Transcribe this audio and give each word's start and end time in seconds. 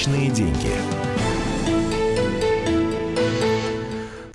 Личные 0.00 0.30
деньги. 0.30 1.09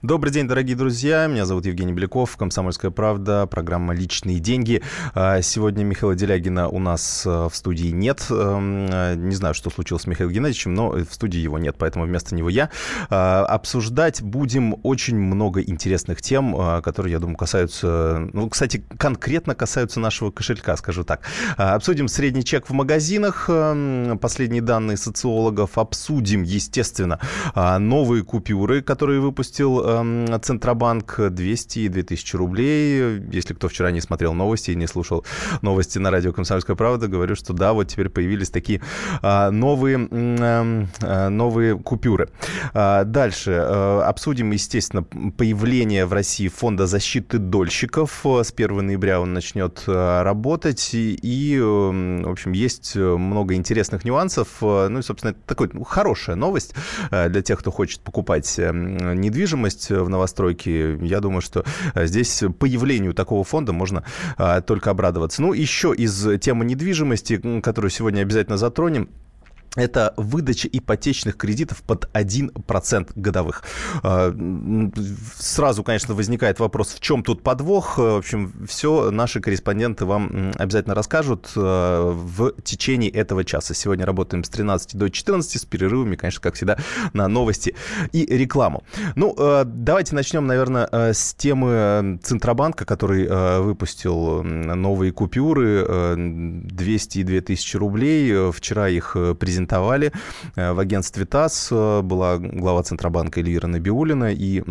Добрый 0.05 0.31
день, 0.31 0.47
дорогие 0.47 0.75
друзья. 0.75 1.25
Меня 1.25 1.47
зовут 1.47 1.65
Евгений 1.65 1.91
Беляков, 1.91 2.37
«Комсомольская 2.37 2.91
правда», 2.91 3.47
программа 3.47 3.95
«Личные 3.95 4.37
деньги». 4.37 4.83
А, 5.15 5.41
сегодня 5.41 5.83
Михаила 5.83 6.13
Делягина 6.13 6.69
у 6.69 6.77
нас 6.77 7.23
э, 7.25 7.47
в 7.51 7.55
студии 7.55 7.87
нет. 7.87 8.23
Эм, 8.29 8.85
э, 8.87 9.15
не 9.15 9.33
знаю, 9.33 9.55
что 9.55 9.71
случилось 9.71 10.03
с 10.03 10.05
Михаилом 10.05 10.31
Геннадьевичем, 10.31 10.75
но 10.75 10.91
в 10.91 11.11
студии 11.11 11.39
его 11.39 11.57
нет, 11.57 11.77
поэтому 11.79 12.05
вместо 12.05 12.35
него 12.35 12.49
я. 12.49 12.69
А, 13.09 13.45
обсуждать 13.45 14.21
будем 14.21 14.75
очень 14.83 15.17
много 15.17 15.61
интересных 15.61 16.21
тем, 16.21 16.55
э, 16.55 16.83
которые, 16.83 17.13
я 17.13 17.17
думаю, 17.17 17.35
касаются... 17.35 18.29
Ну, 18.31 18.47
кстати, 18.47 18.85
конкретно 18.99 19.55
касаются 19.55 19.99
нашего 19.99 20.29
кошелька, 20.29 20.77
скажу 20.77 21.03
так. 21.03 21.21
А, 21.57 21.73
обсудим 21.73 22.09
средний 22.09 22.43
чек 22.43 22.69
в 22.69 22.73
магазинах, 22.73 23.49
эм, 23.49 24.19
последние 24.19 24.61
данные 24.61 24.97
социологов. 24.97 25.79
Обсудим, 25.79 26.43
естественно, 26.43 27.19
новые 27.55 28.23
купюры, 28.23 28.83
которые 28.83 29.19
выпустил 29.19 29.94
Эм, 29.94 29.94
Центробанк 30.41 31.19
200 31.29 31.79
и 31.79 31.87
2000 31.89 32.35
рублей. 32.35 33.21
Если 33.31 33.53
кто 33.53 33.67
вчера 33.67 33.91
не 33.91 34.01
смотрел 34.01 34.33
новости 34.33 34.71
и 34.71 34.75
не 34.75 34.87
слушал 34.87 35.25
новости 35.61 35.97
на 35.97 36.11
радио 36.11 36.33
«Комсомольская 36.33 36.75
правда», 36.75 37.07
говорю, 37.07 37.35
что 37.35 37.53
да, 37.53 37.73
вот 37.73 37.87
теперь 37.87 38.09
появились 38.09 38.49
такие 38.49 38.81
а, 39.21 39.51
новые, 39.51 40.07
эм, 40.09 40.87
а, 41.01 41.29
новые 41.29 41.77
купюры. 41.77 42.29
А, 42.73 43.03
дальше 43.03 43.51
э, 43.51 44.01
обсудим, 44.01 44.51
естественно, 44.51 45.03
появление 45.03 46.05
в 46.05 46.13
России 46.13 46.47
фонда 46.47 46.87
защиты 46.87 47.37
дольщиков. 47.37 48.25
С 48.25 48.51
1 48.51 48.85
ноября 48.85 49.19
он 49.19 49.33
начнет 49.33 49.83
э, 49.87 50.21
работать. 50.23 50.89
И, 50.93 51.57
эм, 51.57 52.23
в 52.23 52.29
общем, 52.29 52.51
есть 52.51 52.95
много 52.95 53.55
интересных 53.55 54.05
нюансов. 54.05 54.47
Ну 54.61 54.99
и, 54.99 55.01
собственно, 55.01 55.31
это 55.31 55.39
такой 55.45 55.69
ну, 55.73 55.83
хорошая 55.83 56.35
новость 56.35 56.73
э, 57.11 57.29
для 57.29 57.41
тех, 57.41 57.59
кто 57.59 57.71
хочет 57.71 58.01
покупать 58.01 58.57
недвижимость 58.57 59.74
есть 59.75 59.89
в 59.89 60.09
новостройке. 60.09 60.97
Я 61.01 61.19
думаю, 61.19 61.41
что 61.41 61.63
э, 61.93 62.07
здесь 62.07 62.43
появлению 62.59 63.13
такого 63.13 63.43
фонда 63.43 63.73
можно 63.73 64.03
а, 64.37 64.61
только 64.61 64.89
обрадоваться. 64.89 65.41
Ну, 65.41 65.53
еще 65.53 65.93
из 65.95 66.39
темы 66.39 66.65
недвижимости, 66.65 67.61
которую 67.61 67.91
сегодня 67.91 68.21
обязательно 68.21 68.57
затронем, 68.57 69.09
это 69.75 70.13
выдача 70.17 70.67
ипотечных 70.71 71.37
кредитов 71.37 71.83
под 71.83 72.09
1% 72.13 73.11
годовых. 73.15 73.63
А, 74.03 74.35
сразу, 75.37 75.83
конечно, 75.83 76.13
возникает 76.13 76.59
вопрос, 76.59 76.93
в 76.93 76.99
чем 76.99 77.23
тут 77.23 77.43
подвох. 77.43 77.97
В 77.97 78.17
общем, 78.17 78.53
все 78.67 79.11
наши 79.11 79.39
корреспонденты 79.41 80.05
вам 80.05 80.51
обязательно 80.57 80.95
расскажут 80.95 81.51
а, 81.55 82.11
в 82.11 82.53
течение 82.63 83.09
этого 83.09 83.43
часа. 83.43 83.73
Сегодня 83.73 84.05
работаем 84.05 84.43
с 84.43 84.49
13 84.49 84.95
до 84.95 85.09
14, 85.09 85.61
с 85.61 85.65
перерывами, 85.65 86.15
конечно, 86.15 86.41
как 86.41 86.55
всегда, 86.55 86.77
на 87.13 87.27
новости 87.27 87.75
и 88.11 88.25
рекламу. 88.25 88.83
Ну, 89.15 89.35
а, 89.37 89.63
давайте 89.65 90.15
начнем, 90.15 90.47
наверное, 90.47 90.87
с 90.91 91.33
темы 91.33 92.19
Центробанка, 92.23 92.85
который 92.85 93.25
выпустил 93.61 94.43
новые 94.43 95.11
купюры 95.11 96.15
200 96.15 97.19
и 97.19 97.23
2000 97.23 97.77
рублей. 97.77 98.51
Вчера 98.51 98.89
их 98.89 99.13
презентовали 99.39 99.64
презентовали 99.65 100.11
э, 100.55 100.73
в 100.73 100.79
агентстве 100.79 101.25
ТАСС. 101.25 101.69
Э, 101.71 102.01
была 102.01 102.37
глава 102.37 102.83
Центробанка 102.83 103.39
Эльвира 103.39 103.67
Набиулина 103.67 104.31
и 104.31 104.63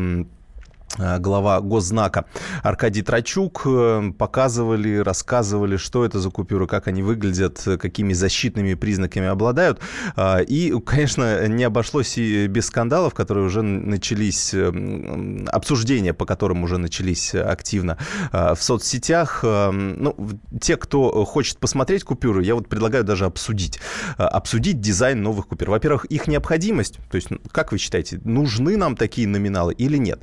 глава 0.98 1.60
Госзнака 1.60 2.26
Аркадий 2.62 3.02
Трачук 3.02 3.62
э, 3.66 4.12
показывали, 4.16 4.98
рассказывали, 4.98 5.76
что 5.76 6.04
это 6.04 6.20
за 6.20 6.30
купюры, 6.30 6.66
как 6.66 6.88
они 6.88 7.02
выглядят, 7.02 7.60
какими 7.80 8.12
защитными 8.12 8.74
признаками 8.74 9.26
обладают. 9.26 9.80
Э, 10.16 10.44
и, 10.44 10.72
конечно, 10.84 11.48
не 11.48 11.64
обошлось 11.64 12.16
и 12.18 12.46
без 12.46 12.66
скандалов, 12.66 13.14
которые 13.14 13.46
уже 13.46 13.62
начались, 13.62 14.54
обсуждения, 15.48 16.14
по 16.14 16.27
которым 16.27 16.62
уже 16.62 16.78
начались 16.78 17.34
активно 17.34 17.98
в 18.33 18.56
соцсетях. 18.58 19.40
Ну, 19.42 20.16
те, 20.60 20.77
кто 20.77 21.24
хочет 21.24 21.58
посмотреть 21.58 22.04
купюры, 22.04 22.44
я 22.44 22.54
вот 22.54 22.68
предлагаю 22.68 23.04
даже 23.04 23.24
обсудить. 23.24 23.80
Обсудить 24.16 24.80
дизайн 24.80 25.22
новых 25.22 25.48
купюр. 25.48 25.70
Во-первых, 25.70 26.04
их 26.06 26.27
необходимость, 26.28 26.98
то 27.10 27.16
есть, 27.16 27.28
как 27.50 27.72
вы 27.72 27.78
считаете, 27.78 28.20
нужны 28.24 28.77
нам 28.77 28.96
такие 28.96 29.27
номиналы 29.27 29.74
или 29.74 29.96
нет? 29.96 30.22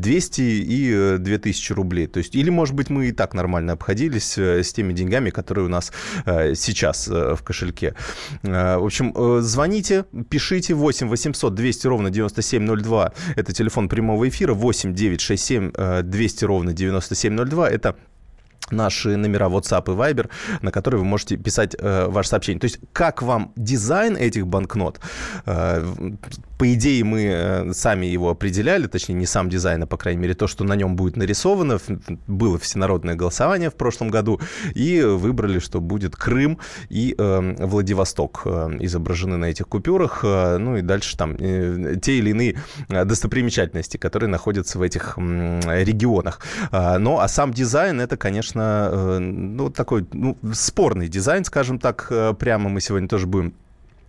200 0.00 0.40
и 0.40 1.16
2000 1.18 1.72
э, 1.72 1.74
рублей. 1.74 2.06
То 2.06 2.18
есть, 2.18 2.34
или, 2.34 2.50
может 2.50 2.74
быть, 2.74 2.90
мы 2.90 3.08
и 3.08 3.12
так 3.12 3.34
нормально 3.34 3.72
обходились 3.72 4.38
э, 4.38 4.62
с 4.62 4.72
теми 4.72 4.92
деньгами, 4.92 5.30
которые 5.30 5.66
у 5.66 5.68
нас 5.68 5.92
э, 6.24 6.54
сейчас 6.54 7.08
в 7.08 7.38
кошельке. 7.42 7.94
В 8.42 8.84
общем, 8.84 9.12
звоните, 9.42 10.04
пишите 10.28 10.74
8 10.74 11.08
800 11.08 11.54
200 11.54 11.86
ровно 11.86 12.10
9702. 12.10 13.12
Это 13.36 13.52
телефон 13.52 13.88
прямого 13.88 14.28
эфира 14.28 14.54
8 14.54 14.94
967 14.94 16.02
200 16.02 16.44
ровно 16.44 16.72
9702. 16.72 17.70
Это 17.70 17.96
наши 18.70 19.16
номера 19.16 19.46
WhatsApp 19.46 19.84
и 19.92 19.96
Viber, 19.96 20.28
на 20.62 20.70
которые 20.70 21.00
вы 21.00 21.06
можете 21.06 21.36
писать 21.36 21.76
э, 21.78 22.06
ваше 22.08 22.30
сообщение. 22.30 22.60
То 22.60 22.66
есть, 22.66 22.78
как 22.92 23.22
вам 23.22 23.52
дизайн 23.56 24.16
этих 24.16 24.46
банкнот? 24.46 25.00
Э, 25.46 25.94
по 26.58 26.72
идее, 26.72 27.04
мы 27.04 27.24
э, 27.24 27.72
сами 27.72 28.06
его 28.06 28.30
определяли, 28.30 28.86
точнее, 28.86 29.14
не 29.14 29.26
сам 29.26 29.50
дизайн, 29.50 29.82
а, 29.82 29.86
по 29.86 29.96
крайней 29.96 30.20
мере, 30.20 30.34
то, 30.34 30.46
что 30.46 30.64
на 30.64 30.74
нем 30.74 30.96
будет 30.96 31.16
нарисовано. 31.16 31.78
Было 32.26 32.58
всенародное 32.58 33.14
голосование 33.14 33.70
в 33.70 33.74
прошлом 33.74 34.08
году, 34.08 34.40
и 34.74 35.02
выбрали, 35.02 35.58
что 35.58 35.80
будет 35.80 36.16
Крым 36.16 36.58
и 36.88 37.14
э, 37.16 37.66
Владивосток 37.66 38.42
э, 38.46 38.76
изображены 38.80 39.36
на 39.36 39.46
этих 39.46 39.68
купюрах. 39.68 40.20
Э, 40.24 40.56
ну 40.58 40.76
и 40.76 40.82
дальше 40.82 41.16
там 41.16 41.36
э, 41.38 41.96
те 42.00 42.18
или 42.18 42.30
иные 42.30 42.56
достопримечательности, 42.88 43.96
которые 43.98 44.28
находятся 44.28 44.78
в 44.78 44.82
этих 44.82 45.14
э, 45.18 45.84
регионах. 45.84 46.40
Э, 46.72 46.96
но, 46.98 47.20
а 47.20 47.28
сам 47.28 47.52
дизайн, 47.52 48.00
это, 48.00 48.16
конечно, 48.16 48.88
э, 48.92 49.18
ну, 49.18 49.70
такой 49.70 50.06
ну, 50.12 50.38
спорный 50.54 51.08
дизайн, 51.08 51.44
скажем 51.44 51.78
так, 51.78 52.06
э, 52.10 52.34
прямо 52.38 52.70
мы 52.70 52.80
сегодня 52.80 53.08
тоже 53.08 53.26
будем 53.26 53.46
Э, 53.48 53.65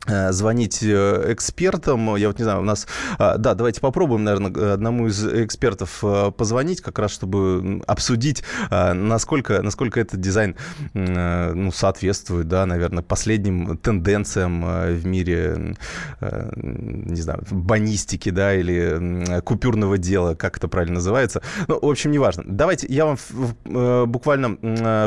звонить 0.07 0.81
э, 0.81 1.33
экспертам. 1.33 2.15
Я 2.15 2.27
вот 2.27 2.37
не 2.39 2.43
знаю, 2.43 2.61
у 2.61 2.63
нас... 2.63 2.87
А, 3.17 3.37
да, 3.37 3.53
давайте 3.53 3.81
попробуем, 3.81 4.23
наверное, 4.23 4.73
одному 4.73 5.07
из 5.07 5.25
экспертов 5.25 5.99
э, 6.03 6.31
позвонить, 6.31 6.81
как 6.81 6.99
раз 6.99 7.11
чтобы 7.11 7.81
обсудить, 7.87 8.43
насколько, 8.69 9.61
насколько 9.61 9.99
этот 9.99 10.19
дизайн 10.19 10.55
ну, 10.93 11.71
соответствует, 11.71 12.47
да, 12.47 12.65
наверное, 12.65 13.03
последним 13.03 13.77
тенденциям 13.77 14.63
в 14.63 15.05
мире, 15.05 15.75
не 16.21 17.21
знаю, 17.21 17.43
банистики, 17.49 18.29
да, 18.29 18.53
или 18.53 19.41
купюрного 19.41 19.97
дела, 19.97 20.35
как 20.35 20.57
это 20.57 20.67
правильно 20.67 20.95
называется. 20.95 21.41
Ну, 21.67 21.79
в 21.81 21.89
общем, 21.89 22.11
неважно. 22.11 22.43
Давайте 22.45 22.87
я 22.89 23.05
вам 23.05 23.17
буквально 24.09 24.57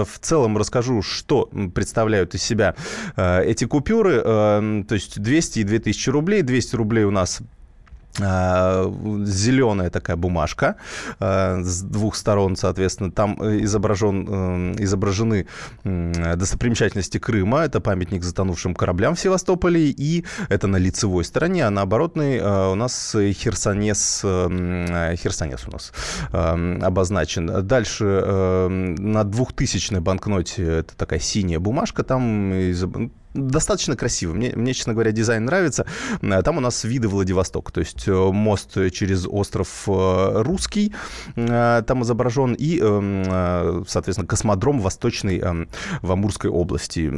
в 0.04 0.18
целом 0.20 0.58
расскажу, 0.58 1.02
что 1.02 1.48
представляют 1.74 2.34
из 2.34 2.42
себя 2.42 2.74
эти 3.16 3.64
купюры 3.64 4.84
то 4.90 4.94
есть 4.94 5.20
200 5.20 5.60
и 5.60 5.62
2000 5.62 6.10
рублей. 6.10 6.42
200 6.42 6.74
рублей 6.74 7.04
у 7.04 7.12
нас 7.12 7.42
а, 8.20 8.92
зеленая 9.24 9.88
такая 9.88 10.16
бумажка 10.16 10.74
а, 11.20 11.60
с 11.62 11.80
двух 11.82 12.16
сторон, 12.16 12.56
соответственно, 12.56 13.12
там 13.12 13.40
э, 13.40 13.62
изображен, 13.62 14.26
э, 14.28 14.82
изображены 14.82 15.46
достопримечательности 15.84 17.18
Крыма, 17.18 17.60
это 17.60 17.80
памятник 17.80 18.24
затонувшим 18.24 18.74
кораблям 18.74 19.14
в 19.14 19.20
Севастополе, 19.20 19.90
и 19.90 20.24
это 20.48 20.66
на 20.66 20.76
лицевой 20.76 21.24
стороне, 21.24 21.64
а 21.68 21.70
на 21.70 21.82
оборотной 21.82 22.38
э, 22.38 22.72
у 22.72 22.74
нас 22.74 23.14
Херсонес, 23.14 24.22
Херсонес 24.22 25.68
у 25.68 25.70
нас 25.70 25.92
обозначен. 26.32 27.64
Дальше 27.64 28.04
на 28.98 29.22
двухтысячной 29.22 30.00
банкноте 30.00 30.64
это 30.64 30.96
такая 30.96 31.20
синяя 31.20 31.60
бумажка, 31.60 32.02
там 32.02 32.52
достаточно 33.34 33.96
красиво. 33.96 34.32
Мне, 34.32 34.52
мне, 34.54 34.74
честно 34.74 34.92
говоря, 34.92 35.12
дизайн 35.12 35.44
нравится. 35.44 35.86
Э, 36.22 36.42
там 36.42 36.58
у 36.58 36.60
нас 36.60 36.84
виды 36.84 37.08
Владивосток, 37.08 37.70
то 37.72 37.80
есть 37.80 38.06
э, 38.08 38.12
мост 38.12 38.74
через 38.92 39.26
остров 39.26 39.84
э, 39.86 40.42
Русский 40.42 40.92
там 41.34 42.02
изображен, 42.02 42.54
и, 42.58 42.78
соответственно, 43.86 44.26
космодром 44.26 44.80
восточный 44.80 45.42
в 46.02 46.12
Амурской 46.12 46.50
области. 46.50 47.12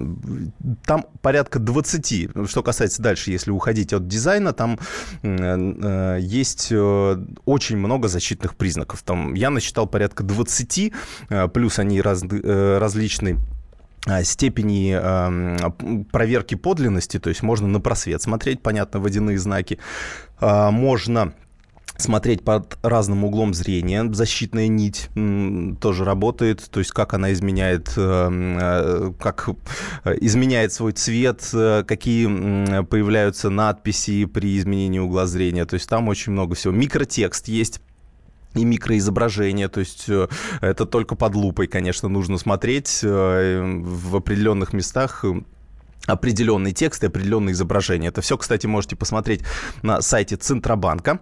Там 0.85 1.07
порядка 1.21 1.59
20. 1.59 2.49
Что 2.49 2.63
касается 2.63 3.03
дальше, 3.03 3.31
если 3.31 3.51
уходить 3.51 3.93
от 3.93 4.07
дизайна, 4.07 4.53
там 4.53 4.79
есть 5.23 6.73
очень 6.73 7.77
много 7.77 8.09
защитных 8.09 8.57
признаков. 8.57 9.03
Там 9.03 9.35
я 9.35 9.51
насчитал 9.51 9.87
порядка 9.87 10.23
20, 10.23 10.93
плюс 11.53 11.79
они 11.79 12.01
раз, 12.01 12.23
различные 12.23 13.39
степени 14.25 14.97
э, 14.99 16.05
проверки 16.11 16.55
подлинности, 16.55 17.19
то 17.19 17.29
есть 17.29 17.43
можно 17.43 17.69
на 17.69 17.81
просвет 17.81 18.23
смотреть, 18.23 18.61
понятно, 18.63 19.01
водяные 19.01 19.39
знаки, 19.39 19.79
э, 20.41 20.71
можно 20.71 21.35
смотреть 21.97 22.45
под 22.45 22.79
разным 22.83 23.25
углом 23.25 23.55
зрения. 23.55 24.09
Защитная 24.13 24.69
нить 24.69 25.09
тоже 25.81 26.05
работает, 26.05 26.69
то 26.71 26.81
есть 26.81 26.93
как 26.93 27.15
она 27.15 27.33
изменяет, 27.33 27.93
э, 27.97 28.29
э, 28.31 29.13
как 29.19 29.49
э, 30.05 30.17
изменяет 30.21 30.73
свой 30.73 30.93
цвет, 30.93 31.43
какие 31.87 32.83
появляются 32.85 33.51
надписи 33.51 34.25
при 34.25 34.59
изменении 34.59 34.99
угла 34.99 35.27
зрения. 35.27 35.65
То 35.65 35.75
есть 35.75 35.89
там 35.89 36.09
очень 36.09 36.33
много 36.33 36.55
всего. 36.55 36.73
Микротекст 36.73 37.49
есть 37.49 37.81
и 38.55 38.65
микроизображение, 38.65 39.69
то 39.69 39.81
есть 39.81 40.09
это 40.61 40.87
только 40.87 41.15
под 41.15 41.35
лупой, 41.35 41.67
конечно, 41.67 42.09
нужно 42.09 42.39
смотреть 42.39 43.01
в 43.03 44.17
определенных 44.17 44.73
местах 44.73 45.25
определенный 46.07 46.73
текст 46.73 47.05
и 47.05 47.07
определенные 47.07 47.53
изображения. 47.53 48.09
Это 48.09 48.21
все, 48.23 48.37
кстати, 48.37 48.67
можете 48.67 48.97
посмотреть 48.97 49.43
на 49.83 50.03
сайте 50.03 50.37
Центробанка. 50.37 51.21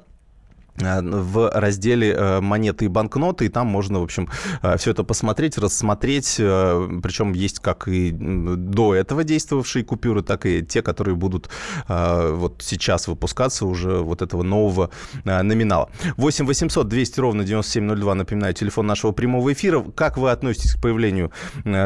Э, 0.79 1.01
в 1.03 1.51
разделе 1.51 2.13
э, 2.13 2.41
монеты 2.41 2.87
и 2.87 2.89
банкноты, 2.89 3.47
и 3.47 3.49
там 3.49 3.67
можно, 3.67 4.01
в 4.01 4.03
общем, 4.03 4.29
э, 4.63 4.77
все 4.79 4.93
это 4.93 5.05
посмотреть, 5.05 5.59
рассмотреть, 5.59 6.37
причем 6.37 7.33
есть 7.33 7.61
как 7.61 7.89
и 7.89 8.11
до 8.13 8.95
этого 8.95 9.25
действовавшие 9.25 9.85
купюры, 9.85 10.23
так 10.23 10.47
и 10.47 10.65
те, 10.65 10.83
которые 10.83 11.15
будут 11.17 11.49
вот 11.89 12.63
сейчас 12.63 13.09
выпускаться 13.09 13.67
уже 13.67 13.99
вот 13.99 14.23
этого 14.23 14.43
нового 14.43 14.91
номинала. 15.25 15.91
8 16.17 16.47
800 16.47 16.89
200 16.89 17.21
ровно 17.21 17.45
9702, 17.45 18.15
напоминаю, 18.15 18.55
телефон 18.55 18.87
нашего 18.87 19.13
прямого 19.13 19.53
эфира. 19.53 19.83
Как 19.95 20.17
вы 20.17 20.31
относитесь 20.31 20.75
к 20.75 20.81
появлению 20.81 21.33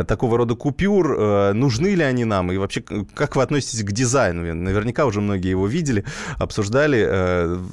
такого 0.06 0.38
рода 0.38 0.54
купюр? 0.54 1.54
Нужны 1.54 1.94
ли 1.94 2.02
они 2.02 2.24
нам? 2.24 2.52
И 2.52 2.56
вообще, 2.56 2.82
как 3.14 3.36
вы 3.36 3.42
относитесь 3.42 3.82
к 3.82 3.92
дизайну? 3.92 4.54
Наверняка 4.54 5.06
уже 5.06 5.20
многие 5.20 5.50
его 5.50 5.66
видели, 5.66 6.04
обсуждали. 6.38 7.04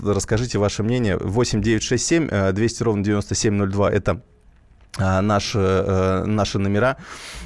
Расскажите 0.04 0.57
ваше 0.57 0.84
мнение 0.84 1.00
мнение. 1.01 1.18
8 1.18 1.62
9 1.62 1.83
6 1.83 2.06
7 2.06 2.53
200 2.53 2.83
ровно 2.83 3.03
9702– 3.03 3.92
это 3.92 4.21
а, 4.98 5.21
наши, 5.21 5.57
э, 5.57 6.25
наши 6.25 6.59
номера, 6.59 6.98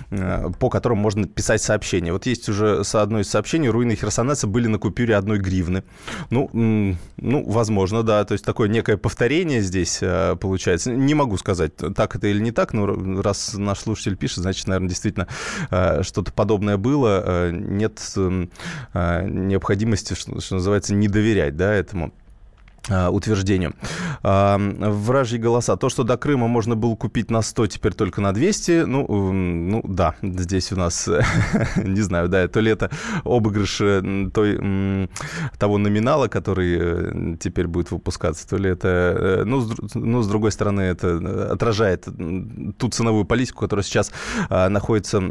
э, 0.10 0.50
по 0.60 0.70
которым 0.72 0.98
можно 0.98 1.28
писать 1.28 1.62
сообщения. 1.62 2.12
Вот 2.12 2.26
есть 2.26 2.50
уже 2.50 2.82
одно 2.94 3.20
из 3.20 3.30
сообщений, 3.30 3.70
руины 3.70 3.96
Херсонеса 3.96 4.48
были 4.48 4.66
на 4.68 4.80
купюре 4.80 5.16
одной 5.16 5.38
гривны. 5.38 5.84
Ну, 6.32 6.50
ну, 6.52 7.44
возможно, 7.48 8.02
да, 8.02 8.26
то 8.26 8.32
есть 8.32 8.44
такое 8.44 8.68
некое 8.68 8.98
повторение 8.98 9.62
здесь 9.62 10.00
э, 10.02 10.36
получается. 10.42 10.92
Не 10.92 11.14
могу 11.14 11.38
сказать, 11.38 11.76
так 11.76 12.16
это 12.16 12.28
или 12.28 12.40
не 12.40 12.52
так, 12.52 12.74
но 12.74 13.22
раз 13.22 13.54
наш 13.54 13.78
слушатель 13.80 14.18
пишет, 14.18 14.40
значит, 14.40 14.68
наверное, 14.68 14.90
действительно 14.90 15.28
что-то 15.70 16.32
подобное 16.32 16.78
было. 16.78 17.52
Нет 17.52 18.02
необходимости, 18.96 20.16
что 20.16 20.56
называется, 20.56 20.96
не 20.96 21.08
доверять 21.08 21.56
да, 21.56 21.72
этому. 21.74 22.12
А, 22.90 23.10
утверждению. 23.10 23.74
А, 24.22 24.58
вражьи 24.60 25.40
голоса. 25.40 25.76
То, 25.76 25.90
что 25.90 26.04
до 26.04 26.18
Крыма 26.18 26.48
можно 26.48 26.76
было 26.76 26.96
купить 26.96 27.32
на 27.32 27.42
100, 27.42 27.68
теперь 27.68 27.94
только 27.94 28.22
на 28.22 28.32
200. 28.32 28.84
Ну, 28.86 29.32
ну 29.32 29.82
да, 29.84 30.16
здесь 30.22 30.72
у 30.72 30.76
нас, 30.76 31.10
не 31.78 32.02
знаю, 32.02 32.30
да, 32.30 32.48
то 32.48 32.60
ли 32.60 32.72
это 32.72 32.92
обыгрыш 33.24 33.82
э, 33.82 34.30
той, 34.34 35.10
того 35.58 35.78
номинала, 35.78 36.28
который 36.28 36.78
э, 36.80 37.38
теперь 37.40 37.68
будет 37.68 37.92
выпускаться, 37.92 38.48
то 38.48 38.58
ли 38.58 38.70
это... 38.70 38.88
Э, 38.88 39.44
ну, 39.46 39.62
с, 39.62 39.96
ну, 39.96 40.22
с 40.22 40.28
другой 40.28 40.52
стороны, 40.52 40.82
это 40.82 41.54
отражает 41.54 42.08
ту 42.78 42.90
ценовую 42.90 43.26
политику, 43.26 43.62
которая 43.62 43.84
сейчас 43.84 44.12
находится, 44.50 45.22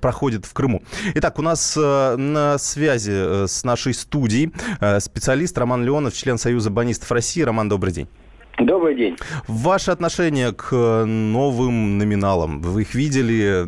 проходит 0.00 0.46
в 0.46 0.52
Крыму. 0.52 0.82
Итак, 1.14 1.38
у 1.38 1.42
нас 1.42 1.76
на 1.76 2.58
связи 2.58 3.46
с 3.46 3.64
нашей 3.64 3.94
студией 3.94 4.52
специалист 5.00 5.56
Роман 5.58 5.84
Леонов, 5.84 6.14
член 6.14 6.38
Союза 6.38 6.70
банкиров 6.70 6.87
урбанистов 6.88 7.10
России. 7.12 7.42
Роман, 7.42 7.68
добрый 7.68 7.92
день. 7.92 8.08
Добрый 8.58 8.94
день. 8.94 9.16
Ваше 9.46 9.90
отношение 9.92 10.52
к 10.52 10.72
новым 11.04 11.98
номиналам, 11.98 12.60
вы 12.60 12.82
их 12.82 12.94
видели, 12.94 13.64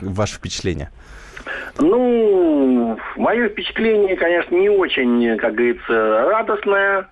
ваше 0.00 0.36
впечатление? 0.36 0.90
Ну, 1.78 2.98
мое 3.16 3.48
впечатление, 3.48 4.16
конечно, 4.16 4.56
не 4.56 4.68
очень, 4.68 5.36
как 5.36 5.54
говорится, 5.54 6.24
радостное. 6.24 7.06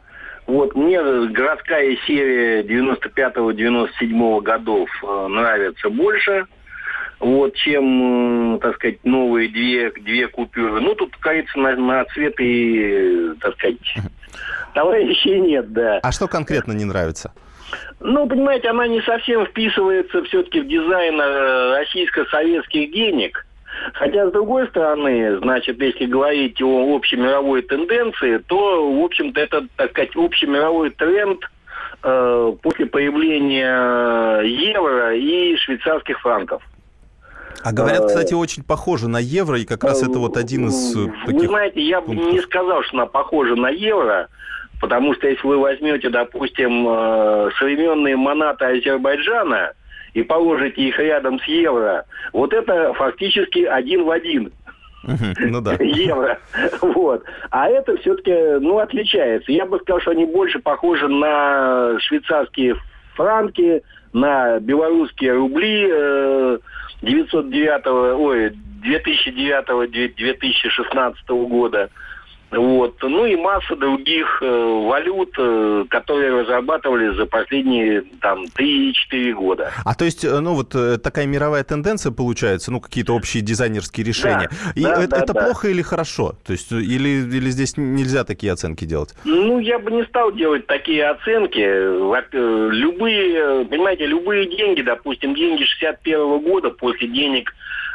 Вот 0.46 0.74
мне 0.74 1.00
городская 1.28 1.96
серия 2.06 2.62
95-97 2.62 4.42
годов 4.42 4.88
э, 5.02 5.26
нравится 5.28 5.90
больше, 5.90 6.46
вот, 7.18 7.54
чем, 7.54 8.58
так 8.60 8.76
сказать, 8.76 9.04
новые 9.04 9.48
две, 9.48 9.90
две 9.90 10.28
купюры. 10.28 10.80
Ну, 10.80 10.94
тут, 10.94 11.16
кажется, 11.16 11.58
на, 11.58 11.74
на 11.76 12.04
цвет 12.06 12.34
и, 12.38 13.32
так 13.40 13.54
сказать, 13.54 13.78
Товарищей 14.76 15.40
нет, 15.40 15.72
да. 15.72 16.00
А 16.02 16.12
что 16.12 16.28
конкретно 16.28 16.72
не 16.72 16.84
нравится? 16.84 17.32
Ну, 18.00 18.28
понимаете, 18.28 18.68
она 18.68 18.86
не 18.86 19.00
совсем 19.00 19.46
вписывается 19.46 20.22
все-таки 20.24 20.60
в 20.60 20.68
дизайн 20.68 21.18
э, 21.18 21.78
российско-советских 21.78 22.92
денег. 22.92 23.46
Хотя, 23.94 24.28
с 24.28 24.32
другой 24.32 24.68
стороны, 24.68 25.38
значит, 25.38 25.80
если 25.80 26.04
говорить 26.04 26.60
о 26.60 26.94
общемировой 26.94 27.62
тенденции, 27.62 28.36
то, 28.36 28.92
в 28.92 29.02
общем-то, 29.02 29.40
это, 29.40 29.66
так 29.76 29.92
сказать, 29.92 30.14
общемировой 30.14 30.90
тренд 30.90 31.40
э, 32.02 32.52
после 32.62 32.84
появления 32.84 34.42
евро 34.42 35.16
и 35.16 35.56
швейцарских 35.56 36.20
франков. 36.20 36.62
А 37.66 37.72
говорят, 37.72 38.04
э, 38.04 38.06
кстати, 38.06 38.32
очень 38.32 38.62
похоже 38.62 39.08
на 39.08 39.18
евро, 39.18 39.58
и 39.58 39.64
как 39.64 39.82
раз 39.82 40.00
это 40.00 40.20
вот 40.20 40.36
один 40.36 40.68
из 40.68 40.92
таких 40.92 41.40
Вы 41.40 41.46
знаете, 41.48 41.82
я 41.82 42.00
бы 42.00 42.14
не 42.14 42.38
сказал, 42.40 42.84
что 42.84 42.98
она 42.98 43.06
похожа 43.06 43.56
на 43.56 43.70
евро. 43.70 44.28
Потому 44.80 45.14
что 45.14 45.26
если 45.26 45.44
вы 45.44 45.58
возьмете, 45.58 46.10
допустим, 46.10 46.86
э, 46.88 47.50
современные 47.58 48.14
монаты 48.14 48.66
Азербайджана 48.66 49.72
и 50.14 50.22
положите 50.22 50.80
их 50.80 50.96
рядом 51.00 51.40
с 51.40 51.44
евро, 51.44 52.04
вот 52.32 52.52
это 52.52 52.92
фактически 52.92 53.64
один 53.64 54.04
в 54.04 54.10
один. 54.10 54.52
Ну 55.02 55.60
да. 55.60 55.74
Евро. 55.80 56.38
Вот. 56.82 57.24
А 57.50 57.68
это 57.68 57.96
все-таки, 57.96 58.32
ну, 58.60 58.78
отличается. 58.78 59.50
Я 59.50 59.66
бы 59.66 59.80
сказал, 59.80 60.00
что 60.02 60.12
они 60.12 60.24
больше 60.26 60.60
похожи 60.60 61.08
на 61.08 61.98
швейцарские 61.98 62.76
франки, 63.16 63.82
на 64.12 64.60
белорусские 64.60 65.32
рубли 65.32 66.60
909, 67.02 67.86
э, 67.86 68.14
ой, 68.14 68.56
2009-2016 68.82 71.48
года. 71.48 71.90
Вот. 72.50 72.96
Ну 73.02 73.26
и 73.26 73.36
масса 73.36 73.74
других 73.76 74.40
э, 74.40 74.86
валют, 74.86 75.34
э, 75.36 75.84
которые 75.90 76.42
разрабатывали 76.42 77.14
за 77.16 77.26
последние 77.26 78.02
там 78.20 78.44
3-4 78.44 79.32
года. 79.32 79.72
А 79.84 79.94
то 79.94 80.04
есть, 80.04 80.24
э, 80.24 80.38
ну 80.40 80.54
вот 80.54 80.74
э, 80.74 80.98
такая 80.98 81.26
мировая 81.26 81.64
тенденция 81.64 82.12
получается, 82.12 82.70
ну 82.70 82.80
какие-то 82.80 83.14
общие 83.14 83.42
дизайнерские 83.42 84.06
решения. 84.06 84.48
Да, 84.48 84.72
и 84.74 84.82
да, 84.82 85.02
это, 85.02 85.08
да, 85.08 85.16
это 85.18 85.32
да. 85.32 85.44
плохо 85.44 85.68
или 85.68 85.82
хорошо? 85.82 86.34
То 86.46 86.52
есть, 86.52 86.70
э, 86.70 86.76
или, 86.76 87.08
или 87.08 87.50
здесь 87.50 87.76
нельзя 87.76 88.24
такие 88.24 88.52
оценки 88.52 88.84
делать? 88.84 89.14
Ну, 89.24 89.58
я 89.58 89.78
бы 89.78 89.90
не 89.90 90.04
стал 90.04 90.32
делать 90.32 90.66
такие 90.66 91.08
оценки. 91.08 91.56
Любые, 92.36 93.64
понимаете, 93.64 94.06
любые 94.06 94.48
деньги, 94.56 94.82
допустим, 94.82 95.34
деньги 95.34 95.64
61 95.64 96.20
-го 96.20 96.40
года 96.40 96.70
после 96.70 97.08
денег 97.08 97.52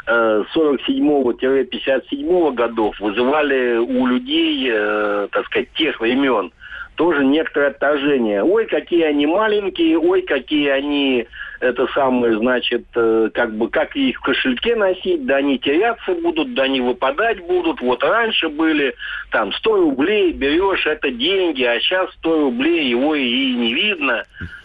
47-57 0.08 2.53
годов 2.53 3.00
вызывали 3.00 3.77
у 3.77 4.08
людей, 4.08 4.67
э, 4.72 5.27
так 5.31 5.46
сказать, 5.46 5.72
тех 5.74 6.00
времен 6.00 6.51
тоже 6.96 7.25
некоторое 7.25 7.70
отторжение. 7.70 8.43
Ой, 8.43 8.65
какие 8.65 9.03
они 9.03 9.25
маленькие, 9.25 9.98
ой, 9.98 10.22
какие 10.22 10.70
они, 10.70 11.27
это 11.62 11.88
самое, 11.94 12.38
значит, 12.38 12.86
э, 12.96 13.30
как 13.34 13.53
бы, 13.56 13.70
как 13.70 13.96
их 13.96 14.18
в 14.18 14.22
кошельке 14.22 14.75
носить, 14.75 15.25
да 15.25 15.38
они 15.38 15.60
теряться 15.60 16.13
будут, 16.15 16.53
да 16.56 16.63
они 16.63 16.82
выпадать 16.82 17.39
будут. 17.41 17.82
Вот 17.82 18.03
раньше 18.03 18.50
были, 18.50 18.96
там, 19.30 19.53
100 19.53 19.75
рублей 19.75 20.34
берешь, 20.34 20.86
это 20.88 21.12
деньги, 21.12 21.63
а 21.63 21.80
сейчас 21.80 22.12
100 22.20 22.41
рублей 22.41 22.89
его 22.89 23.13
и 23.13 23.53
не 23.53 23.74
видно. 23.74 24.24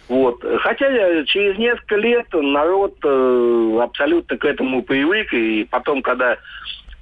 Вот. 0.09 0.43
Хотя 0.61 1.25
через 1.25 1.59
несколько 1.59 1.97
лет 1.97 2.27
народ 2.33 2.95
э, 3.05 3.79
абсолютно 3.83 4.39
к 4.39 4.45
этому 4.47 4.83
привык, 4.83 5.35
и 5.35 5.67
потом, 5.71 6.01
когда 6.01 6.39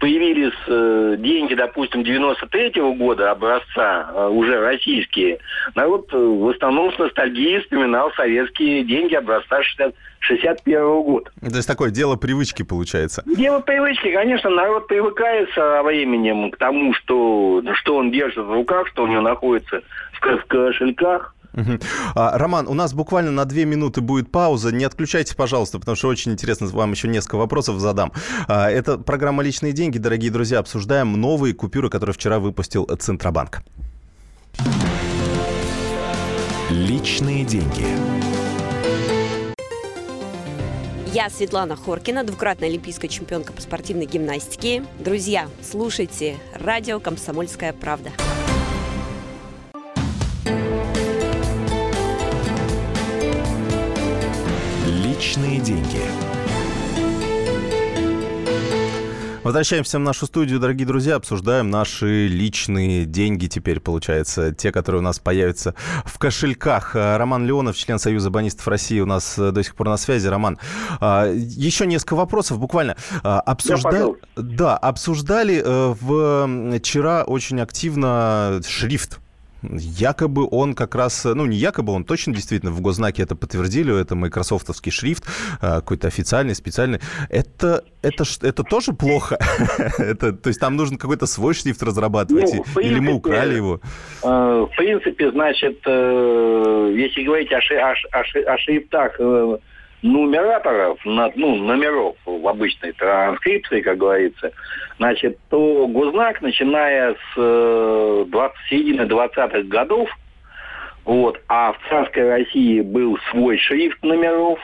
появились 0.05 0.53
э, 0.67 1.17
деньги, 1.19 1.55
допустим, 1.55 2.03
93-го 2.03 2.93
года 2.93 3.31
образца, 3.31 4.11
э, 4.13 4.29
уже 4.29 4.61
российские, 4.61 5.39
народ 5.75 6.13
э, 6.13 6.19
в 6.19 6.47
основном 6.51 6.93
с 6.93 6.99
ностальгией 6.99 7.63
вспоминал 7.63 8.13
советские 8.13 8.85
деньги 8.85 9.15
образца 9.15 9.63
60 9.63 9.95
61 10.19 10.81
года. 11.03 11.31
То 11.41 11.57
есть 11.57 11.69
такое 11.69 11.91
дело 11.91 12.17
привычки 12.17 12.63
получается? 12.63 13.23
Дело 13.25 13.61
привычки, 13.61 14.13
конечно, 14.13 14.51
народ 14.51 14.89
привыкает 14.89 15.49
со 15.55 15.83
временем 15.83 16.51
к 16.51 16.59
тому, 16.59 16.93
что, 16.93 17.63
что 17.75 17.97
он 17.97 18.11
держит 18.11 18.45
в 18.45 18.53
руках, 18.53 18.89
что 18.89 19.05
у 19.05 19.07
него 19.07 19.23
находится 19.23 19.81
в, 20.13 20.21
в 20.21 20.45
А, 22.15 22.39
Роман, 22.39 22.67
у 22.69 22.75
нас 22.75 22.93
буквально 22.95 23.31
на 23.31 23.45
две 23.45 23.65
минуты 23.65 24.01
будет 24.01 24.31
пауза. 24.31 24.73
Не 24.73 24.85
отключайтесь, 24.85 25.35
пожалуйста, 25.35 25.79
потому 25.79 25.97
что 25.97 26.09
очень 26.09 26.33
интересно 26.33 26.67
вам 26.69 26.93
еще 26.93 27.09
несколько 27.09 27.37
вопросов 27.37 27.79
задам. 27.79 28.13
А, 28.49 28.71
это 28.71 28.99
программа 28.99 29.43
«Личные 29.43 29.73
деньги». 29.73 29.99
Дорогие 29.99 30.31
друзья, 30.31 30.59
обсуждаем 30.59 31.13
новые 31.21 31.55
купюры, 31.55 31.91
которые 31.91 32.15
вчера 32.15 32.39
выпустил 32.39 32.87
Центробанк. 32.87 33.63
Личные 36.71 37.45
деньги. 37.45 37.87
Я 41.13 41.31
Светлана 41.31 41.77
Хоркина, 41.77 42.25
двукратная 42.25 42.69
олимпийская 42.69 43.09
чемпионка 43.09 43.53
по 43.53 43.61
спортивной 43.61 44.07
гимнастике. 44.07 44.85
Друзья, 44.99 45.49
слушайте 45.63 46.37
радио 46.55 46.99
«Комсомольская 46.99 47.73
правда». 47.73 48.11
Личные 55.35 55.59
деньги. 55.59 56.01
Возвращаемся 59.43 59.99
в 59.99 60.03
нашу 60.03 60.27
студию, 60.27 60.61
дорогие 60.61 60.87
друзья, 60.87 61.17
обсуждаем 61.17 61.71
наши 61.71 62.29
личные 62.29 63.05
деньги 63.05 63.49
теперь, 63.49 63.81
получается, 63.81 64.55
те, 64.55 64.71
которые 64.71 65.01
у 65.01 65.03
нас 65.03 65.19
появятся 65.19 65.75
в 66.05 66.19
кошельках. 66.19 66.95
А, 66.95 67.19
Роман 67.19 67.47
Леонов, 67.47 67.77
член 67.77 67.99
Союза 67.99 68.31
банистов 68.31 68.69
России, 68.69 69.01
у 69.01 69.07
нас 69.07 69.37
э, 69.37 69.51
до 69.51 69.65
сих 69.65 69.75
пор 69.75 69.89
на 69.89 69.97
связи. 69.97 70.29
Роман, 70.29 70.57
а, 71.01 71.27
еще 71.27 71.85
несколько 71.85 72.15
вопросов, 72.15 72.61
буквально. 72.61 72.97
А, 73.25 73.41
обсуждали, 73.41 74.15
да, 74.37 74.77
обсуждали 74.77 75.61
э, 75.65 76.79
вчера 76.79 77.25
очень 77.25 77.61
активно 77.61 78.61
шрифт 78.65 79.19
Якобы 79.73 80.47
он 80.51 80.75
как 80.75 80.95
раз, 80.95 81.25
ну 81.25 81.47
не 81.47 81.57
якобы, 81.57 81.93
он 81.93 82.05
точно 82.05 82.35
действительно 82.35 82.73
в 82.73 82.81
госзнаке 82.81 83.23
это 83.23 83.37
подтвердили, 83.37 84.01
это 84.01 84.15
майкрософтовский 84.15 84.93
шрифт, 84.93 85.25
а, 85.61 85.81
какой-то 85.81 86.09
официальный, 86.09 86.55
специальный. 86.55 87.01
Это, 87.31 87.85
это, 88.03 88.25
это 88.43 88.63
тоже 88.63 88.93
плохо? 88.93 89.39
это, 89.99 90.33
то 90.33 90.49
есть 90.49 90.61
там 90.61 90.77
нужно 90.77 90.99
какой-то 90.99 91.27
свой 91.27 91.55
шрифт 91.55 91.83
разрабатывать? 91.83 92.53
Ну, 92.55 92.63
принципе, 92.63 92.87
или 92.87 92.99
мы 93.01 93.15
украли 93.15 93.55
его? 93.55 93.81
Э, 94.23 94.67
в 94.71 94.77
принципе, 94.77 95.31
значит, 95.31 95.81
э, 95.87 96.95
если 96.97 97.23
говорить 97.23 97.53
о, 97.53 97.61
ши, 97.61 97.75
о, 97.75 97.95
о, 98.13 98.55
о 98.55 98.59
шрифтах 98.59 99.17
э, 99.19 99.59
нумераторов, 100.05 100.99
ну, 101.07 101.57
номеров 101.57 102.15
в 102.27 102.47
обычной 102.47 102.93
транскрипции, 102.93 103.81
как 103.81 103.97
говорится, 103.97 104.53
значит, 104.99 105.39
то 105.49 105.87
Гузнак, 105.87 106.43
начиная 106.43 107.15
с 107.15 107.35
20, 107.35 108.29
э, 108.29 108.69
середины 108.69 109.03
20-х 109.03 109.63
годов, 109.63 110.11
вот, 111.07 111.41
а 111.49 111.73
в 111.73 111.79
царской 111.89 112.29
России 112.29 112.83
был 112.83 113.19
свой 113.31 113.57
шрифт 113.57 114.03
номеров, 114.03 114.59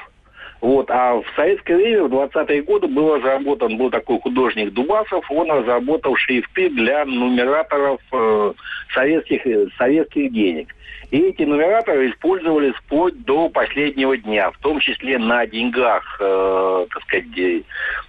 вот, 0.61 0.91
а 0.91 1.15
в 1.15 1.25
советское 1.37 1.77
время, 1.77 2.05
в 2.05 2.13
20-е 2.13 2.63
годы, 2.63 2.87
был 2.87 3.17
разработан, 3.17 3.79
был 3.79 3.91
такой 3.91 4.21
художник 4.21 4.73
Дубасов, 4.73 5.25
он 5.31 5.51
разработал 5.51 6.15
шрифты 6.17 6.69
для 6.69 7.07
нумераторов 7.07 8.01
э, 8.13 8.53
советских, 8.93 9.43
советских 9.79 10.33
денег. 10.33 10.75
И 11.11 11.19
эти 11.19 11.43
нумераторы 11.43 12.11
использовались 12.11 12.75
вплоть 12.75 13.25
до 13.25 13.49
последнего 13.49 14.17
дня, 14.19 14.51
в 14.51 14.59
том 14.59 14.81
числе 14.81 15.19
на 15.19 15.47
деньгах, 15.47 16.19
э, 16.21 16.87
так 16.93 17.03
сказать, 17.05 17.25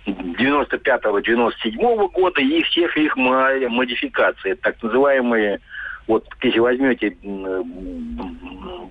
95-97 0.06 2.10
года 2.10 2.42
и 2.42 2.62
всех 2.64 2.98
их 2.98 3.16
модификаций, 3.16 4.56
так 4.56 4.76
называемые 4.84 5.62
вот 6.08 6.26
если 6.42 6.60
возьмете 6.60 7.16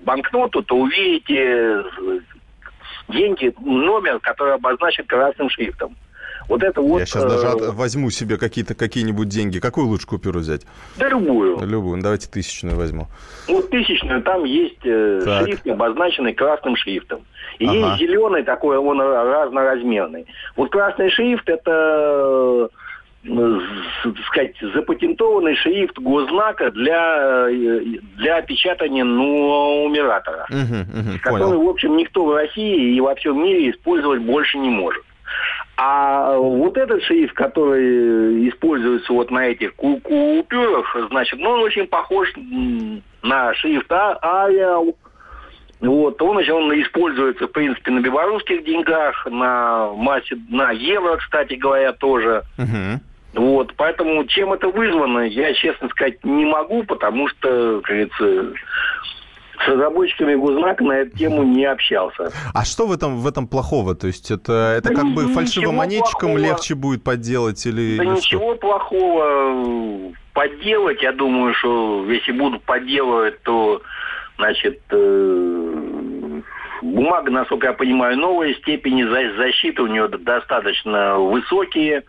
банкноту, 0.03 0.63
то 0.63 0.75
увидите 0.75 1.83
деньги, 3.11 3.53
номер, 3.59 4.19
который 4.19 4.55
обозначен 4.55 5.05
красным 5.05 5.49
шрифтом. 5.49 5.95
Вот 6.47 6.63
это 6.63 6.81
вот... 6.81 6.99
Я 6.99 7.05
сейчас 7.05 7.23
даже 7.23 7.47
э, 7.47 7.71
возьму 7.71 8.09
себе 8.09 8.37
какие-то 8.37 8.75
какие-нибудь 8.75 9.29
деньги. 9.29 9.59
Какую 9.59 9.87
лучше 9.87 10.05
купюру 10.05 10.39
взять? 10.39 10.63
Да 10.97 11.07
любую. 11.07 11.65
Любую. 11.65 11.97
Ну, 11.97 12.03
давайте 12.03 12.27
тысячную 12.27 12.75
возьму. 12.75 13.07
Ну, 13.47 13.61
тысячную, 13.61 14.21
там 14.21 14.43
есть 14.43 14.83
э, 14.83 15.21
шрифт, 15.43 15.65
обозначенный 15.67 16.33
красным 16.33 16.75
шрифтом. 16.75 17.21
И 17.59 17.65
ага. 17.65 17.75
есть 17.75 17.99
зеленый 17.99 18.43
такой, 18.43 18.77
он 18.77 18.99
разноразмерный. 18.99 20.25
Вот 20.57 20.71
красный 20.71 21.09
шрифт 21.09 21.47
это 21.47 22.69
э, 23.23 23.59
сказать, 24.27 24.55
запатентованный 24.73 25.55
шрифт 25.55 25.97
госзнака 25.97 26.71
для, 26.71 27.47
для 28.17 28.41
печатания 28.41 29.03
нумератора, 29.03 30.47
угу, 30.49 30.99
угу, 30.99 31.19
который, 31.21 31.57
понял. 31.57 31.63
в 31.63 31.69
общем, 31.69 31.97
никто 31.97 32.25
в 32.25 32.35
России 32.35 32.95
и 32.95 33.01
во 33.01 33.15
всем 33.15 33.43
мире 33.43 33.71
использовать 33.71 34.21
больше 34.21 34.57
не 34.57 34.69
может. 34.69 35.03
А 35.77 36.35
вот 36.37 36.77
этот 36.77 37.01
шрифт, 37.03 37.33
который 37.33 38.47
используется 38.49 39.11
вот 39.13 39.31
на 39.31 39.47
этих 39.47 39.73
купюрах, 39.75 40.95
значит, 41.09 41.39
ну, 41.39 41.49
он 41.49 41.61
очень 41.61 41.87
похож 41.87 42.31
на 43.23 43.53
шрифт 43.55 43.91
а, 43.91 44.19
Ария. 44.21 44.93
Вот, 45.79 46.21
он, 46.21 46.35
значит, 46.35 46.53
он 46.53 46.71
используется, 46.79 47.47
в 47.47 47.51
принципе, 47.51 47.89
на 47.89 48.01
белорусских 48.01 48.63
деньгах, 48.63 49.25
на 49.25 49.91
массе, 49.93 50.37
на 50.49 50.69
евро, 50.69 51.17
кстати 51.17 51.55
говоря, 51.55 51.93
тоже. 51.93 52.43
Угу. 52.59 53.01
Вот, 53.33 53.73
поэтому 53.77 54.25
чем 54.25 54.51
это 54.51 54.67
вызвано, 54.67 55.19
я, 55.19 55.53
честно 55.53 55.87
сказать, 55.89 56.23
не 56.23 56.45
могу, 56.45 56.83
потому 56.83 57.29
что, 57.29 57.81
как 57.81 57.95
говорится, 57.95 58.53
с 59.63 59.67
разработчиками 59.67 60.35
Гузнака 60.35 60.83
на 60.83 60.93
эту 60.93 61.17
тему 61.17 61.43
не 61.43 61.65
общался. 61.65 62.31
А 62.53 62.65
что 62.65 62.87
в 62.87 62.91
этом, 62.91 63.17
в 63.17 63.27
этом 63.27 63.47
плохого? 63.47 63.95
То 63.95 64.07
есть 64.07 64.31
это, 64.31 64.75
это 64.77 64.93
как 64.93 65.05
бы 65.13 65.27
фальшивомонетчикам 65.27 66.37
легче 66.37 66.75
будет 66.75 67.03
подделать 67.03 67.65
или, 67.65 67.97
да 67.97 68.03
или 68.03 68.11
ничего 68.11 68.55
что? 68.55 68.59
плохого 68.59 70.13
подделать. 70.33 71.01
Я 71.01 71.11
думаю, 71.11 71.53
что 71.55 72.05
если 72.09 72.31
будут 72.31 72.63
подделывать, 72.63 73.41
то, 73.43 73.81
значит, 74.37 74.79
э, 74.89 76.41
бумага, 76.81 77.31
насколько 77.31 77.67
я 77.67 77.73
понимаю, 77.73 78.17
новая, 78.17 78.53
степени 78.55 79.03
защиты 79.03 79.81
у 79.81 79.87
нее 79.87 80.07
достаточно 80.07 81.17
высокие. 81.19 82.03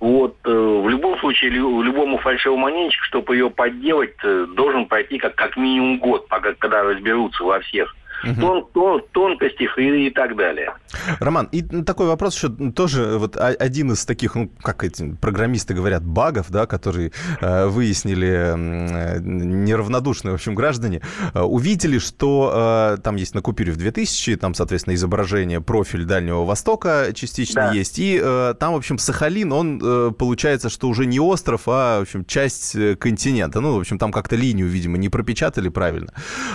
Вот, 0.00 0.36
э, 0.44 0.50
в 0.50 0.88
любом 0.88 1.18
случае, 1.18 1.50
любому 1.50 2.18
фальшивомонетчику, 2.18 3.04
чтобы 3.04 3.36
ее 3.36 3.48
подделать, 3.48 4.14
э, 4.22 4.46
должен 4.54 4.86
пройти 4.86 5.18
как, 5.18 5.34
как 5.34 5.56
минимум 5.56 5.98
год, 5.98 6.28
пока, 6.28 6.52
когда 6.54 6.82
разберутся 6.82 7.44
во 7.44 7.60
всех 7.60 7.94
угу. 8.30 8.40
тон, 8.40 8.66
тон, 8.72 9.02
тонкостях 9.12 9.78
и, 9.78 10.06
и 10.06 10.10
так 10.10 10.36
далее. 10.36 10.74
Роман, 11.20 11.48
и 11.52 11.62
такой 11.62 12.06
вопрос 12.06 12.36
еще 12.36 12.48
тоже 12.72 13.18
вот 13.18 13.36
один 13.36 13.92
из 13.92 14.04
таких, 14.04 14.34
ну, 14.34 14.50
как 14.62 14.84
эти 14.84 15.14
программисты 15.20 15.74
говорят, 15.74 16.04
багов, 16.04 16.50
да, 16.50 16.66
которые 16.66 17.12
э, 17.40 17.66
выяснили 17.66 18.54
э, 18.54 19.18
неравнодушные, 19.20 20.32
в 20.32 20.34
общем, 20.34 20.54
граждане, 20.54 21.00
э, 21.32 21.40
увидели, 21.40 21.98
что 21.98 22.94
э, 22.96 23.02
там 23.02 23.16
есть 23.16 23.34
на 23.34 23.42
купюре 23.42 23.72
в 23.72 23.76
2000, 23.76 24.36
там, 24.36 24.54
соответственно, 24.54 24.94
изображение, 24.94 25.60
профиль 25.60 26.04
Дальнего 26.04 26.44
Востока 26.44 27.08
частично 27.14 27.68
да. 27.68 27.72
есть, 27.72 27.98
и 27.98 28.20
э, 28.22 28.54
там, 28.58 28.74
в 28.74 28.76
общем, 28.76 28.98
Сахалин, 28.98 29.52
он, 29.52 29.80
э, 29.82 30.12
получается, 30.12 30.68
что 30.70 30.88
уже 30.88 31.06
не 31.06 31.20
остров, 31.20 31.62
а, 31.66 31.98
в 32.00 32.02
общем, 32.02 32.24
часть 32.24 32.74
э, 32.74 32.96
континента. 32.96 33.60
Ну, 33.60 33.76
в 33.76 33.80
общем, 33.80 33.98
там 33.98 34.12
как-то 34.12 34.36
линию, 34.36 34.66
видимо, 34.66 34.98
не 34.98 35.08
пропечатали 35.08 35.68
правильно. 35.68 36.12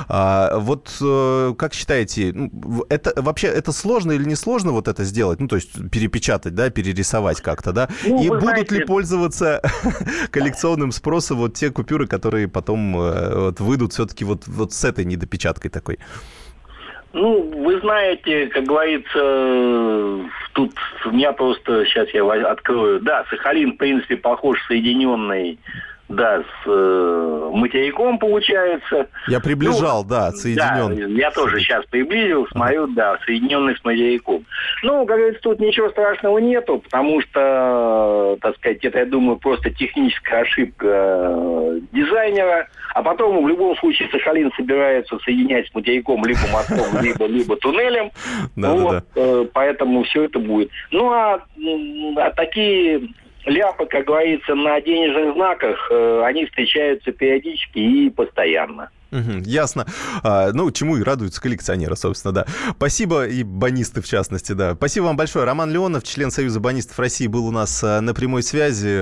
А, 0.07 0.57
вот 0.59 0.95
э, 1.01 1.53
как 1.59 1.73
считаете, 1.73 2.31
ну, 2.33 2.85
это 2.89 3.11
вообще 3.21 3.47
это 3.47 3.71
сложно 3.71 4.13
или 4.13 4.23
не 4.23 4.35
сложно 4.35 4.71
вот 4.71 4.87
это 4.87 5.03
сделать? 5.03 5.39
Ну, 5.39 5.47
то 5.47 5.57
есть 5.57 5.91
перепечатать, 5.91 6.55
да, 6.55 6.69
перерисовать 6.69 7.41
как-то, 7.41 7.73
да? 7.73 7.89
Ну, 8.05 8.23
И 8.23 8.29
будут 8.29 8.43
знаете... 8.43 8.75
ли 8.75 8.85
пользоваться 8.85 9.61
коллекционным 10.31 10.91
спросом 10.91 11.37
вот 11.37 11.53
те 11.53 11.69
купюры, 11.69 12.07
которые 12.07 12.47
потом 12.47 12.97
э, 12.97 13.35
вот, 13.35 13.59
выйдут 13.59 13.91
все-таки 13.91 14.23
вот, 14.23 14.47
вот 14.47 14.71
с 14.71 14.85
этой 14.85 15.03
недопечаткой 15.03 15.69
такой? 15.69 15.99
Ну, 17.11 17.41
вы 17.63 17.79
знаете, 17.81 18.47
как 18.47 18.63
говорится, 18.65 20.29
тут 20.53 20.73
у 21.05 21.11
меня 21.11 21.33
просто, 21.33 21.85
сейчас 21.85 22.07
я 22.13 22.23
открою, 22.49 23.01
да, 23.01 23.25
Сахалин, 23.29 23.73
в 23.73 23.77
принципе, 23.77 24.15
похож 24.15 24.59
соединенный 24.67 25.59
да, 26.09 26.41
с 26.41 26.67
э, 26.67 27.49
материком 27.53 28.17
получается. 28.17 29.07
Я 29.27 29.39
приближал, 29.39 30.03
ну, 30.03 30.09
да, 30.09 30.31
соединен. 30.31 30.95
Да, 30.95 31.21
я 31.21 31.29
тоже 31.29 31.59
сейчас 31.59 31.85
приблизил, 31.85 32.47
смотрю, 32.47 32.87
да, 32.87 33.19
соединенный 33.25 33.75
с 33.77 33.83
материком. 33.83 34.43
Ну, 34.81 35.05
как 35.05 35.17
говорится, 35.17 35.41
тут 35.43 35.59
ничего 35.59 35.89
страшного 35.89 36.39
нету, 36.39 36.79
потому 36.79 37.21
что, 37.21 38.37
так 38.41 38.55
сказать, 38.57 38.83
это, 38.83 38.99
я 38.99 39.05
думаю, 39.05 39.37
просто 39.37 39.69
техническая 39.69 40.41
ошибка 40.41 40.87
э, 40.87 41.79
дизайнера. 41.91 42.67
А 42.95 43.03
потом, 43.03 43.43
в 43.43 43.47
любом 43.47 43.77
случае, 43.77 44.09
Сахалин 44.11 44.51
собирается 44.57 45.19
соединять 45.19 45.67
с 45.67 45.75
материком 45.75 46.25
либо 46.25 46.41
мостом, 46.51 46.87
либо, 47.01 47.27
либо 47.27 47.55
туннелем. 47.57 48.11
Да, 48.55 48.73
вот, 48.73 48.91
да, 48.93 49.03
да. 49.13 49.21
Э, 49.21 49.45
поэтому 49.53 50.03
все 50.03 50.23
это 50.23 50.39
будет. 50.39 50.71
Ну, 50.91 51.11
а, 51.11 51.39
а 52.15 52.31
такие 52.31 53.09
ляпы, 53.49 53.85
как 53.85 54.05
говорится, 54.05 54.55
на 54.55 54.79
денежных 54.81 55.33
знаках, 55.33 55.87
э, 55.91 56.23
они 56.25 56.45
встречаются 56.45 57.11
периодически 57.11 57.79
и 57.79 58.09
постоянно. 58.09 58.89
Угу, 59.11 59.43
ясно. 59.45 59.87
А, 60.23 60.51
ну, 60.53 60.69
чему 60.71 60.97
и 60.97 61.03
радуются 61.03 61.41
коллекционеры, 61.41 61.95
собственно, 61.95 62.31
да. 62.31 62.45
Спасибо 62.75 63.25
и 63.25 63.43
банисты, 63.43 64.01
в 64.01 64.07
частности, 64.07 64.53
да. 64.53 64.75
Спасибо 64.75 65.05
вам 65.05 65.17
большое. 65.17 65.45
Роман 65.45 65.71
Леонов, 65.71 66.03
член 66.03 66.29
Союза 66.29 66.59
банистов 66.59 66.99
России, 66.99 67.27
был 67.27 67.47
у 67.47 67.51
нас 67.51 67.83
а, 67.83 68.01
на 68.01 68.13
прямой 68.13 68.43
связи. 68.43 68.97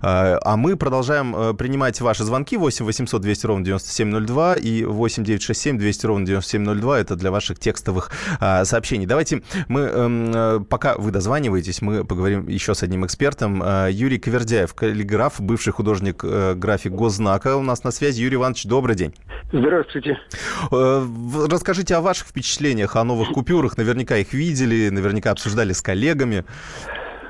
А, 0.00 0.38
а 0.42 0.56
мы 0.56 0.76
продолжаем 0.76 1.34
а, 1.34 1.54
принимать 1.54 2.00
ваши 2.00 2.22
звонки 2.22 2.56
8 2.56 2.84
800 2.84 3.20
200 3.20 3.46
ровно 3.46 3.64
9702 3.64 4.54
и 4.54 4.84
8 4.84 5.24
967 5.24 5.78
200 5.78 6.06
ровно 6.06 6.26
9702. 6.26 7.00
Это 7.00 7.16
для 7.16 7.30
ваших 7.32 7.58
текстовых 7.58 8.12
а, 8.38 8.64
сообщений. 8.64 9.06
Давайте 9.06 9.42
мы, 9.66 9.88
а, 9.92 10.60
пока 10.60 10.96
вы 10.96 11.10
дозваниваетесь, 11.10 11.82
мы 11.82 12.04
поговорим 12.04 12.46
еще 12.46 12.74
с 12.74 12.82
одним 12.82 13.04
экспертом. 13.04 13.62
Юрий 13.88 14.18
Кавердяев, 14.18 14.72
каллиграф, 14.74 15.40
бывший 15.40 15.72
художник, 15.72 16.24
график 16.24 16.92
Госзнака 16.92 17.56
у 17.56 17.62
нас 17.62 17.82
на 17.82 17.90
связи. 17.90 18.22
Юрий 18.22 18.36
Иванович, 18.36 18.64
добрый 18.66 18.94
день. 18.94 19.15
Здравствуйте. 19.52 20.18
Э, 20.72 21.02
расскажите 21.48 21.94
о 21.94 22.00
ваших 22.00 22.28
впечатлениях, 22.28 22.96
о 22.96 23.04
новых 23.04 23.30
купюрах. 23.30 23.76
Наверняка 23.76 24.16
их 24.16 24.32
видели, 24.32 24.88
наверняка 24.90 25.30
обсуждали 25.30 25.72
с 25.72 25.82
коллегами. 25.82 26.44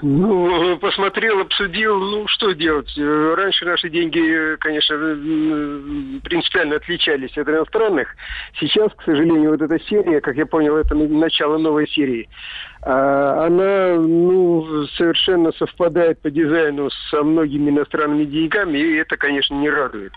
Ну, 0.03 0.77
посмотрел, 0.79 1.41
обсудил, 1.41 1.99
ну, 1.99 2.27
что 2.29 2.53
делать? 2.53 2.93
Раньше 2.97 3.65
наши 3.65 3.89
деньги, 3.89 4.57
конечно, 4.59 4.95
принципиально 6.23 6.77
отличались 6.77 7.37
от 7.39 7.49
иностранных. 7.49 8.09
Сейчас, 8.61 8.93
к 8.93 9.03
сожалению, 9.05 9.53
вот 9.53 9.63
эта 9.63 9.79
серия, 9.85 10.21
как 10.21 10.37
я 10.37 10.45
понял, 10.45 10.77
это 10.77 10.95
начало 10.95 11.57
новой 11.57 11.89
серии. 11.89 12.29
А, 12.83 13.47
она 13.47 13.97
ну, 13.97 14.87
совершенно 14.97 15.53
совпадает 15.53 16.21
по 16.21 16.31
дизайну 16.31 16.89
со 17.11 17.23
многими 17.23 17.71
иностранными 17.71 18.25
деньгами, 18.25 18.79
и 18.79 18.97
это, 18.97 19.17
конечно, 19.17 19.55
не 19.55 19.69
радует. 19.69 20.13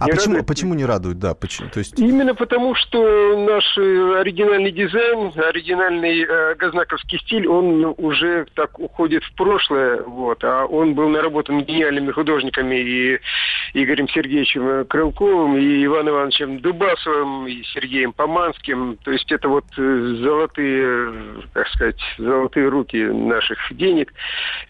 А 0.00 0.06
не 0.06 0.12
почему, 0.12 0.34
радует... 0.34 0.46
почему 0.46 0.74
не 0.74 0.84
радует? 0.84 1.18
Да, 1.18 1.34
почему? 1.34 1.68
То 1.68 1.78
есть... 1.78 1.98
Именно 1.98 2.34
потому, 2.34 2.74
что 2.74 3.46
наш 3.46 3.78
оригинальный 3.78 4.72
дизайн, 4.72 5.32
оригинальный 5.36 6.22
э, 6.22 6.54
газнаковский 6.56 7.18
стиль, 7.20 7.46
он 7.46 7.94
уже 7.96 8.46
так 8.54 8.78
уходит 8.78 9.22
в 9.24 9.34
прошлое, 9.34 10.02
вот, 10.02 10.42
а 10.42 10.66
он 10.66 10.94
был 10.94 11.08
наработан 11.08 11.62
гениальными 11.62 12.10
художниками 12.10 12.76
и 12.76 13.18
Игорем 13.74 14.08
Сергеевичем 14.08 14.86
Крылковым, 14.86 15.56
и 15.56 15.84
Иваном 15.84 16.14
Ивановичем 16.14 16.60
Дубасовым, 16.60 17.46
и 17.46 17.62
Сергеем 17.74 18.12
Поманским. 18.12 18.98
То 19.04 19.12
есть 19.12 19.30
это 19.30 19.48
вот 19.48 19.64
э, 19.76 20.16
золотые, 20.20 21.12
так 21.52 21.68
сказать, 21.68 21.97
золотые 22.18 22.68
руки 22.68 22.96
наших 22.96 23.58
денег, 23.70 24.12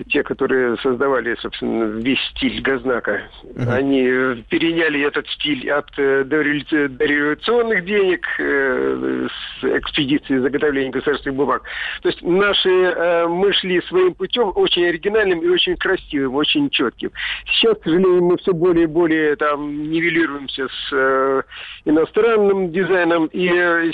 те, 0.09 0.23
которые 0.23 0.77
создавали, 0.79 1.37
собственно, 1.41 1.85
весь 1.85 2.21
стиль 2.31 2.61
Газнака. 2.61 3.23
Uh-huh. 3.45 3.73
Они 3.73 4.43
переняли 4.49 5.01
этот 5.07 5.29
стиль 5.29 5.71
от 5.71 5.87
э, 5.99 6.25
дореволюционных 6.25 7.85
денег 7.85 8.27
э, 8.39 9.29
с 9.61 9.65
экспедиции 9.65 10.39
заготовления 10.39 10.91
государственных 10.91 11.37
бумаг. 11.37 11.63
То 12.03 12.09
есть 12.09 12.23
наши, 12.23 12.71
э, 12.71 13.27
мы 13.27 13.53
шли 13.53 13.81
своим 13.83 14.15
путем 14.15 14.53
очень 14.55 14.87
оригинальным 14.87 15.41
и 15.41 15.49
очень 15.49 15.77
красивым, 15.77 16.35
очень 16.35 16.71
четким. 16.71 17.11
Сейчас, 17.47 17.79
к 17.79 17.85
сожалению, 17.85 18.25
мы 18.25 18.37
все 18.39 18.53
более 18.53 18.85
и 18.85 18.87
более 18.87 19.37
там 19.37 19.91
нивелируемся 19.91 20.69
с 20.69 21.45
иностранным 21.85 22.73
дизайном. 22.73 23.27
И 23.27 23.49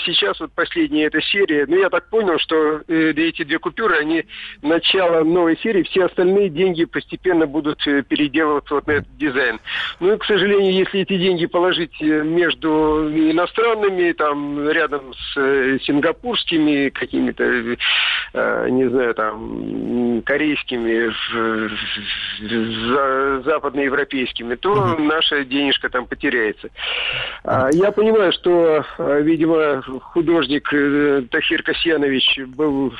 сейчас 0.05 0.39
вот 0.39 0.51
последняя 0.53 1.05
эта 1.05 1.21
серия, 1.21 1.65
ну 1.67 1.77
я 1.77 1.89
так 1.89 2.09
понял, 2.09 2.37
что 2.39 2.81
эти 3.29 3.43
две 3.43 3.59
купюры, 3.59 3.97
они 3.97 4.25
начало 4.61 5.23
новой 5.23 5.57
серии, 5.57 5.83
все 5.83 6.05
остальные 6.05 6.49
деньги 6.49 6.85
постепенно 6.85 7.45
будут 7.45 7.85
э, 7.87 8.03
переделываться 8.03 8.75
вот 8.75 8.87
на 8.87 8.93
этот 8.93 9.17
дизайн. 9.17 9.59
Ну 9.99 10.13
и, 10.13 10.17
к 10.17 10.25
сожалению, 10.25 10.73
если 10.73 11.01
эти 11.01 11.17
деньги 11.17 11.45
положить 11.45 12.01
э, 12.01 12.23
между 12.23 13.09
иностранными, 13.09 14.11
там, 14.13 14.69
рядом 14.69 15.13
с 15.13 15.37
э, 15.37 15.77
сингапурскими 15.83 16.89
какими-то, 16.89 17.77
не 18.69 18.89
знаю, 18.89 19.13
там, 19.13 20.21
корейскими, 20.23 21.13
западноевропейскими, 23.43 24.55
то 24.55 24.71
угу. 24.71 25.03
наша 25.03 25.43
денежка 25.45 25.89
там 25.89 26.05
потеряется. 26.05 26.69
А, 27.43 27.69
я 27.71 27.91
понимаю, 27.91 28.31
что, 28.33 28.83
видимо, 28.97 29.81
художник 29.81 30.69
Тахир 31.29 31.63
Касьянович 31.63 32.39
был 32.47 32.93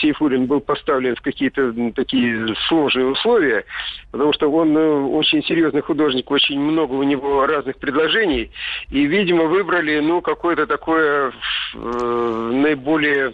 Сейфулин 0.00 0.46
был 0.46 0.60
поставлен 0.60 1.14
в 1.14 1.20
какие-то 1.20 1.72
такие 1.94 2.54
сложные 2.68 3.06
условия, 3.06 3.64
потому 4.10 4.32
что 4.32 4.50
он 4.50 4.76
э, 4.76 5.00
очень 5.02 5.42
серьезный 5.44 5.82
художник, 5.82 6.30
очень 6.30 6.58
много 6.58 6.94
у 6.94 7.02
него 7.02 7.46
разных 7.46 7.76
предложений, 7.76 8.50
и, 8.90 9.04
видимо, 9.06 9.44
выбрали, 9.44 10.00
ну, 10.00 10.20
какое-то 10.20 10.66
такое 10.66 11.32
э, 11.74 12.50
наиболее 12.52 13.32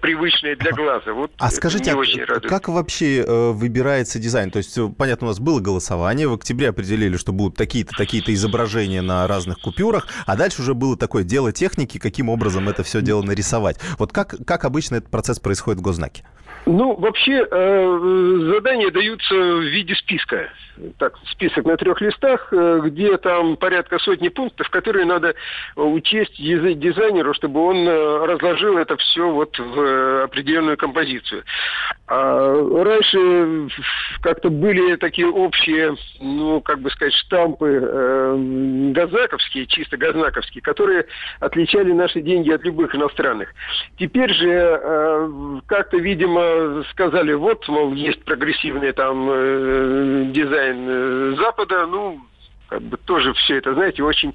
привычное 0.00 0.56
для 0.56 0.72
глаза. 0.72 1.12
Вот 1.12 1.30
а 1.38 1.50
скажите, 1.50 1.92
а 1.92 2.40
как 2.40 2.68
вообще 2.68 3.20
э, 3.20 3.50
выбирается 3.52 4.18
дизайн? 4.18 4.50
То 4.50 4.58
есть, 4.58 4.76
понятно, 4.98 5.28
у 5.28 5.30
нас 5.30 5.38
было 5.38 5.60
голосование, 5.60 6.26
в 6.26 6.34
октябре 6.34 6.70
определили, 6.70 7.16
что 7.16 7.32
будут 7.32 7.56
такие-то, 7.56 7.92
такие-то 7.96 8.34
изображения 8.34 9.02
на 9.02 9.26
разных 9.28 9.60
купюрах, 9.60 10.08
а 10.26 10.36
дальше 10.36 10.62
уже 10.62 10.74
было 10.74 10.96
такое 10.96 11.22
дело 11.22 11.52
техники, 11.52 11.98
каким 11.98 12.28
образом 12.28 12.68
это 12.68 12.82
все 12.82 13.00
дело 13.00 13.22
нарисовать. 13.22 13.78
Вот 13.98 14.12
как, 14.12 14.34
как 14.44 14.64
обычно 14.64 14.96
этот 14.96 15.10
процесс 15.10 15.38
происходит 15.38 15.51
происходит 15.52 15.80
в 15.80 15.82
госзнаке? 15.82 16.24
Ну, 16.64 16.94
вообще, 16.94 17.44
э, 17.50 18.38
задания 18.54 18.90
даются 18.90 19.34
в 19.34 19.62
виде 19.62 19.94
списка. 19.96 20.48
Так, 20.98 21.14
список 21.30 21.64
на 21.64 21.76
трех 21.76 22.00
листах, 22.00 22.52
э, 22.52 22.80
где 22.84 23.16
там 23.18 23.56
порядка 23.56 23.98
сотни 23.98 24.28
пунктов, 24.28 24.70
которые 24.70 25.04
надо 25.04 25.34
учесть 25.74 26.36
дизайнеру, 26.36 27.34
чтобы 27.34 27.60
он 27.60 27.76
э, 27.88 28.26
разложил 28.26 28.78
это 28.78 28.96
все 28.96 29.28
вот 29.28 29.58
в 29.58 30.24
определенную 30.24 30.76
композицию. 30.76 31.42
А 32.06 32.84
раньше 32.84 33.68
как-то 34.22 34.50
были 34.50 34.96
такие 34.96 35.26
общие, 35.26 35.96
ну, 36.20 36.60
как 36.60 36.80
бы 36.80 36.90
сказать, 36.90 37.14
штампы 37.14 37.80
э, 37.82 38.90
газаковские, 38.92 39.66
чисто 39.66 39.96
газнаковские, 39.96 40.62
которые 40.62 41.06
отличали 41.40 41.92
наши 41.92 42.20
деньги 42.20 42.50
от 42.50 42.64
любых 42.64 42.94
иностранных. 42.94 43.52
Теперь 43.98 44.32
же 44.32 44.48
э, 44.50 45.60
как-то, 45.66 45.96
видимо, 45.96 46.51
сказали, 46.90 47.32
вот, 47.32 47.66
мол, 47.68 47.92
есть 47.94 48.24
прогрессивный 48.24 48.92
там 48.92 49.28
э, 49.30 50.24
дизайн 50.32 50.86
э, 50.88 51.34
Запада, 51.36 51.86
ну, 51.86 52.20
как 52.72 52.82
бы 52.82 52.96
тоже 52.96 53.34
все 53.34 53.58
это, 53.58 53.74
знаете, 53.74 54.02
очень, 54.02 54.32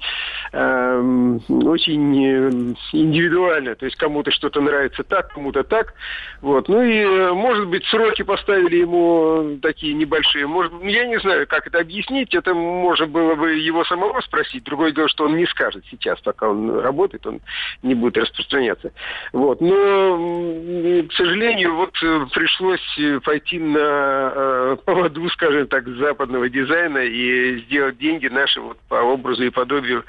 э, 0.52 1.38
очень 1.48 2.24
э, 2.24 2.50
индивидуально. 2.92 3.74
То 3.74 3.84
есть 3.84 3.96
кому-то 3.96 4.30
что-то 4.30 4.60
нравится 4.60 5.02
так, 5.02 5.32
кому-то 5.32 5.64
так. 5.64 5.94
Вот. 6.40 6.68
Ну 6.68 6.80
и, 6.80 6.98
э, 6.98 7.32
может 7.32 7.66
быть, 7.66 7.84
сроки 7.86 8.22
поставили 8.22 8.76
ему 8.76 9.58
такие 9.60 9.94
небольшие. 9.94 10.46
Может, 10.46 10.72
я 10.84 11.06
не 11.06 11.18
знаю, 11.18 11.48
как 11.48 11.66
это 11.66 11.80
объяснить. 11.80 12.32
Это 12.32 12.54
можно 12.54 13.06
было 13.06 13.34
бы 13.34 13.54
его 13.54 13.84
самого 13.84 14.20
спросить. 14.20 14.62
Другое 14.62 14.92
дело, 14.92 15.08
что 15.08 15.24
он 15.24 15.36
не 15.36 15.46
скажет 15.46 15.84
сейчас, 15.90 16.20
пока 16.20 16.48
он 16.48 16.78
работает, 16.78 17.26
он 17.26 17.40
не 17.82 17.94
будет 17.94 18.18
распространяться. 18.18 18.92
Вот. 19.32 19.60
Но, 19.60 21.04
к 21.08 21.12
сожалению, 21.12 21.74
вот 21.74 21.94
э, 22.04 22.26
пришлось 22.32 22.98
пойти 23.24 23.58
на 23.58 24.32
э, 24.34 24.76
поводу, 24.84 25.28
скажем 25.30 25.66
так, 25.66 25.88
западного 25.88 26.48
дизайна 26.48 26.98
и 26.98 27.58
сделать 27.62 27.98
деньги 27.98 28.27
наши 28.30 28.60
вот 28.60 28.78
по 28.88 28.96
образу 28.96 29.44
и 29.44 29.50
подобию 29.50 30.04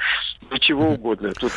ну, 0.49 0.57
чего 0.57 0.89
угодно. 0.89 1.31
Тут 1.33 1.51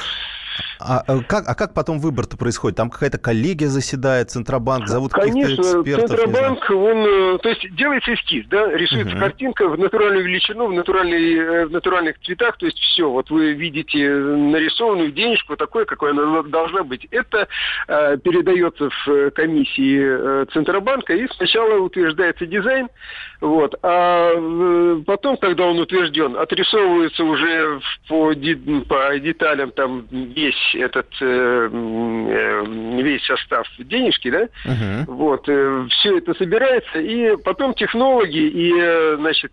а, 0.80 1.02
а, 1.06 1.20
как, 1.22 1.48
а 1.48 1.54
как 1.54 1.74
потом 1.74 1.98
выбор-то 1.98 2.36
происходит? 2.36 2.76
Там 2.76 2.90
какая-то 2.90 3.18
коллегия 3.18 3.68
заседает, 3.68 4.30
Центробанк, 4.30 4.88
зовут 4.88 5.12
каких-то 5.12 5.54
экспертов? 5.54 5.84
Конечно, 5.84 6.08
Центробанк, 6.08 6.70
он, 6.70 7.36
э, 7.36 7.38
то 7.38 7.48
есть 7.48 7.74
делается 7.74 8.14
эскиз, 8.14 8.46
да, 8.48 8.70
рисуется 8.72 9.14
uh-huh. 9.14 9.20
картинка 9.20 9.68
в 9.68 9.78
натуральную 9.78 10.24
величину, 10.24 10.66
в, 10.66 10.72
натуральной, 10.72 11.34
э, 11.34 11.66
в 11.66 11.70
натуральных 11.70 12.18
цветах, 12.20 12.56
то 12.58 12.66
есть 12.66 12.78
все, 12.78 13.08
вот 13.08 13.30
вы 13.30 13.52
видите 13.52 14.08
нарисованную 14.08 15.12
денежку 15.12 15.56
такой, 15.56 15.86
какой 15.86 16.10
она 16.10 16.42
должна 16.42 16.82
быть. 16.82 17.06
Это 17.10 17.48
э, 17.88 18.18
передается 18.18 18.90
в 19.06 19.30
комиссии 19.30 20.00
э, 20.02 20.46
Центробанка, 20.52 21.14
и 21.14 21.28
сначала 21.36 21.78
утверждается 21.78 22.46
дизайн, 22.46 22.88
вот, 23.42 23.74
а 23.82 24.34
э, 24.36 25.02
потом, 25.04 25.36
когда 25.36 25.66
он 25.66 25.80
утвержден, 25.80 26.36
отрисовывается 26.36 27.24
уже 27.24 27.80
по, 28.08 28.32
по 28.88 29.18
деталям 29.18 29.72
там 29.72 30.06
весь 30.12 30.76
этот 30.76 31.08
э, 31.20 31.68
э, 31.72 32.64
весь 33.02 33.24
состав 33.24 33.66
денежки, 33.78 34.30
да, 34.30 34.42
угу. 34.64 35.12
вот, 35.16 35.42
все 35.42 36.18
это 36.18 36.34
собирается, 36.34 37.00
и 37.00 37.36
потом 37.42 37.74
технологи 37.74 38.38
и, 38.38 39.16
значит, 39.16 39.50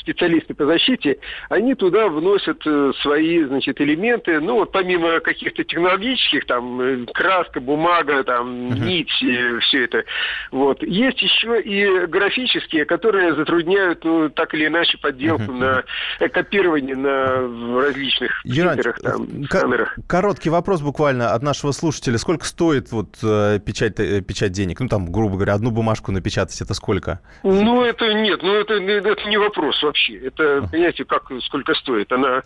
специалисты 0.00 0.54
по 0.54 0.64
защите, 0.64 1.18
они 1.50 1.74
туда 1.74 2.08
вносят 2.08 2.62
свои, 3.02 3.44
значит, 3.44 3.78
элементы, 3.78 4.40
ну, 4.40 4.54
вот 4.54 4.72
помимо 4.72 5.20
каких-то 5.20 5.64
технологических, 5.64 6.46
там, 6.46 7.06
краска, 7.12 7.60
бумага, 7.60 8.24
там, 8.24 8.68
угу. 8.68 8.84
нить, 8.84 9.10
все 9.10 9.84
это, 9.84 10.04
вот, 10.50 10.82
есть 10.82 11.20
еще 11.20 11.60
и 11.60 12.06
графические, 12.06 12.85
которые 12.86 13.34
затрудняют, 13.34 14.04
ну, 14.04 14.30
так 14.30 14.54
или 14.54 14.66
иначе, 14.66 14.98
подделку 14.98 15.52
на 15.52 15.84
копирование 16.32 16.96
на 16.96 17.82
различных 17.82 18.42
принтерах, 18.42 18.98
там, 19.00 19.44
сканерах. 19.44 19.98
Короткий 20.06 20.50
вопрос 20.50 20.80
буквально 20.80 21.32
от 21.32 21.42
нашего 21.42 21.72
слушателя. 21.72 22.18
Сколько 22.18 22.46
стоит 22.46 22.92
вот 22.92 23.16
печать, 23.20 23.96
печать 24.26 24.52
денег? 24.52 24.80
Ну, 24.80 24.88
там, 24.88 25.12
грубо 25.12 25.34
говоря, 25.36 25.54
одну 25.54 25.70
бумажку 25.70 26.12
напечатать, 26.12 26.60
это 26.60 26.74
сколько? 26.74 27.20
Ну, 27.42 27.84
это 27.84 28.14
нет, 28.14 28.42
ну, 28.42 28.54
это, 28.54 28.74
это 28.74 29.28
не 29.28 29.36
вопрос 29.36 29.82
вообще. 29.82 30.16
Это, 30.16 30.66
понимаете, 30.70 31.04
как, 31.04 31.30
сколько 31.42 31.74
стоит. 31.74 32.10
Она... 32.12 32.42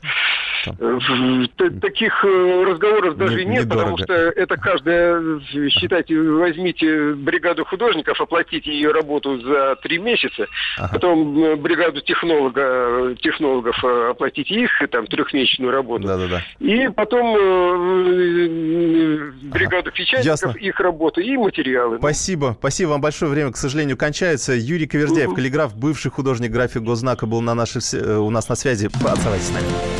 Э, 0.67 1.71
таких 1.81 2.25
э, 2.25 2.65
разговоров 2.67 3.17
даже 3.17 3.45
не, 3.45 3.53
нет, 3.53 3.69
потому 3.69 3.99
что 3.99 4.13
это 4.13 4.57
каждая, 4.57 5.41
считайте, 5.71 6.21
возьмите 6.21 7.15
бригаду 7.15 7.65
художников, 7.65 8.21
оплатите 8.21 8.73
ее 8.73 8.93
работу 8.93 9.41
за 9.41 9.77
три 9.83 9.99
месяца, 9.99 10.47
ага. 10.77 10.91
потом 10.93 11.43
э, 11.43 11.57
бригаду 11.57 12.01
технолога, 12.01 13.15
технологов 13.23 13.83
оплатите 13.85 14.55
их, 14.55 14.71
там, 14.91 15.07
трехмесячную 15.07 15.71
работу, 15.71 16.07
да, 16.07 16.17
да, 16.17 16.29
да. 16.29 16.43
и 16.59 16.89
потом 16.89 17.35
бригаду 19.51 19.89
ага. 19.89 19.97
печатников, 19.97 20.25
Ясно. 20.25 20.59
их 20.59 20.79
работу 20.81 21.21
и 21.21 21.37
материалы. 21.37 21.99
Спасибо, 21.99 22.57
спасибо 22.59 22.91
вам 22.91 23.01
большое. 23.01 23.31
Время, 23.31 23.53
к 23.53 23.57
сожалению, 23.57 23.97
кончается. 23.97 24.53
Юрий 24.53 24.87
Ковердяев, 24.87 25.35
каллиграф, 25.35 25.77
бывший 25.77 26.11
художник 26.11 26.51
график 26.51 26.83
Гознака, 26.83 27.27
был 27.27 27.41
на 27.41 27.55
нашей, 27.55 27.81
у 28.19 28.31
нас 28.31 28.49
на 28.49 28.57
связи. 28.57 28.89
Оставайтесь 29.05 29.47
с 29.47 29.53
нами. 29.53 30.00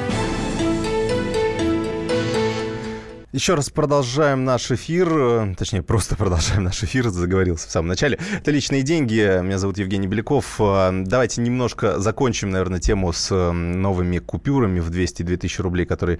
Еще 3.33 3.55
раз 3.55 3.69
продолжаем 3.69 4.43
наш 4.43 4.71
эфир, 4.71 5.07
э, 5.09 5.55
точнее, 5.57 5.81
просто 5.81 6.15
продолжаем 6.17 6.65
наш 6.65 6.83
эфир, 6.83 7.07
заговорился 7.07 7.69
в 7.69 7.71
самом 7.71 7.87
начале. 7.87 8.19
Это 8.37 8.51
«Личные 8.51 8.81
деньги», 8.81 9.41
меня 9.41 9.57
зовут 9.57 9.77
Евгений 9.77 10.05
Беляков. 10.05 10.59
Э, 10.59 10.89
давайте 11.05 11.39
немножко 11.39 11.97
закончим, 11.97 12.49
наверное, 12.49 12.81
тему 12.81 13.13
с 13.13 13.31
э, 13.31 13.51
новыми 13.51 14.17
купюрами 14.17 14.81
в 14.81 14.89
202 14.89 15.37
тысячи 15.37 15.61
рублей, 15.61 15.85
которые 15.85 16.19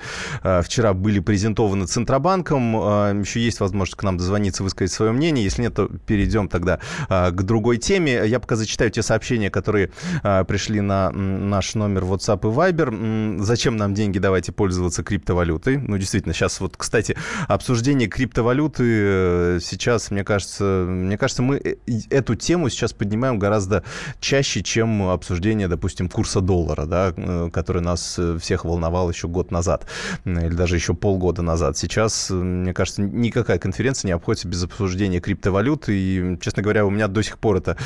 вчера 0.64 0.94
были 0.94 1.20
презентованы 1.20 1.86
Центробанком. 1.86 3.20
Еще 3.20 3.42
есть 3.42 3.60
возможность 3.60 3.98
к 3.98 4.04
нам 4.04 4.18
дозвониться, 4.18 4.64
высказать 4.64 4.94
свое 4.94 5.12
мнение. 5.12 5.44
Если 5.44 5.64
нет, 5.64 5.76
то 5.76 5.88
перейдем 5.88 6.48
тогда 6.48 6.80
к 7.10 7.44
другой 7.44 7.78
теме. 7.78 8.22
Я 8.26 8.40
пока 8.40 8.56
зачитаю 8.56 8.90
те 8.90 9.02
сообщения, 9.02 9.50
которые 9.50 9.92
пришли 10.22 10.82
на 10.82 11.12
наш 11.12 11.76
номер 11.76 12.04
WhatsApp 12.04 12.40
и 12.40 12.54
Viber. 12.54 13.42
Зачем 13.44 13.78
нам 13.78 13.94
деньги? 13.94 14.20
Давайте 14.20 14.52
пользоваться 14.52 15.04
криптовалютой. 15.04 15.78
Ну, 15.78 15.98
действительно, 15.98 16.34
сейчас 16.34 16.60
вот, 16.60 16.78
кстати, 16.78 17.01
кстати, 17.02 17.18
обсуждение 17.48 18.08
криптовалюты 18.08 18.84
э, 18.86 19.60
сейчас, 19.62 20.12
мне 20.12 20.24
кажется, 20.24 20.86
мне 20.88 21.18
кажется, 21.18 21.42
мы 21.42 21.58
э, 21.58 21.76
эту 22.10 22.36
тему 22.36 22.70
сейчас 22.70 22.94
поднимаем 22.94 23.40
гораздо 23.40 23.84
чаще, 24.20 24.62
чем 24.62 25.10
обсуждение, 25.10 25.68
допустим, 25.68 26.10
курса 26.10 26.42
доллара, 26.42 26.86
да, 26.86 27.14
э, 27.16 27.50
который 27.52 27.82
нас 27.82 28.20
всех 28.40 28.66
волновал 28.66 29.10
еще 29.10 29.28
год 29.28 29.52
назад 29.52 29.88
или 30.26 30.54
даже 30.54 30.76
еще 30.76 30.94
полгода 30.94 31.42
назад. 31.42 31.78
Сейчас, 31.78 32.30
мне 32.30 32.74
кажется, 32.74 33.02
никакая 33.02 33.58
конференция 33.58 34.10
не 34.10 34.14
обходится 34.14 34.48
без 34.48 34.64
обсуждения 34.64 35.20
криптовалюты. 35.20 35.94
И, 35.96 36.38
честно 36.40 36.62
говоря, 36.62 36.86
у 36.86 36.90
меня 36.90 37.08
до 37.08 37.22
сих 37.22 37.40
пор 37.40 37.58
это 37.58 37.78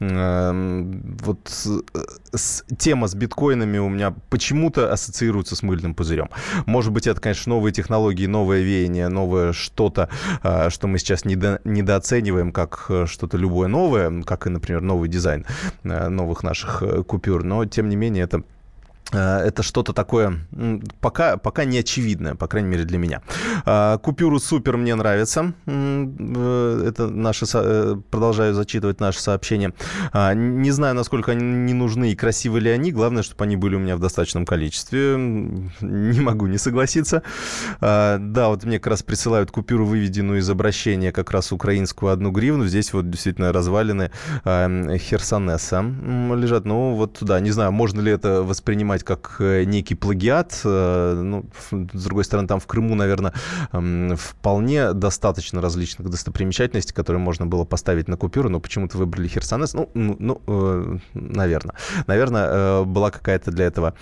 э, 0.00 0.92
вот 1.22 1.48
с, 2.32 2.64
тема 2.78 3.06
с 3.06 3.14
биткоинами 3.14 3.78
у 3.78 3.88
меня 3.88 4.14
почему-то 4.30 4.92
ассоциируется 4.92 5.56
с 5.56 5.62
мыльным 5.62 5.94
пузырем. 5.94 6.30
Может 6.66 6.92
быть, 6.92 7.06
это, 7.06 7.20
конечно, 7.20 7.50
новые 7.50 7.72
технологии, 7.72 8.26
новые 8.26 8.61
веяние, 8.62 9.08
новое 9.08 9.52
что-то, 9.52 10.08
а, 10.42 10.70
что 10.70 10.86
мы 10.86 10.98
сейчас 10.98 11.24
недо, 11.24 11.60
недооцениваем 11.64 12.52
как 12.52 12.86
э, 12.88 13.06
что-то 13.06 13.36
любое 13.36 13.68
новое, 13.68 14.22
как 14.22 14.46
и, 14.46 14.50
например, 14.50 14.80
новый 14.82 15.08
дизайн 15.08 15.46
э, 15.84 16.08
новых 16.08 16.42
наших 16.42 16.82
э, 16.82 17.02
купюр. 17.02 17.44
Но, 17.44 17.64
тем 17.64 17.88
не 17.88 17.96
менее, 17.96 18.24
это 18.24 18.42
это 19.10 19.62
что-то 19.62 19.92
такое 19.92 20.38
пока, 21.00 21.36
пока 21.36 21.64
не 21.64 21.78
очевидное, 21.78 22.34
по 22.34 22.46
крайней 22.46 22.68
мере, 22.68 22.84
для 22.84 22.98
меня. 22.98 23.22
Э, 23.66 23.98
купюру 24.02 24.38
супер 24.38 24.76
мне 24.76 24.94
нравится. 24.94 25.52
Э, 25.66 26.84
это 26.86 27.08
наши, 27.08 27.46
продолжаю 28.10 28.54
зачитывать 28.54 29.00
наши 29.00 29.20
сообщения. 29.20 29.72
Не 30.14 30.70
знаю, 30.70 30.94
насколько 30.94 31.32
они 31.32 31.44
не 31.44 31.74
нужны 31.74 32.12
и 32.12 32.16
красивы 32.16 32.60
ли 32.60 32.70
они. 32.70 32.92
Главное, 32.92 33.22
чтобы 33.22 33.44
они 33.44 33.56
были 33.56 33.76
у 33.76 33.78
меня 33.78 33.96
в 33.96 34.00
достаточном 34.00 34.44
количестве. 34.44 35.16
Не 35.16 36.20
могу 36.20 36.46
не 36.46 36.58
согласиться. 36.58 37.22
Да, 37.80 38.48
вот 38.48 38.64
мне 38.64 38.78
как 38.78 38.88
раз 38.88 39.02
присылают 39.02 39.50
купюру, 39.50 39.84
выведенную 39.86 40.40
из 40.40 40.50
обращения 40.50 41.12
как 41.12 41.30
раз 41.30 41.52
украинскую 41.52 42.12
одну 42.12 42.30
гривну. 42.30 42.66
Здесь 42.66 42.92
вот 42.92 43.10
действительно 43.10 43.52
развалины 43.52 44.10
Херсонеса 44.44 45.80
лежат. 45.80 46.64
Ну, 46.64 46.94
вот 46.94 47.18
туда. 47.18 47.40
Не 47.40 47.50
знаю, 47.50 47.72
можно 47.72 48.00
ли 48.00 48.12
это 48.12 48.42
воспринимать 48.42 48.91
воспринимать 48.92 49.04
как 49.04 49.36
э, 49.40 49.64
некий 49.64 49.94
плагиат. 49.94 50.60
Э, 50.64 51.14
ну, 51.14 51.44
с 51.70 52.04
другой 52.04 52.24
стороны, 52.24 52.48
там 52.48 52.60
в 52.60 52.66
Крыму, 52.66 52.94
наверное, 52.94 53.32
вполне 54.16 54.92
достаточно 54.92 55.60
различных 55.60 56.08
достопримечательностей, 56.10 56.94
которые 56.94 57.20
можно 57.20 57.46
было 57.46 57.64
поставить 57.64 58.08
на 58.08 58.16
купюру, 58.16 58.48
но 58.48 58.60
почему-то 58.60 58.98
выбрали 58.98 59.28
Херсонес. 59.28 59.74
Ну, 59.74 59.90
ну, 59.94 60.16
ну 60.18 60.42
э, 60.46 60.98
наверное. 61.14 61.74
Наверное, 62.06 62.84
была 62.84 63.10
какая-то 63.10 63.50
для 63.50 63.66
этого 63.66 63.94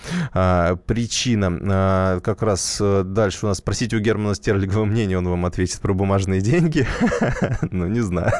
причина. 0.87 2.19
Как 2.23 2.41
раз 2.41 2.81
дальше 2.81 3.45
у 3.45 3.47
нас 3.49 3.57
спросите 3.57 3.97
у 3.97 3.99
Германа 3.99 4.35
Стерлигова 4.35 4.85
мнение, 4.85 5.17
он 5.17 5.27
вам 5.27 5.45
ответит 5.45 5.79
про 5.79 5.93
бумажные 5.93 6.41
деньги. 6.41 6.87
Ну, 7.71 7.87
не 7.87 8.01
знаю. 8.01 8.31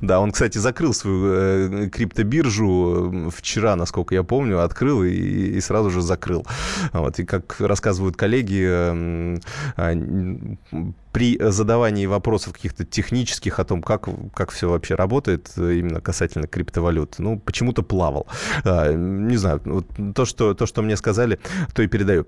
Да, 0.00 0.20
он, 0.20 0.30
кстати, 0.30 0.58
закрыл 0.58 0.94
свою 0.94 1.90
криптобиржу 1.90 3.30
вчера, 3.34 3.76
насколько 3.76 4.14
я 4.14 4.22
помню, 4.22 4.62
открыл 4.62 5.02
и, 5.02 5.10
и 5.10 5.60
сразу 5.72 5.90
же 5.90 6.02
закрыл. 6.02 6.44
Вот. 6.92 7.18
И 7.18 7.24
как 7.24 7.56
рассказывают 7.60 8.16
коллеги, 8.16 8.62
эм, 8.62 9.40
при 11.12 11.38
задавании 11.40 12.06
вопросов 12.06 12.52
каких-то 12.52 12.84
технических 12.84 13.58
о 13.58 13.64
том, 13.64 13.82
как, 13.82 14.08
как 14.34 14.50
все 14.50 14.68
вообще 14.68 14.94
работает, 14.94 15.50
именно 15.56 16.00
касательно 16.00 16.46
криптовалют, 16.46 17.14
ну, 17.18 17.38
почему-то 17.38 17.82
плавал. 17.82 18.26
А, 18.64 18.92
не 18.92 19.36
знаю, 19.36 19.60
то, 20.14 20.26
что, 20.26 20.54
то, 20.54 20.66
что 20.66 20.82
мне 20.82 20.96
сказали, 20.96 21.38
то 21.74 21.82
и 21.82 21.86
передаю. 21.86 22.26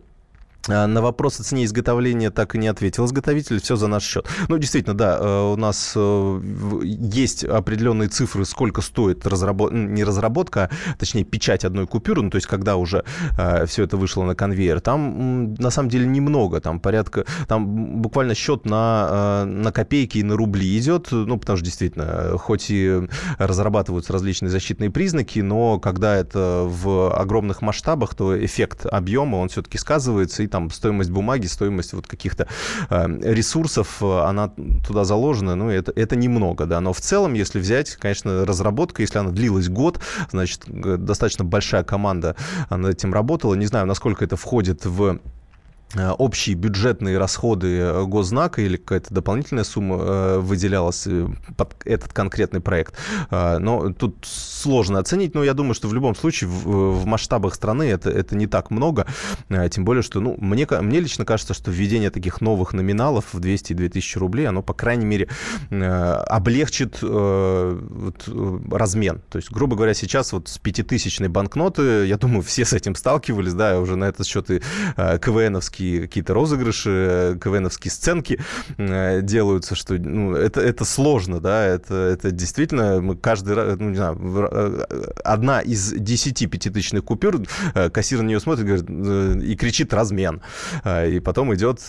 А, 0.69 0.87
на 0.87 1.03
вопрос 1.03 1.41
о 1.41 1.45
цене 1.45 1.65
изготовления 1.65 2.31
так 2.31 2.55
и 2.55 2.59
не 2.59 2.69
ответил 2.69 3.05
изготовитель, 3.05 3.61
все 3.61 3.77
за 3.77 3.87
наш 3.87 4.05
счет. 4.05 4.27
Ну, 4.49 4.59
действительно, 4.59 4.97
да, 4.97 5.19
э, 5.21 5.53
у 5.53 5.57
нас 5.57 5.93
э, 5.95 6.41
есть 6.83 7.45
определенные 7.45 8.09
цифры, 8.09 8.45
сколько 8.45 8.81
стоит 8.81 9.27
разработ... 9.27 9.73
не 9.73 10.05
разработка, 10.05 10.65
а 10.65 10.97
точнее 10.99 11.25
печать 11.25 11.65
одной 11.65 11.87
купюры, 11.87 12.23
ну, 12.23 12.31
то 12.31 12.37
есть 12.37 12.47
когда 12.47 12.77
уже 12.77 13.05
э, 13.39 13.67
все 13.67 13.85
это 13.85 13.97
вышло 13.97 14.25
на 14.25 14.35
конвейер. 14.35 14.81
Там 14.81 15.55
на 15.55 15.71
самом 15.71 15.89
деле 15.89 16.07
немного, 16.07 16.61
там 16.61 16.81
порядка, 16.81 17.25
там 17.47 18.01
буквально 18.01 18.35
счет 18.35 18.65
на, 18.65 19.45
на 19.45 19.73
копейки 19.73 20.19
и 20.19 20.23
на 20.23 20.37
рубли 20.37 20.79
идет, 20.79 21.09
ну, 21.11 21.39
потому 21.39 21.57
что 21.59 21.65
действительно, 21.65 22.39
хоть 22.39 22.71
и 22.71 23.09
разрабатываются 23.39 24.13
различные 24.13 24.51
защитные 24.51 24.91
признаки, 24.91 25.41
но 25.41 25.79
когда 25.79 26.17
это 26.17 26.65
в 26.67 27.15
огромных 27.15 27.63
масштабах, 27.63 28.15
то 28.15 28.45
эффект 28.45 28.87
объема, 28.87 29.37
он 29.37 29.49
все-таки 29.49 29.79
сказывается, 29.79 30.43
и 30.43 30.47
там 30.55 30.71
стоимость 30.71 31.11
бумаги, 31.11 31.47
стоимость 31.47 31.95
вот 31.95 32.07
каких-то 32.07 32.47
ресурсов, 32.89 34.01
она 34.01 34.53
туда 34.87 35.03
заложена, 35.03 35.57
ну, 35.57 35.69
это, 35.69 35.93
это 35.97 36.15
немного, 36.15 36.65
да, 36.67 36.81
но 36.81 36.93
в 36.93 37.01
целом, 37.01 37.35
если 37.35 37.59
взять, 37.59 37.97
конечно, 37.97 38.47
разработка, 38.47 39.03
если 39.03 39.19
она 39.19 39.31
длилась 39.31 39.69
год, 39.69 39.99
значит, 40.31 40.63
достаточно 40.67 41.45
большая 41.45 41.83
команда 41.83 42.37
над 42.71 42.95
этим 42.95 43.13
работала, 43.13 43.55
не 43.55 43.67
знаю, 43.67 43.87
насколько 43.87 44.25
это 44.25 44.37
входит 44.37 44.85
в 44.85 45.05
Э, 45.15 45.19
общие 45.97 46.57
бюджетные 46.57 47.19
расходы 47.19 47.79
э, 47.79 48.05
госзнака 48.05 48.63
или 48.63 48.77
какая-то 48.77 49.15
дополнительная 49.15 49.65
сумма 49.65 49.97
э, 50.01 50.39
выделялась 50.39 51.07
под 51.57 51.75
этот 51.85 52.13
конкретный 52.13 52.61
проект. 52.61 52.95
Но 53.31 53.93
тут 53.93 54.27
сложно 54.27 54.99
оценить, 54.99 55.35
но 55.35 55.45
я 55.45 55.55
думаю, 55.55 55.75
что 55.75 55.89
в 55.89 55.95
любом 55.95 56.15
случае 56.15 56.49
в, 56.49 57.01
в 57.01 57.07
масштабах 57.07 57.55
страны 57.55 57.85
это, 57.85 58.11
это 58.11 58.37
не 58.37 58.47
так 58.47 58.71
много, 58.71 59.07
тем 59.71 59.85
более, 59.85 60.03
что 60.03 60.21
ну, 60.21 60.37
мне, 60.39 60.67
мне 60.71 61.01
лично 61.01 61.25
кажется, 61.25 61.55
что 61.55 61.71
введение 61.71 62.11
таких 62.11 62.41
новых 62.41 62.73
номиналов 62.73 63.27
в 63.33 63.41
200 63.41 63.73
и 63.73 63.77
2000 63.77 64.19
рублей, 64.19 64.49
оно, 64.49 64.63
по 64.63 64.75
крайней 64.75 65.07
мере, 65.07 65.29
облегчит 65.71 66.99
вот, 67.03 68.29
размен. 68.71 69.23
То 69.31 69.39
есть, 69.39 69.51
грубо 69.51 69.77
говоря, 69.77 69.95
сейчас 69.95 70.33
вот 70.33 70.49
с 70.49 70.59
пятитысячной 70.59 71.29
банкноты, 71.29 72.07
я 72.07 72.17
думаю, 72.17 72.43
все 72.43 72.65
с 72.65 72.73
этим 72.73 72.95
сталкивались, 72.95 73.55
да, 73.55 73.81
уже 73.81 73.97
на 73.97 74.05
этот 74.05 74.27
счет 74.27 74.51
и 74.51 74.61
КВНовские 74.97 75.84
такие 75.85 76.01
какие-то 76.03 76.35
розыгрыши, 76.35 76.91
э, 76.91 77.39
КВНовские 77.41 77.91
сценки 77.91 78.41
э, 78.79 79.21
делаются, 79.23 79.75
что 79.75 79.95
ну, 79.95 80.35
это, 80.35 80.61
это 80.61 80.85
сложно, 80.85 81.41
да, 81.41 81.67
это, 81.67 81.95
это 81.95 82.31
действительно 82.31 83.01
мы 83.01 83.17
каждый 83.17 83.55
раз, 83.55 83.79
ну, 83.79 83.91
не 83.91 83.97
знаю, 83.97 84.19
э, 84.21 84.85
одна 85.25 85.61
из 85.61 85.93
десяти 85.93 86.47
пятитысячных 86.47 87.05
купюр, 87.05 87.43
кассир 87.93 88.23
на 88.23 88.29
нее 88.29 88.41
смотрит 88.41 88.67
говорит, 88.67 89.43
и 89.43 89.57
кричит 89.57 89.93
«размен». 89.93 90.41
И 90.85 91.21
потом 91.21 91.55
идет, 91.55 91.81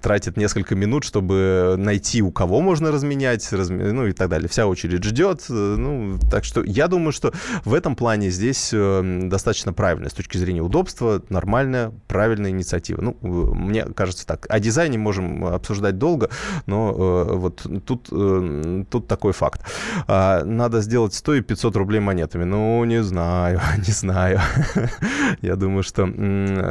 тратит 0.00 0.36
несколько 0.36 0.74
минут, 0.74 1.04
чтобы 1.04 1.76
найти, 1.78 2.22
у 2.22 2.30
кого 2.30 2.60
можно 2.60 2.90
разменять, 2.90 3.48
ну 3.52 4.06
и 4.06 4.12
так 4.12 4.28
далее. 4.28 4.48
Вся 4.48 4.66
очередь 4.66 5.04
ждет. 5.04 5.44
Ну, 5.48 6.18
так 6.30 6.44
что 6.44 6.62
я 6.64 6.88
думаю, 6.88 7.12
что 7.12 7.32
в 7.64 7.74
этом 7.74 7.94
плане 7.94 8.30
здесь 8.30 8.70
достаточно 8.72 9.72
правильно 9.72 10.08
с 10.08 10.12
точки 10.12 10.38
зрения 10.38 10.62
удобства, 10.62 11.22
нормальная, 11.28 11.92
правильная 12.08 12.50
инициатива 12.50 12.73
инициатива. 12.74 13.00
Ну, 13.00 13.16
мне 13.54 13.84
кажется 13.84 14.26
так. 14.26 14.46
О 14.48 14.58
дизайне 14.60 14.98
можем 14.98 15.44
обсуждать 15.44 15.98
долго, 15.98 16.30
но 16.66 17.26
э, 17.28 17.34
вот 17.34 17.66
тут, 17.86 18.08
э, 18.10 18.84
тут 18.90 19.06
такой 19.06 19.32
факт. 19.32 19.62
А, 20.06 20.44
надо 20.44 20.80
сделать 20.80 21.14
100 21.14 21.34
и 21.34 21.40
500 21.40 21.76
рублей 21.76 22.00
монетами. 22.00 22.44
Ну, 22.44 22.84
не 22.84 23.02
знаю, 23.02 23.60
не 23.78 23.92
знаю. 23.92 24.40
Я 25.40 25.56
думаю, 25.56 25.82
что, 25.82 26.06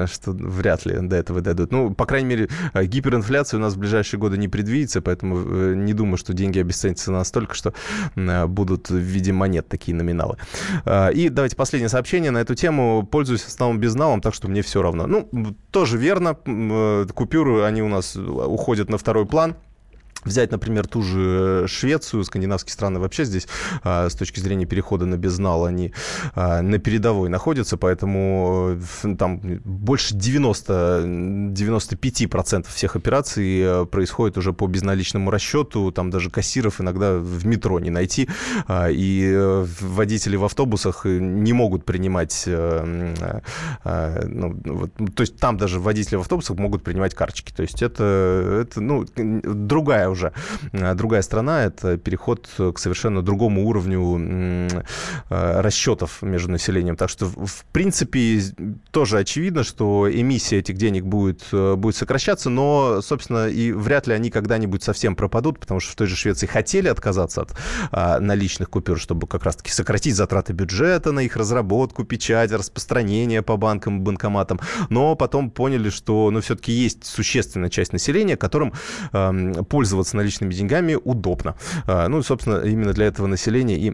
что 0.07 0.31
вряд 0.31 0.85
ли 0.85 0.97
до 0.99 1.15
этого 1.15 1.41
дойдут. 1.41 1.71
Ну, 1.71 1.93
по 1.93 2.05
крайней 2.05 2.29
мере, 2.29 2.49
гиперинфляция 2.73 3.57
у 3.57 3.61
нас 3.61 3.73
в 3.73 3.77
ближайшие 3.77 4.19
годы 4.19 4.37
не 4.37 4.47
предвидится, 4.47 5.01
поэтому 5.01 5.37
э, 5.37 5.73
не 5.75 5.93
думаю, 5.93 6.17
что 6.17 6.33
деньги 6.33 6.59
обесценятся 6.59 7.11
настолько, 7.11 7.53
что 7.53 7.73
будут 8.15 8.89
в 8.89 8.97
виде 8.97 9.31
монет 9.31 9.67
такие 9.67 9.95
номиналы. 9.95 10.37
А, 10.85 11.09
и 11.09 11.29
давайте 11.29 11.55
последнее 11.55 11.89
сообщение 11.89 12.31
на 12.31 12.39
эту 12.39 12.55
тему. 12.55 13.07
Пользуюсь 13.09 13.41
в 13.41 13.47
основном 13.47 13.79
безналом, 13.79 14.21
так 14.21 14.33
что 14.33 14.47
мне 14.47 14.61
все 14.61 14.81
равно. 14.81 15.07
Ну, 15.07 15.55
тоже 15.71 15.82
тоже 15.83 15.97
верно. 15.97 16.37
Э, 16.45 17.05
купюры, 17.13 17.63
они 17.63 17.81
у 17.81 17.89
нас 17.89 18.15
уходят 18.15 18.89
на 18.89 18.97
второй 18.97 19.25
план. 19.25 19.55
Взять, 20.25 20.51
например, 20.51 20.87
ту 20.87 21.01
же 21.01 21.65
Швецию, 21.67 22.23
скандинавские 22.23 22.73
страны 22.73 22.99
вообще 22.99 23.25
здесь 23.25 23.47
а, 23.83 24.09
с 24.09 24.15
точки 24.15 24.39
зрения 24.39 24.65
перехода 24.65 25.05
на 25.05 25.17
безнал, 25.17 25.65
они 25.65 25.93
а, 26.35 26.61
на 26.61 26.79
передовой 26.79 27.27
находятся, 27.29 27.77
поэтому 27.77 28.77
э, 29.03 29.15
там 29.15 29.39
больше 29.63 30.15
90-95% 30.15 32.65
всех 32.69 32.95
операций 32.95 33.61
э, 33.61 33.85
происходит 33.85 34.37
уже 34.37 34.53
по 34.53 34.67
безналичному 34.67 35.29
расчету, 35.31 35.91
там 35.91 36.09
даже 36.09 36.29
кассиров 36.29 36.79
иногда 36.79 37.17
в 37.17 37.45
метро 37.45 37.77
не 37.79 37.89
найти, 37.89 38.29
а, 38.67 38.89
и 38.89 39.25
э, 39.25 39.65
водители 39.81 40.37
в 40.37 40.45
автобусах 40.45 41.05
не 41.05 41.53
могут 41.53 41.85
принимать, 41.85 42.47
ну, 42.47 43.13
вот, 44.65 44.91
то 45.15 45.21
есть 45.21 45.37
там 45.37 45.57
даже 45.57 45.79
водители 45.79 46.15
в 46.15 46.21
автобусах 46.21 46.57
могут 46.57 46.83
принимать 46.83 47.15
карточки, 47.15 47.51
то 47.51 47.63
есть 47.63 47.81
это, 47.81 48.63
это 48.63 48.81
ну, 48.81 49.05
другая 49.15 50.12
уже 50.13 50.33
э, 50.71 50.93
другая 50.95 51.21
страна, 51.21 51.63
это 51.65 51.97
переход 51.97 52.47
к 52.57 52.77
совершенно 52.77 53.21
другому 53.21 53.67
уровню 53.67 54.69
э, 55.29 55.61
расчетов 55.61 56.21
между 56.21 56.51
населением. 56.51 56.95
Так 56.95 57.09
что, 57.09 57.25
в 57.25 57.65
принципе, 57.71 58.41
тоже 58.91 59.17
очевидно, 59.17 59.63
что 59.63 60.09
эмиссия 60.11 60.59
этих 60.59 60.77
денег 60.77 61.03
будет, 61.05 61.43
э, 61.51 61.75
будет 61.75 61.95
сокращаться, 61.95 62.49
но, 62.49 63.01
собственно, 63.01 63.47
и 63.47 63.71
вряд 63.71 64.07
ли 64.07 64.13
они 64.13 64.29
когда-нибудь 64.29 64.83
совсем 64.83 65.15
пропадут, 65.15 65.59
потому 65.59 65.79
что 65.79 65.91
в 65.91 65.95
той 65.95 66.07
же 66.07 66.15
Швеции 66.15 66.47
хотели 66.47 66.87
отказаться 66.87 67.41
от 67.41 67.51
а, 67.91 68.19
наличных 68.19 68.69
купюр, 68.69 68.99
чтобы 68.99 69.27
как 69.27 69.43
раз-таки 69.43 69.71
сократить 69.71 70.15
затраты 70.15 70.53
бюджета 70.53 71.11
на 71.11 71.21
их 71.21 71.35
разработку, 71.35 72.03
печать, 72.03 72.51
распространение 72.51 73.41
по 73.41 73.57
банкам, 73.57 74.01
банкоматам, 74.01 74.59
но 74.89 75.15
потом 75.15 75.49
поняли, 75.49 75.89
что, 75.89 76.29
ну, 76.31 76.41
все-таки 76.41 76.71
есть 76.71 77.05
существенная 77.05 77.69
часть 77.69 77.93
населения, 77.93 78.37
которым 78.37 78.73
э, 79.11 79.53
пользоваться 79.69 80.02
пользоваться 80.03 80.17
наличными 80.17 80.53
деньгами 80.53 80.95
удобно. 80.95 81.55
А, 81.87 82.07
ну, 82.07 82.21
собственно, 82.23 82.61
именно 82.63 82.93
для 82.93 83.05
этого 83.05 83.27
населения 83.27 83.77
и 83.77 83.93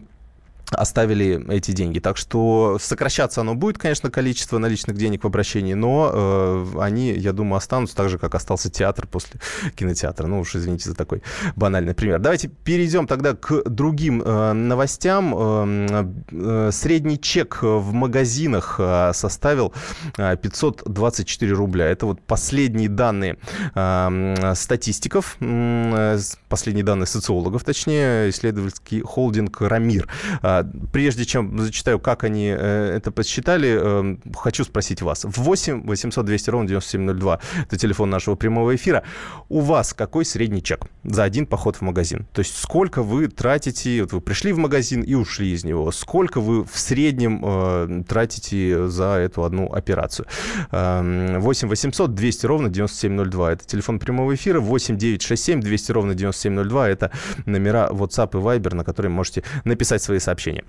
оставили 0.70 1.52
эти 1.52 1.72
деньги. 1.72 1.98
Так 1.98 2.16
что 2.16 2.78
сокращаться 2.80 3.40
оно 3.40 3.54
будет, 3.54 3.78
конечно, 3.78 4.10
количество 4.10 4.58
наличных 4.58 4.96
денег 4.96 5.24
в 5.24 5.26
обращении, 5.26 5.74
но 5.74 6.10
э, 6.12 6.66
они, 6.80 7.12
я 7.12 7.32
думаю, 7.32 7.56
останутся 7.58 7.96
так 7.96 8.08
же, 8.08 8.18
как 8.18 8.34
остался 8.34 8.70
театр 8.70 9.06
после 9.06 9.40
кинотеатра. 9.74 10.26
Ну 10.26 10.40
уж 10.40 10.54
извините 10.54 10.88
за 10.88 10.94
такой 10.94 11.22
банальный 11.56 11.94
пример. 11.94 12.18
Давайте 12.18 12.48
перейдем 12.48 13.06
тогда 13.06 13.34
к 13.34 13.62
другим 13.68 14.22
э, 14.22 14.52
новостям. 14.52 15.34
Э, 15.36 16.04
э, 16.30 16.70
средний 16.72 17.20
чек 17.20 17.58
в 17.62 17.92
магазинах 17.92 18.76
э, 18.78 19.12
составил 19.14 19.72
э, 20.16 20.36
524 20.36 21.52
рубля. 21.52 21.86
Это 21.86 22.06
вот 22.06 22.20
последние 22.22 22.88
данные 22.88 23.38
э, 23.74 24.52
статистиков, 24.54 25.36
э, 25.40 26.18
последние 26.48 26.84
данные 26.84 27.06
социологов, 27.06 27.64
точнее, 27.64 28.30
исследовательский 28.30 29.00
холдинг 29.00 29.60
«Рамир». 29.60 30.08
Э, 30.42 30.59
прежде 30.92 31.24
чем 31.24 31.58
зачитаю, 31.58 31.98
как 31.98 32.24
они 32.24 32.46
э, 32.46 32.96
это 32.96 33.10
подсчитали, 33.10 33.78
э, 33.80 34.16
хочу 34.36 34.64
спросить 34.64 35.02
вас. 35.02 35.24
В 35.24 35.38
8 35.42 35.86
800 35.86 36.24
200 36.24 36.50
ровно 36.50 36.68
9702, 36.68 37.40
это 37.66 37.76
телефон 37.76 38.10
нашего 38.10 38.34
прямого 38.34 38.74
эфира. 38.74 39.02
У 39.48 39.60
вас 39.60 39.94
какой 39.94 40.24
средний 40.24 40.62
чек 40.62 40.86
за 41.04 41.24
один 41.24 41.46
поход 41.46 41.76
в 41.76 41.82
магазин? 41.82 42.26
То 42.32 42.40
есть 42.40 42.56
сколько 42.56 43.02
вы 43.02 43.28
тратите, 43.28 44.02
вот 44.02 44.12
вы 44.12 44.20
пришли 44.20 44.52
в 44.52 44.58
магазин 44.58 45.02
и 45.02 45.14
ушли 45.14 45.52
из 45.52 45.64
него, 45.64 45.90
сколько 45.92 46.40
вы 46.40 46.64
в 46.64 46.78
среднем 46.78 47.42
э, 47.44 48.02
тратите 48.08 48.88
за 48.88 49.16
эту 49.16 49.44
одну 49.44 49.72
операцию? 49.72 50.26
8 50.70 51.68
800 51.68 52.14
200 52.14 52.46
ровно 52.46 52.68
9702, 52.68 53.52
это 53.52 53.66
телефон 53.66 53.98
прямого 53.98 54.34
эфира, 54.34 54.60
8 54.60 54.96
967 54.96 55.60
200 55.60 55.92
ровно 55.92 56.14
9702, 56.14 56.88
это 56.88 57.10
номера 57.46 57.88
WhatsApp 57.90 58.30
и 58.38 58.42
Viber, 58.42 58.74
на 58.74 58.84
которые 58.84 59.10
можете 59.10 59.42
написать 59.64 60.02
свои 60.02 60.18
сообщения 60.18 60.49
сообщения. 60.50 60.64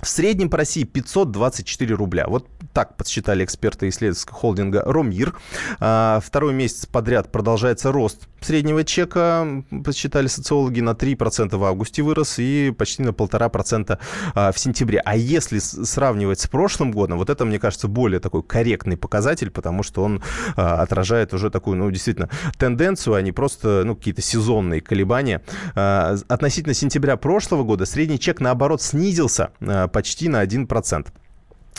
В 0.00 0.08
среднем 0.08 0.50
по 0.50 0.56
России 0.56 0.84
524 0.84 1.94
рубля. 1.94 2.26
Вот 2.26 2.48
так 2.72 2.96
подсчитали 2.96 3.44
эксперты 3.44 3.88
исследовательского 3.88 4.36
холдинга 4.36 4.82
«Ромир». 4.84 5.34
А, 5.78 6.20
второй 6.24 6.54
месяц 6.54 6.86
подряд 6.86 7.30
продолжается 7.30 7.92
рост 7.92 8.28
среднего 8.40 8.84
чека, 8.84 9.62
подсчитали 9.84 10.26
социологи, 10.26 10.80
на 10.80 10.90
3% 10.90 11.56
в 11.56 11.64
августе 11.64 12.02
вырос 12.02 12.38
и 12.38 12.74
почти 12.76 13.02
на 13.02 13.10
1,5% 13.10 13.98
а, 14.34 14.52
в 14.52 14.58
сентябре. 14.58 15.00
А 15.04 15.16
если 15.16 15.58
сравнивать 15.58 16.40
с 16.40 16.46
прошлым 16.46 16.92
годом, 16.92 17.18
вот 17.18 17.30
это, 17.30 17.44
мне 17.44 17.58
кажется, 17.58 17.88
более 17.88 18.20
такой 18.20 18.42
корректный 18.42 18.96
показатель, 18.96 19.50
потому 19.50 19.82
что 19.82 20.02
он 20.02 20.22
а, 20.56 20.82
отражает 20.82 21.34
уже 21.34 21.50
такую, 21.50 21.76
ну, 21.76 21.90
действительно, 21.90 22.28
тенденцию, 22.58 23.14
а 23.14 23.22
не 23.22 23.32
просто, 23.32 23.82
ну, 23.84 23.94
какие-то 23.94 24.22
сезонные 24.22 24.80
колебания. 24.80 25.42
Относительно 25.74 26.74
сентября 26.74 27.16
прошлого 27.16 27.62
года 27.64 27.86
средний 27.86 28.18
чек, 28.18 28.40
наоборот, 28.40 28.82
снизился 28.82 29.50
почти 29.88 30.28
на 30.28 30.44
1%. 30.44 31.06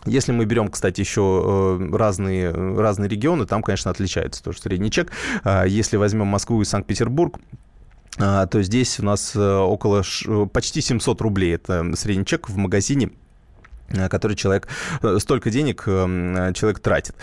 Если 0.06 0.32
мы 0.32 0.46
берем, 0.46 0.68
кстати, 0.68 1.00
еще 1.00 1.80
э, 1.82 1.96
разные, 1.96 2.52
разные 2.52 3.08
регионы, 3.08 3.46
там, 3.46 3.62
конечно, 3.64 3.90
отличается 3.92 4.44
тоже 4.44 4.60
средний 4.60 4.92
чек. 4.92 5.12
Если 5.66 5.96
возьмем 5.98 6.28
Москву 6.28 6.62
и 6.62 6.66
Санкт-Петербург, 6.66 7.40
то 8.18 8.50
здесь 8.54 9.00
у 9.00 9.06
нас 9.06 9.36
э, 9.36 9.40
около 9.40 10.04
почти 10.52 10.82
700 10.82 11.20
рублей. 11.22 11.56
Это 11.56 11.96
средний 11.96 12.26
чек 12.26 12.48
в 12.48 12.58
магазине 12.58 13.10
Э, 13.10 13.23
который 14.10 14.36
человек, 14.36 14.68
э, 15.02 15.18
столько 15.20 15.50
денег 15.50 15.84
э, 15.86 16.52
человек 16.56 16.80
тратит. 16.80 17.16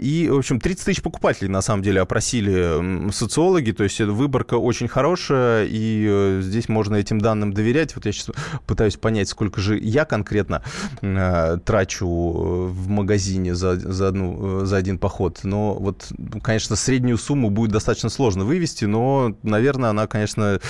И, 0.00 0.28
в 0.30 0.38
общем, 0.38 0.60
30 0.60 0.84
тысяч 0.84 1.02
покупателей, 1.02 1.48
на 1.48 1.62
самом 1.62 1.82
деле, 1.82 2.00
опросили 2.00 3.10
социологи, 3.12 3.72
то 3.72 3.84
есть 3.84 4.00
выборка 4.00 4.54
очень 4.54 4.88
хорошая, 4.88 5.66
и 5.68 6.40
здесь 6.40 6.68
можно 6.68 6.96
этим 6.96 7.20
данным 7.20 7.52
доверять. 7.52 7.94
Вот 7.94 8.06
я 8.06 8.12
сейчас 8.12 8.34
пытаюсь 8.66 8.96
понять, 8.96 9.28
сколько 9.28 9.60
же 9.60 9.78
я 9.78 10.04
конкретно 10.04 10.62
трачу 11.00 12.06
в 12.06 12.88
магазине 12.88 13.54
за, 13.54 13.76
за, 13.76 14.08
одну, 14.08 14.64
за 14.64 14.76
один 14.76 14.98
поход. 14.98 15.40
Но 15.44 15.74
вот, 15.74 16.10
конечно, 16.42 16.76
среднюю 16.76 17.18
сумму 17.18 17.50
будет 17.50 17.72
достаточно 17.72 18.08
сложно 18.08 18.44
вывести, 18.44 18.84
но, 18.84 19.36
наверное, 19.42 19.90
она, 19.90 20.06
конечно, 20.06 20.60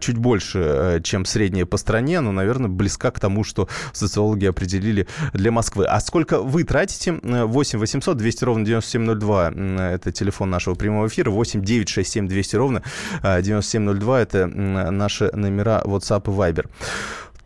чуть 0.00 0.16
больше, 0.16 1.00
чем 1.02 1.24
средняя 1.24 1.66
по 1.66 1.76
стране, 1.76 2.20
но, 2.20 2.32
наверное, 2.32 2.68
близка 2.68 3.10
к 3.10 3.20
тому, 3.20 3.44
что 3.44 3.68
социологи 3.92 4.46
определили 4.46 4.65
определили 4.66 5.06
для 5.32 5.50
Москвы. 5.50 5.86
А 5.86 6.00
сколько 6.00 6.40
вы 6.40 6.64
тратите? 6.64 7.18
8 7.22 7.78
800 7.78 8.16
200 8.16 8.44
ровно 8.44 8.64
9702 8.64 9.50
это 9.92 10.12
телефон 10.12 10.50
нашего 10.50 10.74
прямого 10.74 11.06
эфира. 11.06 11.30
8 11.30 11.62
9 11.62 11.88
6 11.88 12.12
7 12.12 12.28
200 12.28 12.56
ровно 12.56 12.82
9702 13.22 14.20
это 14.20 14.46
наши 14.46 15.30
номера 15.32 15.82
WhatsApp 15.84 16.22
и 16.26 16.30
Viber. 16.30 16.66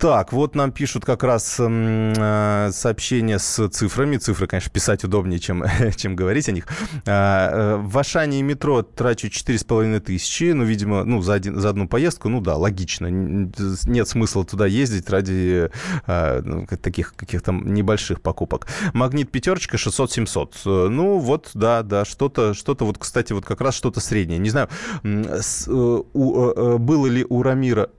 Так, 0.00 0.32
вот 0.32 0.54
нам 0.54 0.72
пишут 0.72 1.04
как 1.04 1.22
раз 1.24 1.56
э, 1.58 2.70
сообщения 2.72 3.38
с 3.38 3.68
цифрами. 3.68 4.16
Цифры, 4.16 4.46
конечно, 4.46 4.70
писать 4.72 5.04
удобнее, 5.04 5.38
чем, 5.38 5.62
чем 5.96 6.16
говорить 6.16 6.48
о 6.48 6.52
них. 6.52 6.66
А, 7.06 7.50
э, 7.50 7.76
в 7.76 7.98
Ашане 7.98 8.40
и 8.40 8.42
метро 8.42 8.80
трачу 8.80 9.26
4,5 9.26 10.00
тысячи. 10.00 10.52
Ну, 10.52 10.64
видимо, 10.64 11.04
ну, 11.04 11.20
за, 11.20 11.34
один, 11.34 11.60
за 11.60 11.68
одну 11.68 11.86
поездку, 11.86 12.30
ну 12.30 12.40
да, 12.40 12.56
логично. 12.56 13.08
Нет 13.10 14.08
смысла 14.08 14.46
туда 14.46 14.64
ездить 14.64 15.10
ради 15.10 15.70
э, 16.06 16.40
ну, 16.46 16.66
таких 16.66 17.14
каких-то 17.14 17.52
небольших 17.52 18.22
покупок. 18.22 18.68
Магнит 18.94 19.30
пятерочка 19.30 19.76
600-700. 19.76 20.88
Ну, 20.88 21.18
вот, 21.18 21.50
да, 21.52 21.82
да, 21.82 22.06
что-то, 22.06 22.54
что-то 22.54 22.86
вот, 22.86 22.96
кстати, 22.96 23.34
вот 23.34 23.44
как 23.44 23.60
раз 23.60 23.74
что-то 23.74 24.00
среднее. 24.00 24.38
Не 24.38 24.48
знаю, 24.48 24.70
с, 25.04 25.68
у, 25.68 26.78
было 26.78 27.06
ли 27.06 27.26
у 27.28 27.42
Рамира 27.42 27.90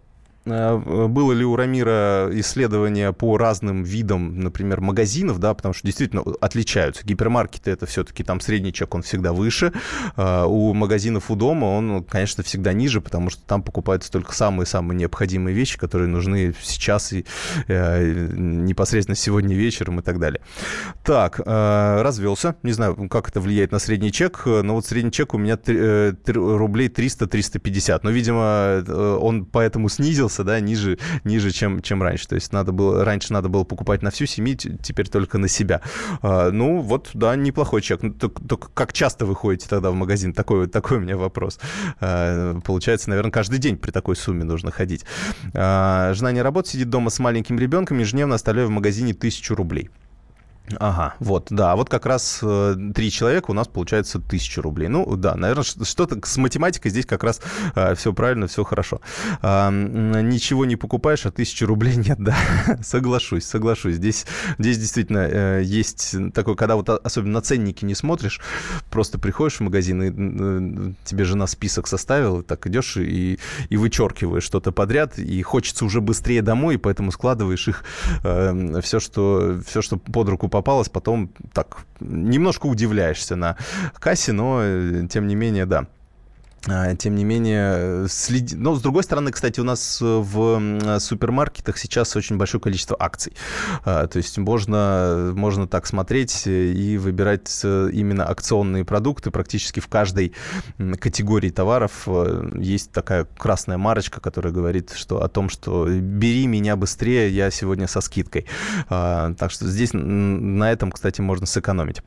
было 0.45 1.31
ли 1.33 1.45
у 1.45 1.55
Рамира 1.55 2.29
исследование 2.31 3.13
по 3.13 3.37
разным 3.37 3.83
видам, 3.83 4.39
например, 4.39 4.81
магазинов, 4.81 5.39
да, 5.39 5.53
потому 5.53 5.73
что 5.73 5.85
действительно 5.85 6.23
отличаются. 6.41 7.05
Гипермаркеты 7.05 7.71
это 7.71 7.85
все-таки 7.85 8.23
там 8.23 8.39
средний 8.39 8.73
чек, 8.73 8.93
он 8.95 9.03
всегда 9.03 9.33
выше. 9.33 9.71
А 10.15 10.45
у 10.45 10.73
магазинов 10.73 11.29
у 11.29 11.35
дома 11.35 11.65
он, 11.65 12.03
конечно, 12.03 12.43
всегда 12.43 12.73
ниже, 12.73 13.01
потому 13.01 13.29
что 13.29 13.43
там 13.43 13.61
покупаются 13.61 14.11
только 14.11 14.33
самые-самые 14.33 14.97
необходимые 14.97 15.55
вещи, 15.55 15.77
которые 15.77 16.07
нужны 16.07 16.53
сейчас 16.61 17.13
и 17.13 17.25
э, 17.67 18.31
непосредственно 18.35 19.15
сегодня 19.15 19.55
вечером 19.55 19.99
и 19.99 20.03
так 20.03 20.19
далее. 20.19 20.41
Так, 21.03 21.39
э, 21.39 22.01
развелся. 22.01 22.55
Не 22.63 22.71
знаю, 22.71 22.95
как 23.09 23.29
это 23.29 23.41
влияет 23.41 23.71
на 23.71 23.79
средний 23.79 24.11
чек, 24.11 24.43
но 24.45 24.73
вот 24.73 24.85
средний 24.85 25.11
чек 25.11 25.33
у 25.33 25.37
меня 25.37 25.57
3, 25.57 25.77
э, 25.77 26.13
3, 26.23 26.33
рублей 26.33 26.87
300-350. 26.89 27.99
Но, 28.03 28.09
видимо, 28.09 28.83
э, 28.85 29.17
он 29.21 29.45
поэтому 29.45 29.89
снизился 29.89 30.30
опустился, 30.31 30.43
да, 30.43 30.59
ниже, 30.59 30.97
ниже 31.23 31.51
чем, 31.51 31.81
чем 31.81 32.01
раньше. 32.01 32.27
То 32.27 32.35
есть 32.35 32.53
надо 32.53 32.71
было, 32.71 33.03
раньше 33.03 33.33
надо 33.33 33.49
было 33.49 33.63
покупать 33.63 34.01
на 34.01 34.11
всю 34.11 34.25
семью, 34.25 34.55
теперь 34.55 35.07
только 35.07 35.37
на 35.37 35.47
себя. 35.47 35.81
А, 36.21 36.51
ну, 36.51 36.81
вот, 36.81 37.09
да, 37.13 37.35
неплохой. 37.35 37.81
Ну, 38.01 38.13
только, 38.13 38.41
только 38.43 38.69
как 38.73 38.93
часто 38.93 39.25
вы 39.25 39.35
ходите 39.35 39.67
тогда 39.67 39.91
в 39.91 39.95
магазин? 39.95 40.33
Такой, 40.33 40.67
такой 40.67 40.97
у 40.97 40.99
меня 41.01 41.17
вопрос. 41.17 41.59
А, 41.99 42.59
получается, 42.61 43.09
наверное, 43.09 43.31
каждый 43.31 43.59
день 43.59 43.77
при 43.77 43.91
такой 43.91 44.15
сумме 44.15 44.43
нужно 44.43 44.71
ходить. 44.71 45.05
А, 45.53 46.13
жена 46.13 46.31
не 46.31 46.41
работает, 46.41 46.73
сидит 46.73 46.89
дома 46.89 47.09
с 47.09 47.19
маленьким 47.19 47.59
ребенком, 47.59 47.99
ежедневно 47.99 48.35
оставляю 48.35 48.67
в 48.67 48.71
магазине 48.71 49.13
тысячу 49.13 49.55
рублей. 49.55 49.89
Ага, 50.79 51.15
вот, 51.19 51.47
да, 51.49 51.75
вот 51.75 51.89
как 51.89 52.05
раз 52.05 52.39
э, 52.41 52.75
три 52.95 53.11
человека 53.11 53.51
у 53.51 53.53
нас 53.53 53.67
получается 53.67 54.19
тысяча 54.19 54.61
рублей. 54.61 54.87
Ну, 54.87 55.15
да, 55.15 55.35
наверное, 55.35 55.63
что-то 55.63 56.19
с 56.23 56.37
математикой 56.37 56.91
здесь 56.91 57.05
как 57.05 57.23
раз 57.23 57.41
э, 57.75 57.95
все 57.95 58.13
правильно, 58.13 58.47
все 58.47 58.63
хорошо. 58.63 59.01
Э, 59.41 59.69
ничего 59.71 60.65
не 60.65 60.75
покупаешь, 60.75 61.25
а 61.25 61.31
тысячи 61.31 61.63
рублей 61.63 61.95
нет, 61.95 62.17
да, 62.19 62.35
соглашусь, 62.81 63.45
соглашусь. 63.45 63.95
Здесь, 63.95 64.25
здесь 64.57 64.77
действительно 64.77 65.27
э, 65.29 65.61
есть 65.63 66.15
такое, 66.33 66.55
когда 66.55 66.75
вот 66.75 66.89
особенно 66.89 67.33
на 67.33 67.41
ценники 67.41 67.85
не 67.85 67.95
смотришь, 67.95 68.41
просто 68.89 69.19
приходишь 69.19 69.57
в 69.57 69.61
магазин, 69.61 70.03
и 70.03 70.09
э, 70.09 70.93
тебе 71.05 71.23
жена 71.23 71.47
список 71.47 71.87
составила, 71.87 72.43
так 72.43 72.65
идешь 72.67 72.97
и, 72.97 73.39
и 73.69 73.77
вычеркиваешь 73.77 74.43
что-то 74.43 74.71
подряд, 74.71 75.17
и 75.17 75.41
хочется 75.41 75.85
уже 75.85 76.01
быстрее 76.01 76.41
домой, 76.41 76.75
и 76.75 76.77
поэтому 76.77 77.11
складываешь 77.11 77.67
их, 77.67 77.83
э, 78.23 78.81
все, 78.81 78.99
что, 78.99 79.59
все, 79.65 79.81
что 79.81 79.97
под 79.97 80.29
руку 80.29 80.47
попалось, 80.61 80.89
потом 80.89 81.29
так 81.53 81.85
немножко 81.99 82.67
удивляешься 82.67 83.35
на 83.35 83.57
кассе, 83.99 84.31
но 84.31 84.61
э, 84.61 85.07
тем 85.09 85.27
не 85.27 85.35
менее, 85.35 85.65
да. 85.65 85.87
А, 86.67 86.95
тем 86.95 87.15
не 87.15 87.23
менее, 87.23 88.07
следи... 88.07 88.55
Но, 88.55 88.75
с 88.75 88.81
другой 88.81 89.03
стороны, 89.03 89.31
кстати, 89.31 89.59
у 89.59 89.63
нас 89.63 89.99
э, 89.99 90.05
в 90.05 90.99
супермаркетах 90.99 91.77
сейчас 91.77 92.15
очень 92.15 92.37
большое 92.37 92.61
количество 92.61 92.95
акций. 92.99 93.33
А, 93.83 94.05
то 94.05 94.17
есть 94.17 94.37
можно, 94.37 95.33
можно 95.35 95.67
так 95.67 95.87
смотреть 95.87 96.43
и 96.45 96.97
выбирать 96.97 97.61
э, 97.63 97.89
именно 97.91 98.27
акционные 98.27 98.85
продукты. 98.85 99.31
Практически 99.31 99.79
в 99.79 99.87
каждой 99.87 100.33
категории 100.77 101.49
товаров 101.49 102.03
э, 102.05 102.51
есть 102.55 102.91
такая 102.91 103.25
красная 103.37 103.79
марочка, 103.79 104.21
которая 104.21 104.53
говорит 104.53 104.91
что, 104.91 105.23
о 105.23 105.27
том, 105.29 105.49
что 105.49 105.87
бери 105.89 106.45
меня 106.45 106.75
быстрее, 106.75 107.29
я 107.31 107.49
сегодня 107.49 107.87
со 107.87 108.01
скидкой. 108.01 108.45
А, 108.87 109.33
так 109.33 109.49
что 109.49 109.65
здесь 109.65 109.91
на 109.93 110.71
этом, 110.71 110.91
кстати, 110.91 111.21
можно 111.21 111.47
сэкономить. 111.47 112.03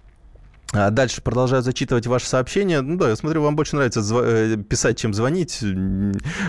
А 0.74 0.90
дальше 0.90 1.22
продолжаю 1.22 1.62
зачитывать 1.62 2.06
ваши 2.06 2.26
сообщения. 2.26 2.80
Ну 2.80 2.96
да, 2.96 3.08
я 3.08 3.16
смотрю, 3.16 3.42
вам 3.42 3.54
больше 3.54 3.76
нравится 3.76 4.02
э, 4.12 4.56
писать, 4.56 4.98
чем 4.98 5.14
звонить. 5.14 5.60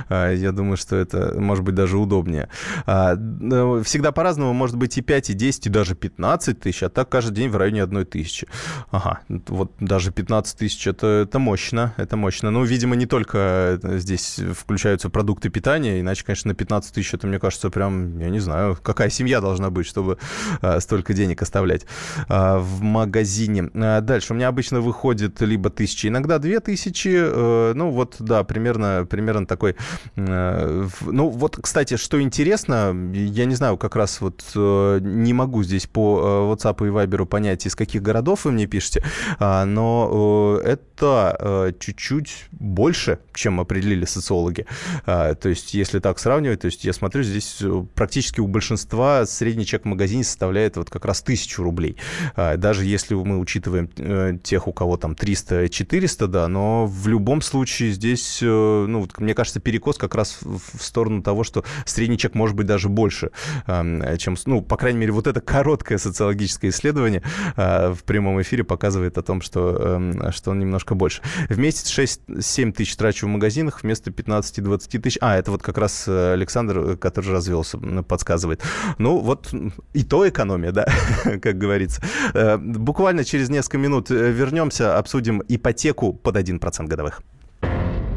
А, 0.09 0.31
я 0.31 0.51
думаю, 0.51 0.77
что 0.77 0.95
это 0.95 1.35
может 1.39 1.63
быть 1.63 1.75
даже 1.75 1.97
удобнее. 1.97 2.49
А, 2.87 3.15
всегда 3.83 4.11
по-разному, 4.11 4.53
может 4.53 4.77
быть 4.77 4.97
и 4.97 5.01
5, 5.01 5.29
и 5.29 5.33
10, 5.33 5.67
и 5.67 5.69
даже 5.69 5.95
15 5.95 6.59
тысяч, 6.59 6.83
а 6.83 6.89
так 6.89 7.07
каждый 7.09 7.35
день 7.35 7.49
в 7.49 7.57
районе 7.57 7.83
одной 7.83 8.05
тысячи. 8.05 8.47
Ага, 8.89 9.19
вот 9.29 9.73
даже 9.79 10.11
15 10.11 10.57
тысяч 10.57 10.87
это, 10.87 11.25
это 11.27 11.37
мощно, 11.37 11.93
это 11.97 12.17
мощно. 12.17 12.49
Ну, 12.49 12.63
видимо, 12.63 12.95
не 12.95 13.05
только 13.05 13.79
здесь 13.83 14.39
включаются 14.57 15.09
продукты 15.09 15.49
питания, 15.49 15.99
иначе, 15.99 16.25
конечно, 16.25 16.49
на 16.49 16.55
15 16.55 16.95
тысяч 16.95 17.13
это, 17.13 17.27
мне 17.27 17.39
кажется, 17.39 17.69
прям, 17.69 18.17
я 18.17 18.29
не 18.29 18.39
знаю, 18.39 18.75
какая 18.81 19.11
семья 19.11 19.39
должна 19.39 19.69
быть, 19.69 19.85
чтобы 19.85 20.17
столько 20.79 21.13
денег 21.13 21.43
оставлять 21.43 21.85
в 22.27 22.81
магазине. 22.81 23.69
Дальше 23.73 24.14
дальше. 24.15 24.33
У 24.33 24.35
меня 24.35 24.47
обычно 24.47 24.79
выходит 24.79 25.41
либо 25.41 25.69
тысяча, 25.69 26.07
иногда 26.07 26.39
две 26.39 26.59
тысячи. 26.61 27.09
Э, 27.13 27.73
ну, 27.75 27.91
вот, 27.91 28.15
да, 28.19 28.43
примерно, 28.43 29.05
примерно 29.09 29.45
такой. 29.45 29.75
Э, 30.15 30.87
ну, 31.01 31.29
вот, 31.29 31.57
кстати, 31.61 31.97
что 31.97 32.21
интересно, 32.21 32.95
я 33.13 33.45
не 33.45 33.55
знаю, 33.55 33.77
как 33.77 33.95
раз 33.95 34.21
вот 34.21 34.43
э, 34.55 34.99
не 35.01 35.33
могу 35.33 35.63
здесь 35.63 35.85
по 35.85 36.53
WhatsApp 36.53 36.87
и 36.87 36.91
Viber 36.91 37.25
понять, 37.25 37.65
из 37.65 37.75
каких 37.75 38.01
городов 38.01 38.45
вы 38.45 38.51
мне 38.51 38.67
пишете, 38.67 39.03
а, 39.39 39.65
но 39.65 40.59
это 40.63 41.73
чуть-чуть 41.79 42.45
больше, 42.51 43.19
чем 43.33 43.59
определили 43.59 44.05
социологи. 44.05 44.65
А, 45.05 45.33
то 45.35 45.49
есть, 45.49 45.73
если 45.73 45.99
так 45.99 46.19
сравнивать, 46.19 46.61
то 46.61 46.67
есть 46.67 46.85
я 46.85 46.93
смотрю, 46.93 47.23
здесь 47.23 47.61
практически 47.95 48.39
у 48.39 48.47
большинства 48.47 49.25
средний 49.25 49.65
чек 49.65 49.83
в 49.83 49.85
магазине 49.85 50.23
составляет 50.23 50.77
вот 50.77 50.89
как 50.89 51.05
раз 51.05 51.21
тысячу 51.21 51.63
рублей. 51.63 51.97
А, 52.35 52.57
даже 52.57 52.85
если 52.85 53.15
мы 53.15 53.39
учитываем 53.39 53.89
Э, 54.07 54.37
тех, 54.43 54.67
у 54.67 54.73
кого 54.73 54.97
там 54.97 55.13
300-400, 55.13 56.27
да, 56.27 56.47
но 56.47 56.85
в 56.85 57.07
любом 57.07 57.41
случае 57.41 57.91
здесь, 57.91 58.39
э, 58.41 58.45
ну, 58.45 59.07
мне 59.17 59.33
кажется, 59.33 59.59
перекос 59.59 59.97
как 59.97 60.13
раз 60.13 60.37
в 60.43 60.83
сторону 60.83 61.23
того, 61.23 61.43
что 61.43 61.63
средний 61.85 62.17
чек 62.17 62.35
может 62.35 62.55
быть 62.55 62.67
даже 62.67 62.87
больше, 62.87 63.31
эм, 63.65 64.03
чем, 64.17 64.35
ну, 64.45 64.61
по 64.61 64.77
крайней 64.77 64.99
мере, 64.99 65.11
вот 65.11 65.25
это 65.25 65.41
короткое 65.41 65.97
социологическое 65.97 66.69
исследование 66.69 67.23
э, 67.55 67.93
в 67.93 68.03
прямом 68.03 68.39
эфире 68.43 68.63
показывает 68.63 69.17
о 69.17 69.23
том, 69.23 69.41
что, 69.41 69.75
эм, 69.75 70.31
что 70.31 70.51
он 70.51 70.59
немножко 70.59 70.93
больше. 70.93 71.23
В 71.49 71.57
месяц 71.57 71.89
6-7 71.89 72.73
тысяч 72.73 72.95
трачу 72.95 73.25
в 73.25 73.29
магазинах 73.29 73.81
вместо 73.81 74.11
15-20 74.11 74.99
тысяч. 74.99 75.17
А, 75.19 75.35
это 75.35 75.49
вот 75.49 75.63
как 75.63 75.79
раз 75.79 76.07
Александр, 76.07 76.95
который 76.97 77.31
развелся, 77.31 77.77
подсказывает. 77.77 78.61
Ну, 78.99 79.17
вот 79.17 79.51
и 79.93 80.03
то 80.03 80.27
экономия, 80.29 80.71
да, 80.71 80.85
как 81.41 81.57
говорится. 81.57 82.03
Буквально 82.59 83.23
через 83.23 83.49
несколько 83.49 83.79
минут 83.85 84.11
э, 84.11 84.31
вернемся, 84.31 84.97
обсудим 84.97 85.41
ипотеку 85.47 86.13
под 86.13 86.35
1% 86.37 86.87
годовых. 86.87 87.21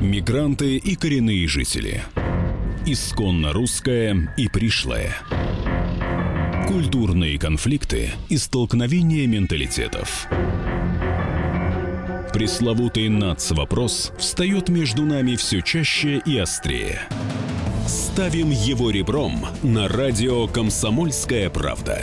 Мигранты 0.00 0.76
и 0.76 0.94
коренные 0.94 1.46
жители. 1.48 2.02
Исконно 2.86 3.52
русская 3.52 4.32
и 4.36 4.48
пришлая. 4.48 5.16
Культурные 6.66 7.38
конфликты 7.38 8.10
и 8.28 8.36
столкновения 8.38 9.26
менталитетов. 9.26 10.28
Пресловутый 12.32 13.08
НАЦ-вопрос 13.08 14.12
встает 14.18 14.68
между 14.68 15.04
нами 15.04 15.34
все 15.36 15.60
чаще 15.60 16.22
и 16.24 16.38
острее. 16.38 17.00
Ставим 17.86 18.50
его 18.50 18.90
ребром 18.90 19.46
на 19.62 19.88
радио 19.88 20.46
«Комсомольская 20.46 21.50
правда». 21.50 22.02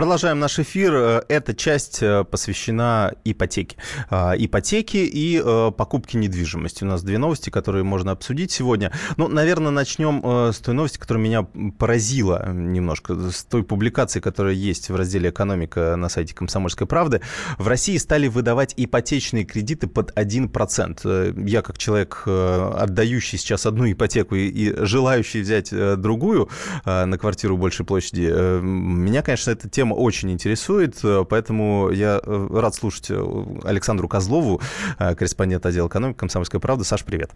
Продолжаем 0.00 0.38
наш 0.38 0.58
эфир. 0.58 0.94
Э, 0.94 1.22
эта 1.28 1.54
часть 1.54 2.02
э, 2.02 2.24
посвящена 2.24 3.12
ипотеке. 3.26 3.76
А, 4.08 4.32
ипотеке 4.34 5.04
и 5.04 5.38
э, 5.38 5.72
покупке 5.76 6.16
недвижимости. 6.16 6.84
У 6.84 6.86
нас 6.86 7.02
две 7.02 7.18
новости, 7.18 7.50
которые 7.50 7.84
можно 7.84 8.12
обсудить 8.12 8.50
сегодня. 8.50 8.92
Ну, 9.18 9.28
наверное, 9.28 9.70
начнем 9.70 10.52
с 10.54 10.58
той 10.60 10.72
новости, 10.72 10.96
которая 10.96 11.22
меня 11.22 11.42
поразила 11.78 12.50
немножко. 12.50 13.30
С 13.30 13.44
той 13.44 13.62
публикации, 13.62 14.20
которая 14.20 14.54
есть 14.54 14.88
в 14.88 14.96
разделе 14.96 15.28
«Экономика» 15.28 15.96
на 15.96 16.08
сайте 16.08 16.34
«Комсомольской 16.34 16.86
правды». 16.86 17.20
В 17.58 17.68
России 17.68 17.98
стали 17.98 18.26
выдавать 18.26 18.72
ипотечные 18.78 19.44
кредиты 19.44 19.86
под 19.86 20.16
1%. 20.16 21.46
Я, 21.46 21.60
как 21.60 21.76
человек, 21.76 22.22
отдающий 22.24 23.36
сейчас 23.36 23.66
одну 23.66 23.90
ипотеку 23.92 24.34
и 24.34 24.74
желающий 24.86 25.42
взять 25.42 25.68
другую 26.00 26.48
на 26.86 27.18
квартиру 27.18 27.58
большей 27.58 27.84
площади, 27.84 28.30
меня, 28.62 29.20
конечно, 29.20 29.50
эта 29.50 29.68
тема 29.68 29.89
тема 29.90 29.94
очень 29.94 30.30
интересует, 30.30 30.98
э, 31.04 31.24
поэтому 31.28 31.90
я 31.90 32.20
э, 32.22 32.48
рад 32.52 32.74
слушать 32.74 33.10
э, 33.10 33.44
Александру 33.64 34.08
Козлову, 34.08 34.60
корреспондент 34.98 35.66
отдела 35.66 35.88
экономики 35.88 36.18
«Комсомольская 36.18 36.60
правда». 36.60 36.84
Саш, 36.84 37.04
привет. 37.04 37.30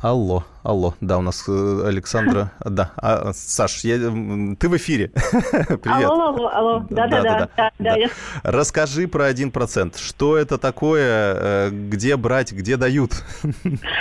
Алло, 0.00 0.44
алло, 0.62 0.94
да, 1.00 1.18
у 1.18 1.22
нас 1.22 1.44
э, 1.48 1.82
Александра, 1.86 2.52
да, 2.64 2.92
а, 2.96 3.32
Саш, 3.32 3.84
я, 3.84 3.96
ты 3.96 4.68
в 4.68 4.76
эфире, 4.76 5.08
привет. 5.12 6.10
Алло, 6.10 6.28
алло, 6.28 6.48
алло, 6.48 6.86
да-да-да. 6.88 7.48
да, 7.56 7.70
да. 7.78 7.96
Расскажи 8.42 9.08
про 9.08 9.30
1%, 9.30 9.96
что 9.98 10.36
это 10.36 10.58
такое, 10.58 11.34
э, 11.36 11.70
где 11.70 12.16
брать, 12.16 12.52
где 12.52 12.76
дают? 12.76 13.12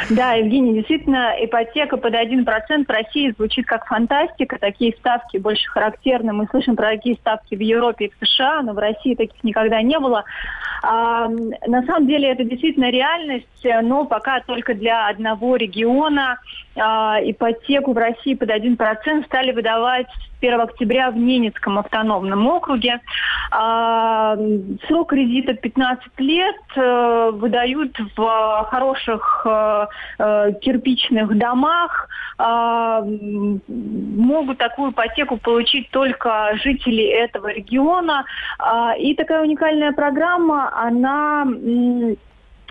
Да, 0.09 0.33
Евгений, 0.33 0.73
действительно, 0.73 1.33
ипотека 1.39 1.97
под 1.97 2.13
1% 2.13 2.85
в 2.85 2.89
России 2.89 3.33
звучит 3.37 3.65
как 3.65 3.85
фантастика, 3.85 4.57
такие 4.59 4.93
ставки 4.97 5.37
больше 5.37 5.69
характерны, 5.69 6.33
мы 6.33 6.47
слышим 6.47 6.75
про 6.75 6.91
такие 6.91 7.15
ставки 7.15 7.55
в 7.55 7.59
Европе 7.59 8.05
и 8.05 8.11
в 8.11 8.27
США, 8.27 8.61
но 8.61 8.73
в 8.73 8.77
России 8.77 9.15
таких 9.15 9.43
никогда 9.43 9.81
не 9.81 9.97
было. 9.99 10.25
А, 10.83 11.27
на 11.27 11.85
самом 11.85 12.07
деле 12.07 12.29
это 12.31 12.43
действительно 12.43 12.89
реальность, 12.89 13.45
но 13.83 14.05
пока 14.05 14.41
только 14.41 14.73
для 14.73 15.07
одного 15.07 15.55
региона. 15.55 16.39
А, 16.75 17.19
ипотеку 17.21 17.91
в 17.93 17.97
России 17.97 18.33
под 18.33 18.49
1% 18.49 19.25
стали 19.25 19.51
выдавать 19.51 20.07
с 20.07 20.43
1 20.43 20.61
октября 20.61 21.11
в 21.11 21.17
Ненецком 21.17 21.77
автономном 21.77 22.47
округе. 22.47 23.01
А, 23.51 24.37
срок 24.87 25.09
кредита 25.09 25.53
15 25.53 26.19
лет. 26.19 26.55
Э, 26.75 27.31
выдают 27.33 27.97
в 28.15 28.67
хороших 28.69 29.45
э, 29.45 29.85
э, 30.19 30.53
кирпичных 30.61 31.37
домах. 31.37 32.07
А, 32.37 33.01
могут 33.67 34.57
такую 34.57 34.91
ипотеку 34.91 35.37
получить 35.37 35.89
только 35.91 36.51
жители 36.63 37.03
этого 37.03 37.49
региона. 37.49 38.25
И 38.97 39.13
такая 39.15 39.43
уникальная 39.43 39.91
программа, 39.91 40.71
она 40.75 41.45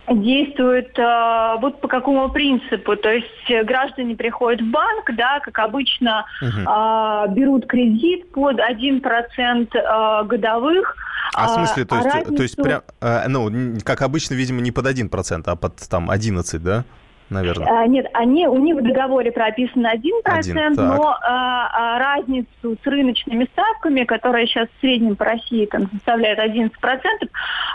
действует 0.09 0.99
э, 0.99 1.57
вот 1.61 1.81
по 1.81 1.89
какому 1.89 2.29
принципу. 2.31 2.97
То 2.97 3.11
есть 3.11 3.51
э, 3.51 3.63
граждане 3.65 4.17
приходят 4.17 4.61
в 4.61 4.71
банк, 4.71 5.11
да, 5.17 5.41
как 5.41 5.59
обычно, 5.59 6.25
угу. 6.43 6.61
э, 6.61 7.35
берут 7.35 7.67
кредит 7.67 8.31
под 8.33 8.59
1% 8.59 9.69
э, 9.73 10.25
годовых. 10.25 10.97
А 11.35 11.47
в 11.47 11.51
смысле, 11.51 11.85
то 11.85 11.95
а 11.95 11.99
есть, 11.99 12.15
разницу... 12.15 12.37
то 12.37 12.43
есть 12.43 12.57
прям, 12.57 12.83
э, 13.01 13.29
ну, 13.29 13.79
как 13.85 14.03
обычно, 14.03 14.35
видимо, 14.35 14.61
не 14.61 14.73
под 14.73 14.87
1%, 14.87 15.43
а 15.47 15.57
под 15.57 15.77
там 15.89 16.11
11, 16.11 16.63
да? 16.63 16.85
Наверное? 17.31 17.83
А, 17.83 17.87
нет, 17.87 18.07
они, 18.12 18.47
у 18.47 18.59
них 18.59 18.76
в 18.76 18.83
договоре 18.83 19.33
прописано 19.33 19.93
1%, 19.95 20.22
1 20.24 20.74
но 20.74 21.16
а, 21.22 21.97
а, 21.97 21.99
разницу 21.99 22.76
с 22.83 22.87
рыночными 22.87 23.47
ставками, 23.53 24.05
которая 24.05 24.47
сейчас 24.47 24.68
в 24.68 24.81
среднем 24.81 25.16
по 25.16 25.24
России 25.24 25.66
там, 25.66 25.91
составляет 25.93 26.39
11%, 26.39 26.70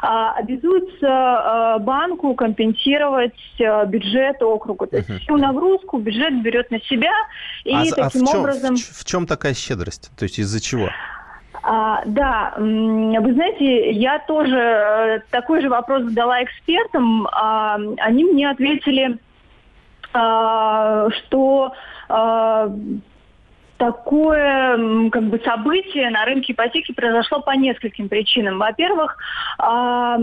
а, 0.02 0.34
обязуются 0.34 1.08
а, 1.08 1.80
банку 1.80 2.34
компенсировать 2.36 3.34
а, 3.62 3.86
бюджет 3.86 4.42
округа. 4.42 4.88
То 4.88 4.98
есть 4.98 5.10
всю 5.24 5.38
нагрузку 5.38 5.98
бюджет 5.98 6.42
берет 6.42 6.70
на 6.72 6.80
себя, 6.82 7.14
и 7.64 7.74
а, 7.74 7.84
таким 7.84 8.04
а 8.04 8.10
в 8.10 8.32
чем, 8.32 8.40
образом... 8.42 8.76
В, 8.76 9.00
в 9.00 9.06
чем 9.06 9.26
такая 9.26 9.54
щедрость? 9.54 10.12
То 10.18 10.24
есть 10.24 10.40
из-за 10.40 10.62
чего? 10.62 10.90
А, 11.68 12.04
да, 12.06 12.54
вы 12.58 13.34
знаете, 13.34 13.92
я 13.92 14.20
тоже 14.20 14.56
э, 14.56 15.20
такой 15.32 15.62
же 15.62 15.70
вопрос 15.70 16.04
задала 16.04 16.44
экспертам. 16.44 17.28
А, 17.32 17.80
они 17.98 18.24
мне 18.24 18.52
ответили, 18.52 19.04
а, 19.08 19.18
что 20.16 21.74
а, 22.08 22.70
такое 23.78 25.10
как 25.10 25.24
бы 25.24 25.40
событие 25.44 26.10
на 26.10 26.26
рынке 26.26 26.54
ипотеки 26.54 26.94
произошло 26.94 27.42
по 27.42 27.52
нескольким 27.52 28.10
причинам. 28.10 28.58
Во-первых, 28.60 29.18
а, 29.58 30.18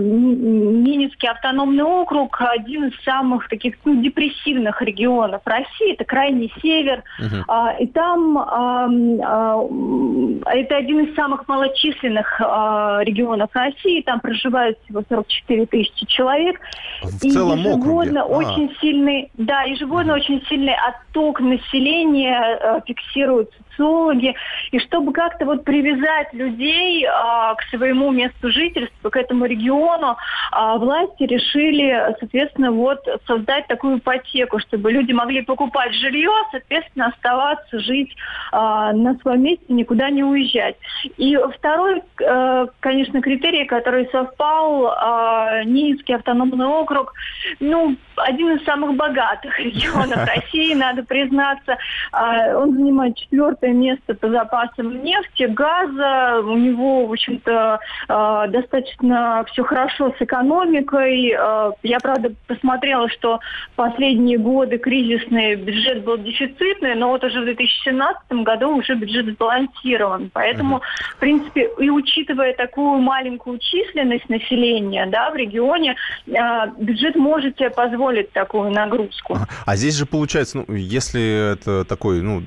Ненецкий 0.00 1.28
автономный 1.28 1.84
округ 1.84 2.40
один 2.40 2.86
из 2.86 2.98
самых 3.04 3.48
таких 3.48 3.74
ну, 3.84 4.00
депрессивных 4.02 4.80
регионов 4.82 5.42
России. 5.44 5.92
Это 5.92 6.04
крайний 6.04 6.52
север. 6.62 7.02
Uh-huh. 7.20 7.76
И 7.80 7.86
там 7.86 8.38
это 10.46 10.76
один 10.76 11.00
из 11.04 11.14
самых 11.14 11.46
малочисленных 11.48 12.40
регионов 12.40 13.50
России. 13.52 14.02
Там 14.02 14.20
проживают 14.20 14.78
всего 14.84 15.02
44 15.08 15.66
тысячи 15.66 16.06
человек. 16.06 16.60
В 17.02 17.24
и 17.24 17.30
целом 17.30 17.58
ежегодно 17.58 18.24
округе? 18.24 18.46
очень 18.46 18.74
сильный, 18.80 19.30
да, 19.34 19.62
ежегодно 19.62 20.12
uh-huh. 20.12 20.16
очень 20.16 20.42
сильный 20.48 20.74
отток 20.74 21.40
населения 21.40 22.29
Э, 22.30 22.80
фиксируют 22.86 23.50
социологи. 23.80 24.34
И 24.70 24.78
чтобы 24.78 25.12
как-то 25.12 25.44
вот 25.44 25.64
привязать 25.64 26.32
людей 26.32 27.06
а, 27.06 27.54
к 27.54 27.62
своему 27.70 28.10
месту 28.10 28.50
жительства, 28.50 29.10
к 29.10 29.16
этому 29.16 29.46
региону, 29.46 30.16
а, 30.52 30.76
власти 30.76 31.24
решили, 31.24 32.14
соответственно, 32.18 32.72
вот 32.72 33.00
создать 33.26 33.66
такую 33.66 33.98
ипотеку, 33.98 34.58
чтобы 34.60 34.92
люди 34.92 35.12
могли 35.12 35.42
покупать 35.42 35.94
жилье, 35.94 36.32
соответственно, 36.50 37.06
оставаться, 37.06 37.80
жить 37.80 38.14
а, 38.52 38.92
на 38.92 39.14
своем 39.18 39.42
месте, 39.42 39.64
никуда 39.68 40.10
не 40.10 40.22
уезжать. 40.22 40.76
И 41.16 41.38
второй, 41.56 42.02
а, 42.24 42.66
конечно, 42.80 43.20
критерий, 43.20 43.64
который 43.64 44.08
совпал, 44.10 44.86
а, 44.86 45.64
Нинский 45.64 46.14
автономный 46.14 46.66
округ, 46.66 47.12
ну, 47.58 47.96
один 48.16 48.56
из 48.56 48.64
самых 48.64 48.96
богатых 48.96 49.58
регионов 49.58 50.26
России, 50.34 50.74
надо 50.74 51.02
признаться. 51.02 51.76
А, 52.12 52.56
он 52.56 52.74
занимает 52.74 53.16
четвертое 53.16 53.69
место 53.72 54.14
по 54.14 54.28
запасам 54.28 55.02
нефти, 55.02 55.44
газа. 55.44 56.40
У 56.40 56.56
него, 56.56 57.06
в 57.06 57.12
общем-то, 57.12 57.78
а, 58.08 58.46
достаточно 58.48 59.44
все 59.52 59.62
хорошо 59.64 60.14
с 60.18 60.22
экономикой. 60.22 61.34
А, 61.38 61.72
я, 61.82 61.98
правда, 62.00 62.32
посмотрела, 62.46 63.08
что 63.08 63.40
последние 63.76 64.38
годы 64.38 64.78
кризисный 64.78 65.54
бюджет 65.54 66.04
был 66.04 66.18
дефицитный, 66.18 66.94
но 66.94 67.08
вот 67.08 67.24
уже 67.24 67.40
в 67.40 67.44
2017 67.44 68.32
году 68.44 68.76
уже 68.76 68.94
бюджет 68.94 69.26
сбалансирован. 69.26 70.30
Поэтому, 70.32 70.80
в 71.16 71.20
принципе, 71.20 71.68
и 71.78 71.90
учитывая 71.90 72.54
такую 72.54 73.00
маленькую 73.00 73.58
численность 73.58 74.28
населения 74.28 75.06
да, 75.06 75.30
в 75.30 75.36
регионе, 75.36 75.96
бюджет 76.26 77.16
может 77.16 77.56
себе 77.58 77.70
позволить 77.70 78.32
такую 78.32 78.70
нагрузку. 78.70 79.38
А 79.66 79.76
здесь 79.76 79.96
же 79.96 80.06
получается, 80.06 80.64
ну, 80.66 80.74
если 80.74 81.52
это 81.52 81.84
такой 81.84 82.20
ну, 82.22 82.42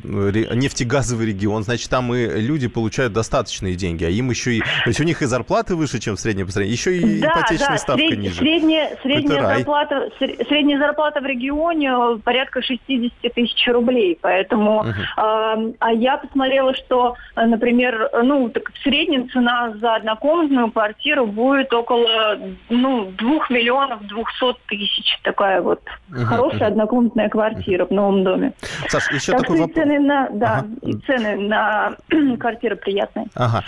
нефтегазовый 1.14 1.28
регион, 1.28 1.64
значит, 1.64 1.90
там 1.90 2.14
и 2.14 2.42
люди 2.42 2.68
получают 2.68 3.14
достаточные 3.14 3.76
деньги, 3.76 4.04
а 4.04 4.10
им 4.10 4.30
еще 4.30 4.56
и... 4.56 4.60
То 4.60 4.88
есть 4.88 5.00
у 5.00 5.04
них 5.04 5.22
и 5.22 5.26
зарплаты 5.26 5.76
выше, 5.76 6.00
чем 6.00 6.16
в 6.16 6.20
среднем 6.20 6.46
по 6.46 6.52
стране, 6.52 6.70
еще 6.70 6.98
и 6.98 7.22
да, 7.22 7.30
ипотечная 7.30 7.70
да, 7.70 7.78
ставка 7.78 8.08
сред... 8.08 8.20
ниже. 8.20 8.36
Средняя, 8.36 8.98
средняя, 9.02 9.56
зарплата, 9.56 10.10
средняя 10.20 10.80
зарплата 10.80 11.22
в 11.22 11.26
регионе 11.26 12.20
порядка 12.24 12.62
60 12.62 13.34
тысяч 13.34 13.68
рублей, 13.68 14.18
поэтому... 14.22 14.82
Угу. 14.82 14.90
А, 15.18 15.58
а 15.80 15.92
я 15.92 16.18
посмотрела, 16.18 16.74
что, 16.76 17.16
например, 17.36 18.10
ну, 18.24 18.50
так 18.50 18.72
в 18.72 18.84
среднем 18.84 19.30
цена 19.30 19.74
за 19.80 19.96
однокомнатную 19.96 20.72
квартиру 20.72 21.26
будет 21.28 21.74
около, 21.74 22.40
ну, 22.70 23.12
2 23.18 23.30
миллионов 23.50 24.02
200 24.08 24.60
тысяч. 24.68 25.20
Такая 25.24 25.62
вот 25.62 25.82
угу, 26.10 26.26
хорошая 26.26 26.70
угу. 26.70 26.74
однокомнатная 26.74 27.30
квартира 27.30 27.86
в 27.86 27.92
новом 27.92 28.24
доме. 28.24 28.54
Саш, 28.90 29.12
еще 29.12 29.32
так 29.32 29.42
такой 29.42 29.60
вопрос. 29.60 29.84
На, 29.86 30.30
да, 30.30 30.66
ага. 30.82 30.93
И 30.94 31.06
цены 31.06 31.36
на 31.48 31.96
квартиры 32.40 32.76
приятные. 32.76 33.28
Ага. 33.36 33.64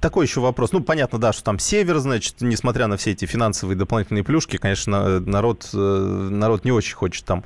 Такой 0.00 0.26
еще 0.26 0.40
вопрос. 0.40 0.72
Ну, 0.72 0.80
понятно, 0.80 1.18
да, 1.18 1.32
что 1.32 1.44
там 1.44 1.58
север, 1.58 1.98
значит, 1.98 2.36
несмотря 2.40 2.86
на 2.86 2.96
все 2.96 3.12
эти 3.12 3.24
финансовые 3.24 3.76
дополнительные 3.76 4.24
плюшки, 4.24 4.56
конечно, 4.56 5.20
народ, 5.20 5.68
народ 5.72 6.64
не 6.64 6.72
очень 6.72 6.94
хочет 6.94 7.24
там 7.24 7.44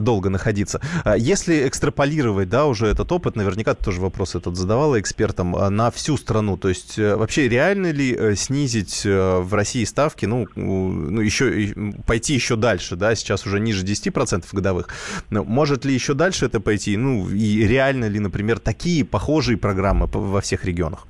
долго 0.00 0.30
находиться. 0.30 0.80
Если 1.16 1.66
экстраполировать, 1.68 2.48
да, 2.48 2.66
уже 2.66 2.86
этот 2.86 3.10
опыт, 3.12 3.36
наверняка 3.36 3.74
ты 3.74 3.84
тоже 3.84 4.00
вопрос 4.00 4.34
этот 4.34 4.56
задавала 4.56 5.00
экспертам, 5.00 5.52
на 5.52 5.90
всю 5.90 6.16
страну, 6.16 6.56
то 6.56 6.68
есть 6.68 6.98
вообще 6.98 7.48
реально 7.48 7.90
ли 7.90 8.36
снизить 8.36 9.02
в 9.04 9.54
России 9.54 9.84
ставки, 9.84 10.26
ну, 10.26 10.46
ну 10.54 11.20
еще 11.20 11.74
пойти 12.06 12.34
еще 12.34 12.56
дальше, 12.56 12.96
да, 12.96 13.14
сейчас 13.14 13.46
уже 13.46 13.60
ниже 13.60 13.84
10% 13.84 14.44
годовых. 14.52 14.88
Может 15.30 15.84
ли 15.84 15.94
еще 15.94 16.14
дальше 16.14 16.46
это 16.46 16.60
пойти? 16.60 16.96
Ну, 16.96 17.28
и 17.28 17.66
реально 17.66 18.06
ли, 18.06 18.18
например, 18.26 18.58
такие 18.58 19.04
похожие 19.04 19.56
программы 19.56 20.06
во 20.12 20.40
всех 20.40 20.64
регионах? 20.64 21.06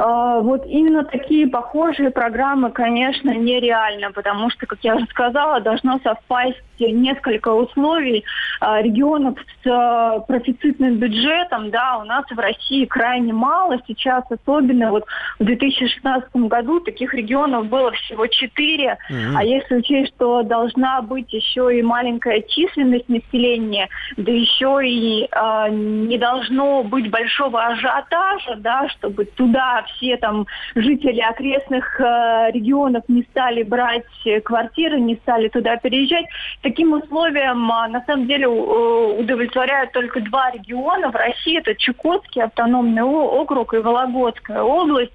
А, 0.00 0.38
вот 0.38 0.64
именно 0.64 1.02
такие 1.02 1.48
похожие 1.48 2.10
программы, 2.10 2.70
конечно, 2.70 3.30
нереально, 3.30 4.12
потому 4.12 4.48
что, 4.48 4.64
как 4.64 4.78
я 4.82 4.94
уже 4.94 5.06
сказала, 5.06 5.60
должно 5.60 5.98
совпасть 6.04 6.62
несколько 6.78 7.48
условий. 7.48 8.24
А, 8.60 8.80
регионов 8.80 9.36
с 9.62 9.66
а, 9.66 10.20
профицитным 10.20 10.96
бюджетом, 10.96 11.70
да, 11.70 11.98
у 11.98 12.04
нас 12.04 12.24
в 12.30 12.38
России 12.38 12.84
крайне 12.84 13.32
мало, 13.32 13.78
сейчас 13.88 14.24
особенно 14.30 14.90
вот 14.90 15.04
в 15.40 15.44
2016 15.44 16.34
году 16.34 16.78
таких 16.80 17.14
регионов 17.14 17.66
было 17.66 17.90
всего 17.92 18.28
четыре, 18.28 18.98
mm-hmm. 19.10 19.34
а 19.36 19.44
если 19.44 19.76
учесть, 19.76 20.14
что 20.14 20.42
должна 20.42 21.02
быть 21.02 21.32
еще 21.32 21.76
и 21.76 21.82
маленькая 21.82 22.42
численность 22.42 23.08
населения, 23.08 23.88
да 24.16 24.30
еще 24.30 24.80
и 24.84 25.24
э, 25.24 25.68
не 25.70 26.18
должно 26.18 26.84
быть 26.84 27.10
большого 27.10 27.64
ажиотажа, 27.64 28.56
да, 28.58 28.88
чтобы 28.90 29.24
туда 29.24 29.84
все 29.94 30.16
там 30.16 30.46
жители 30.74 31.20
окрестных 31.20 32.00
э, 32.00 32.50
регионов 32.52 33.04
не 33.08 33.22
стали 33.30 33.62
брать 33.62 34.04
квартиры, 34.44 35.00
не 35.00 35.16
стали 35.16 35.48
туда 35.48 35.76
переезжать, 35.76 36.26
таким 36.62 36.92
условиям 36.92 37.70
а, 37.70 37.88
на 37.88 38.04
самом 38.04 38.26
деле 38.26 38.48
удовлетворяют 38.48 39.92
только 39.92 40.20
два 40.20 40.50
региона 40.50 41.10
в 41.10 41.14
России. 41.14 41.58
Это 41.58 41.74
Чукотский 41.74 42.42
автономный 42.42 43.02
округ 43.02 43.74
и 43.74 43.78
Вологодская 43.78 44.62
область, 44.62 45.12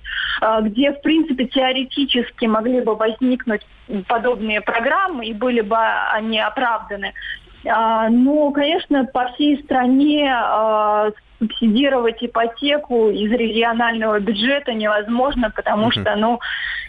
где, 0.62 0.92
в 0.92 1.02
принципе, 1.02 1.46
теоретически 1.46 2.46
могли 2.46 2.82
бы 2.82 2.96
возникнуть 2.96 3.62
подобные 4.08 4.62
программы 4.62 5.26
и 5.26 5.34
были 5.34 5.62
бы 5.62 5.78
они 5.78 6.40
оправданы. 6.40 7.14
А, 7.66 8.10
но, 8.10 8.52
конечно, 8.52 9.06
по 9.06 9.28
всей 9.34 9.62
стране 9.64 10.30
субсидировать 11.44 12.24
ипотеку 12.24 13.10
из 13.10 13.32
регионального 13.32 14.20
бюджета 14.20 14.74
невозможно, 14.74 15.52
потому 15.52 15.88
uh-huh. 15.90 16.02
что, 16.02 16.16
ну, 16.16 16.40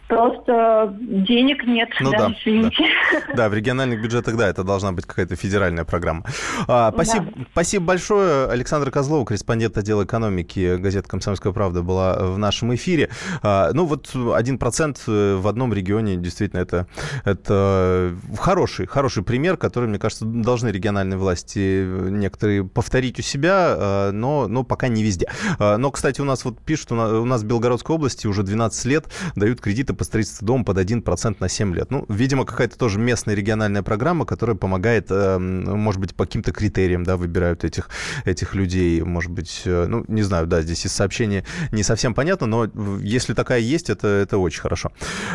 просто 0.09 0.97
денег 1.01 1.65
нет, 1.65 1.89
ну, 2.01 2.11
да, 2.13 2.19
да, 2.19 2.35
извините. 2.39 2.85
Да. 3.29 3.35
да, 3.35 3.49
в 3.49 3.55
региональных 3.55 4.03
бюджетах, 4.03 4.37
да, 4.37 4.49
это 4.49 4.65
должна 4.65 4.93
быть 4.93 5.07
какая-то 5.07 5.37
федеральная 5.37 5.85
программа. 5.85 6.25
А, 6.69 6.93
спасибо, 6.93 7.27
да. 7.35 7.45
спасибо 7.53 7.85
большое. 7.85 8.49
Александра 8.49 8.91
Козлова, 8.91 9.25
корреспондент 9.25 9.77
отдела 9.79 10.05
экономики 10.05 10.77
газеты 10.77 11.09
«Комсомольская 11.09 11.53
правда» 11.53 11.83
была 11.83 12.17
в 12.19 12.39
нашем 12.39 12.75
эфире. 12.75 13.11
А, 13.43 13.71
ну, 13.73 13.85
вот 13.85 14.15
один 14.35 14.59
процент 14.59 15.03
в 15.07 15.47
одном 15.49 15.73
регионе, 15.73 16.17
действительно, 16.17 16.61
это, 16.61 16.87
это 17.25 18.15
хороший, 18.39 18.87
хороший 18.87 19.23
пример, 19.23 19.57
который, 19.57 19.89
мне 19.89 19.99
кажется, 19.99 20.25
должны 20.25 20.69
региональные 20.69 21.19
власти 21.19 21.85
некоторые 22.11 22.65
повторить 22.65 23.19
у 23.19 23.23
себя, 23.23 23.75
а, 23.77 24.13
но, 24.13 24.49
но 24.49 24.65
пока 24.65 24.89
не 24.89 25.03
везде. 25.03 25.29
А, 25.59 25.77
но, 25.79 25.91
кстати, 25.91 26.21
у 26.21 26.25
нас 26.25 26.45
вот 26.45 26.61
пишут, 26.61 26.93
у 26.93 27.25
нас 27.25 27.43
в 27.43 27.47
Белгородской 27.47 27.97
области 27.97 28.27
уже 28.27 28.43
12 28.43 28.85
лет 28.87 29.07
дают 29.37 29.61
кредиты 29.61 29.94
по 29.95 30.05
строительству 30.05 30.65
под 30.65 30.79
1% 30.79 31.37
на 31.41 31.49
7 31.49 31.75
лет. 31.75 31.91
Ну, 31.91 32.05
видимо, 32.09 32.45
какая-то 32.45 32.79
тоже 32.79 32.99
местная 32.99 33.35
региональная 33.35 33.83
программа, 33.83 34.25
которая 34.25 34.57
помогает, 34.57 35.07
э, 35.11 35.39
может 35.39 36.01
быть, 36.01 36.15
по 36.15 36.25
каким-то 36.27 36.53
критериям, 36.53 37.05
да, 37.05 37.17
выбирают 37.17 37.65
этих, 37.65 37.89
этих 38.25 38.55
людей. 38.55 39.03
Может 39.03 39.31
быть, 39.31 39.63
э, 39.65 39.87
ну, 39.89 40.05
не 40.09 40.23
знаю, 40.23 40.47
да, 40.47 40.63
здесь 40.63 40.87
из 40.87 40.93
сообщения 40.93 41.45
не 41.73 41.83
совсем 41.83 42.15
понятно, 42.15 42.47
но 42.47 42.71
если 43.01 43.35
такая 43.35 43.61
есть, 43.61 43.91
это, 43.91 44.09
это 44.09 44.39
очень 44.39 44.61
хорошо. 44.61 44.93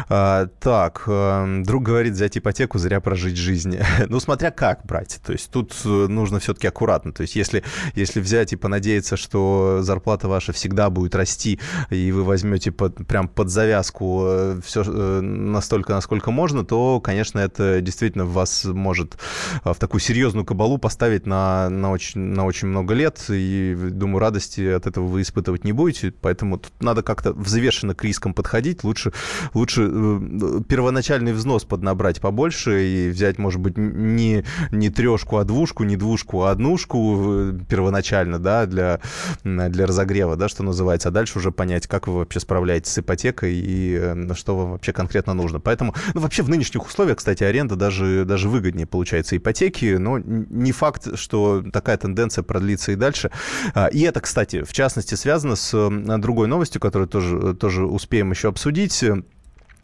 А, 0.10 0.48
так, 0.60 1.04
э, 1.08 1.62
друг 1.66 1.84
говорит, 1.84 2.14
взять 2.14 2.38
ипотеку, 2.38 2.78
зря 2.78 3.00
прожить 3.00 3.38
жизнь. 3.38 3.78
ну, 4.08 4.20
смотря 4.20 4.52
как 4.52 4.86
брать. 4.86 5.20
То 5.26 5.34
есть 5.34 5.52
тут 5.52 5.74
нужно 5.86 6.40
все-таки 6.40 6.68
аккуратно. 6.68 7.12
То 7.12 7.22
есть 7.22 7.36
если, 7.36 7.64
если 7.96 8.20
взять 8.20 8.54
и 8.54 8.56
понадеяться, 8.56 9.18
что 9.18 9.80
зарплата 9.82 10.28
ваша 10.28 10.54
всегда 10.54 10.90
будет 10.90 11.16
расти, 11.16 11.60
и 11.90 12.12
вы 12.12 12.24
возьмете 12.24 12.72
под, 12.72 13.08
прям 13.08 13.28
под 13.28 13.50
завязку 13.50 14.49
все 14.64 14.84
э, 14.86 15.22
настолько, 15.22 15.94
насколько 15.94 16.32
можно, 16.32 16.66
то, 16.66 17.00
конечно, 17.00 17.40
это 17.40 17.82
действительно 17.82 18.26
вас 18.26 18.66
может 18.66 19.18
э, 19.64 19.74
в 19.74 19.78
такую 19.78 20.02
серьезную 20.02 20.46
кабалу 20.46 20.78
поставить 20.78 21.26
на, 21.26 21.70
на, 21.70 21.92
очень, 21.92 22.20
на 22.22 22.46
очень 22.46 22.68
много 22.68 22.94
лет. 22.94 23.24
И, 23.30 23.76
думаю, 23.92 24.20
радости 24.20 24.62
от 24.62 24.88
этого 24.88 25.06
вы 25.06 25.22
испытывать 25.22 25.64
не 25.64 25.72
будете. 25.72 26.12
Поэтому 26.12 26.58
тут 26.58 26.72
надо 26.80 27.04
как-то 27.04 27.34
взвешенно 27.34 27.96
к 27.96 28.04
рискам 28.04 28.34
подходить. 28.34 28.84
Лучше, 28.84 29.12
лучше 29.54 29.90
э, 29.92 30.62
первоначальный 30.68 31.34
взнос 31.34 31.66
поднабрать 31.66 32.22
побольше 32.22 32.86
и 32.86 33.10
взять, 33.10 33.38
может 33.38 33.60
быть, 33.60 33.78
не, 33.78 34.44
не 34.72 34.90
трешку, 34.90 35.38
а 35.38 35.44
двушку, 35.44 35.84
не 35.84 35.98
двушку, 35.98 36.44
а 36.44 36.52
однушку 36.52 37.54
первоначально, 37.68 38.40
да, 38.40 38.66
для, 38.66 39.00
для 39.44 39.86
разогрева, 39.86 40.36
да, 40.36 40.48
что 40.50 40.64
называется. 40.64 41.10
А 41.10 41.12
дальше 41.12 41.40
уже 41.40 41.52
понять, 41.52 41.88
как 41.88 42.08
вы 42.08 42.20
вообще 42.20 42.40
справляетесь 42.40 42.92
с 42.92 42.98
ипотекой 43.00 43.54
и 43.56 44.14
что 44.40 44.58
вам 44.58 44.72
вообще 44.72 44.94
конкретно 44.94 45.34
нужно. 45.34 45.60
Поэтому, 45.60 45.94
ну, 46.14 46.22
вообще 46.22 46.42
в 46.42 46.50
нынешних 46.50 46.86
условиях, 46.86 47.18
кстати, 47.18 47.44
аренда 47.44 47.76
даже, 47.76 48.26
даже 48.26 48.50
выгоднее 48.50 48.88
получается 48.88 49.38
ипотеки, 49.38 49.98
но 49.98 50.18
не 50.20 50.72
факт, 50.72 51.18
что 51.18 51.64
такая 51.72 51.98
тенденция 51.98 52.44
продлится 52.44 52.92
и 52.92 52.96
дальше. 52.96 53.32
А, 53.74 53.88
и 53.88 54.02
это, 54.02 54.22
кстати, 54.22 54.64
в 54.64 54.74
частности, 54.74 55.16
связано 55.16 55.56
с 55.56 55.90
другой 56.18 56.48
новостью, 56.48 56.82
которую 56.82 57.08
тоже, 57.08 57.54
тоже 57.54 57.86
успеем 57.86 58.32
еще 58.32 58.50
обсудить. 58.50 59.04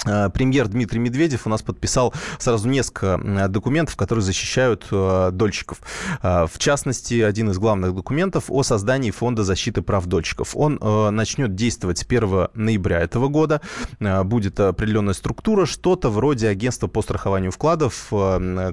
Э, 0.06 0.30
премьер 0.30 0.68
Дмитрий 0.68 1.00
Медведев 1.00 1.46
у 1.46 1.50
нас 1.50 1.62
подписал 1.62 2.14
сразу 2.38 2.68
несколько 2.68 3.48
документов, 3.50 3.96
которые 3.96 4.24
защищают 4.24 4.88
э, 4.92 5.30
дольщиков. 5.32 5.80
Э, 6.22 6.48
в 6.52 6.58
частности, 6.60 7.22
один 7.22 7.50
из 7.50 7.58
главных 7.58 7.96
документов 7.96 8.46
о 8.50 8.64
создании 8.64 9.12
фонда 9.12 9.44
защиты 9.44 9.82
прав 9.82 10.06
дольщиков. 10.06 10.56
Он 10.56 10.80
начнет 11.16 11.56
действовать 11.56 12.00
с 12.00 12.04
1 12.04 12.50
ноября 12.54 13.00
этого 13.00 13.28
года. 13.28 13.62
Будет 14.00 14.60
определенная 14.60 15.14
структура, 15.14 15.66
что-то 15.66 16.10
вроде 16.10 16.48
агентства 16.48 16.88
по 16.88 17.02
страхованию 17.02 17.52
вкладов, 17.52 18.08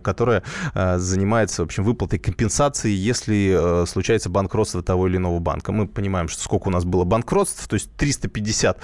которое 0.02 0.42
занимается, 0.74 1.62
в 1.62 1.66
общем, 1.66 1.84
выплатой 1.84 2.18
компенсации, 2.18 2.90
если 2.90 3.86
случается 3.86 4.30
банкротство 4.30 4.82
того 4.82 5.08
или 5.08 5.16
иного 5.16 5.38
банка. 5.38 5.72
Мы 5.72 5.86
понимаем, 5.86 6.28
что 6.28 6.42
сколько 6.42 6.68
у 6.68 6.70
нас 6.70 6.84
было 6.84 7.04
банкротств, 7.04 7.66
то 7.68 7.74
есть 7.74 7.90
350 7.96 8.80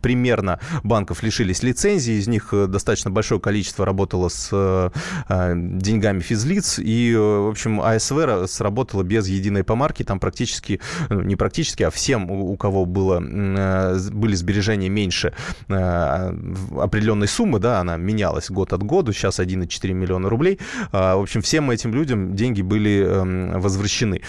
примерно 0.00 0.60
банков 0.82 1.05
банков 1.06 1.22
лишились 1.22 1.62
лицензии, 1.62 2.14
из 2.14 2.26
них 2.26 2.48
э, 2.52 2.66
достаточно 2.66 3.12
большое 3.12 3.40
количество 3.40 3.86
работало 3.86 4.28
с 4.28 4.48
э, 4.50 4.90
э, 5.28 5.52
деньгами 5.54 6.18
физлиц, 6.18 6.80
и, 6.80 7.14
в 7.16 7.50
общем, 7.50 7.80
АСВ 7.80 8.50
сработала 8.50 9.04
без 9.04 9.28
единой 9.28 9.62
помарки, 9.62 10.02
там 10.02 10.18
практически, 10.18 10.80
не 11.10 11.36
практически, 11.36 11.84
а 11.84 11.90
всем, 11.90 12.28
у 12.30 12.56
кого 12.56 12.86
было, 12.86 13.20
были 13.20 14.34
сбережения 14.34 14.88
меньше 14.88 15.32
определенной 15.68 17.28
суммы, 17.28 17.60
да, 17.60 17.80
она 17.80 17.96
менялась 17.96 18.50
год 18.50 18.72
от 18.72 18.82
года, 18.82 19.12
сейчас 19.12 19.38
1,4 19.38 19.92
миллиона 19.92 20.28
рублей, 20.28 20.58
в 20.92 21.22
общем, 21.22 21.40
всем 21.40 21.70
этим 21.70 21.94
людям 21.94 22.34
деньги 22.34 22.62
были 22.62 23.04
эм, 23.06 23.60
возвращены. 23.60 24.22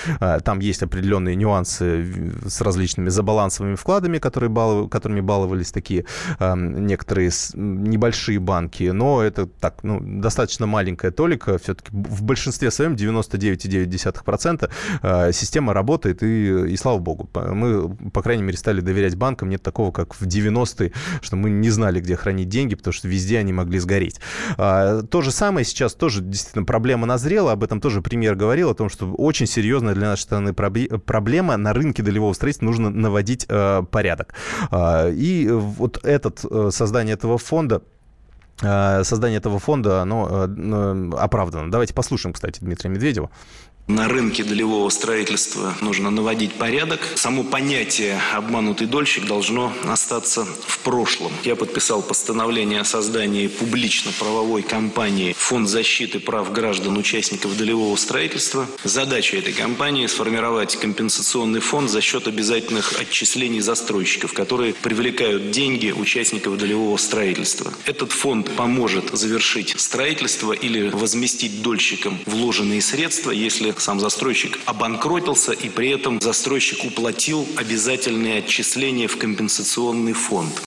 Там 0.43 0.59
есть 0.59 0.84
определенные 0.84 1.36
нюансы 1.36 2.05
с 2.47 2.61
различными 2.61 3.09
забалансовыми 3.09 3.75
вкладами, 3.75 4.19
которые 4.19 4.49
балов, 4.49 4.89
которыми 4.89 5.21
баловались 5.21 5.71
такие 5.71 6.05
эм, 6.39 6.66
некоторые 6.74 7.32
небольшие 7.53 8.39
банки, 8.39 8.84
но 8.84 9.22
это 9.22 9.45
так, 9.45 9.84
ну, 9.84 9.99
достаточно 10.01 10.65
маленькая 10.65 11.11
толика, 11.11 11.57
все-таки 11.57 11.91
в 11.91 12.24
большинстве 12.24 12.72
своем 12.72 12.93
99,9% 12.93 14.70
а, 15.01 15.32
система 15.32 15.74
работает, 15.74 16.24
и, 16.24 16.72
и 16.72 16.78
слава 16.78 16.97
богу. 16.99 17.30
Мы, 17.34 17.95
по 18.11 18.22
крайней 18.22 18.43
мере, 18.43 18.57
стали 18.57 18.82
доверять 18.82 19.15
банкам, 19.15 19.49
нет 19.49 19.61
такого, 19.61 19.91
как 19.91 20.15
в 20.15 20.24
90-е, 20.24 20.91
что 21.22 21.36
мы 21.36 21.49
не 21.49 21.70
знали, 21.70 21.99
где 21.99 22.15
хранить 22.15 22.49
деньги, 22.49 22.76
потому 22.76 22.93
что 22.93 23.07
везде 23.07 23.39
они 23.39 23.53
могли 23.53 23.80
сгореть. 23.80 24.20
А, 24.57 25.03
то 25.03 25.22
же 25.22 25.32
самое 25.32 25.65
сейчас 25.65 25.93
тоже 25.93 26.22
действительно 26.22 26.65
проблема 26.65 27.05
назрела, 27.05 27.51
об 27.51 27.63
этом 27.63 27.82
тоже 27.82 28.01
премьер 28.01 28.36
говорил, 28.36 28.72
о 28.72 28.76
том, 28.76 28.89
что 28.89 29.11
очень 29.13 29.47
серьезная 29.47 29.93
для 29.93 30.09
нашей 30.09 30.22
страны 30.22 30.53
проблема 30.53 31.57
на 31.57 31.74
рынке 31.74 32.03
долевого 32.03 32.34
строительства 32.34 32.65
нужно 32.65 32.89
наводить 32.89 33.45
э, 33.47 33.84
порядок. 33.91 34.34
Э, 34.72 35.11
и 35.11 35.47
вот 35.49 36.03
этот 36.03 36.45
Э, 36.49 36.56
создание 36.71 37.13
этого 37.13 37.37
фонда 37.37 37.81
э, 38.61 39.03
создание 39.03 39.37
этого 39.37 39.59
фонда, 39.59 40.01
оно 40.01 40.47
э, 40.47 41.09
оправдано. 41.17 41.71
Давайте 41.71 41.93
послушаем, 41.93 42.33
кстати, 42.33 42.59
Дмитрия 42.59 42.89
Медведева. 42.89 43.29
На 43.88 44.09
рынке 44.09 44.43
долевого 44.43 44.89
строительства 44.89 45.73
нужно 45.79 46.09
наводить 46.09 46.51
порядок. 46.55 46.99
Само 47.15 47.45
понятие 47.45 48.19
«обманутый 48.33 48.85
дольщик» 48.85 49.25
должно 49.25 49.73
остаться 49.85 50.43
в 50.43 50.79
прошлом. 50.79 51.31
Я 51.45 51.55
подписал 51.55 52.01
постановление 52.01 52.81
о 52.81 52.83
создании 52.83 53.47
публично-правовой 53.47 54.63
компании 54.63 55.33
«Фонд 55.38 55.69
защиты 55.69 56.19
прав 56.19 56.51
граждан 56.51 56.97
участников 56.97 57.55
долевого 57.55 57.95
строительства». 57.95 58.67
Задача 58.83 59.38
этой 59.38 59.53
компании– 59.53 60.05
сформировать 60.07 60.75
компенсационный 60.75 61.61
фонд 61.61 61.89
за 61.89 62.01
счет 62.01 62.27
обязательных 62.27 62.99
отчислений 62.99 63.61
застройщиков, 63.61 64.33
которые 64.33 64.73
привлекают 64.73 65.51
деньги 65.51 65.91
участников 65.91 66.57
долевого 66.57 66.97
строительства. 66.97 67.73
Этот 67.85 68.11
фонд 68.11 68.53
поможет 68.57 69.17
завершить 69.17 69.79
строительство 69.79 70.51
или 70.51 70.89
возместить 70.89 71.61
дольщикам 71.61 72.19
вложенные 72.25 72.81
средства, 72.81 73.31
если 73.31 73.76
сам 73.82 73.99
застройщик 73.99 74.59
обанкротился 74.65 75.51
и 75.51 75.69
при 75.69 75.89
этом 75.89 76.19
застройщик 76.21 76.84
уплатил 76.86 77.47
обязательные 77.55 78.39
отчисления 78.39 79.07
в 79.07 79.17
компенсационный 79.17 80.13
фонд. 80.13 80.66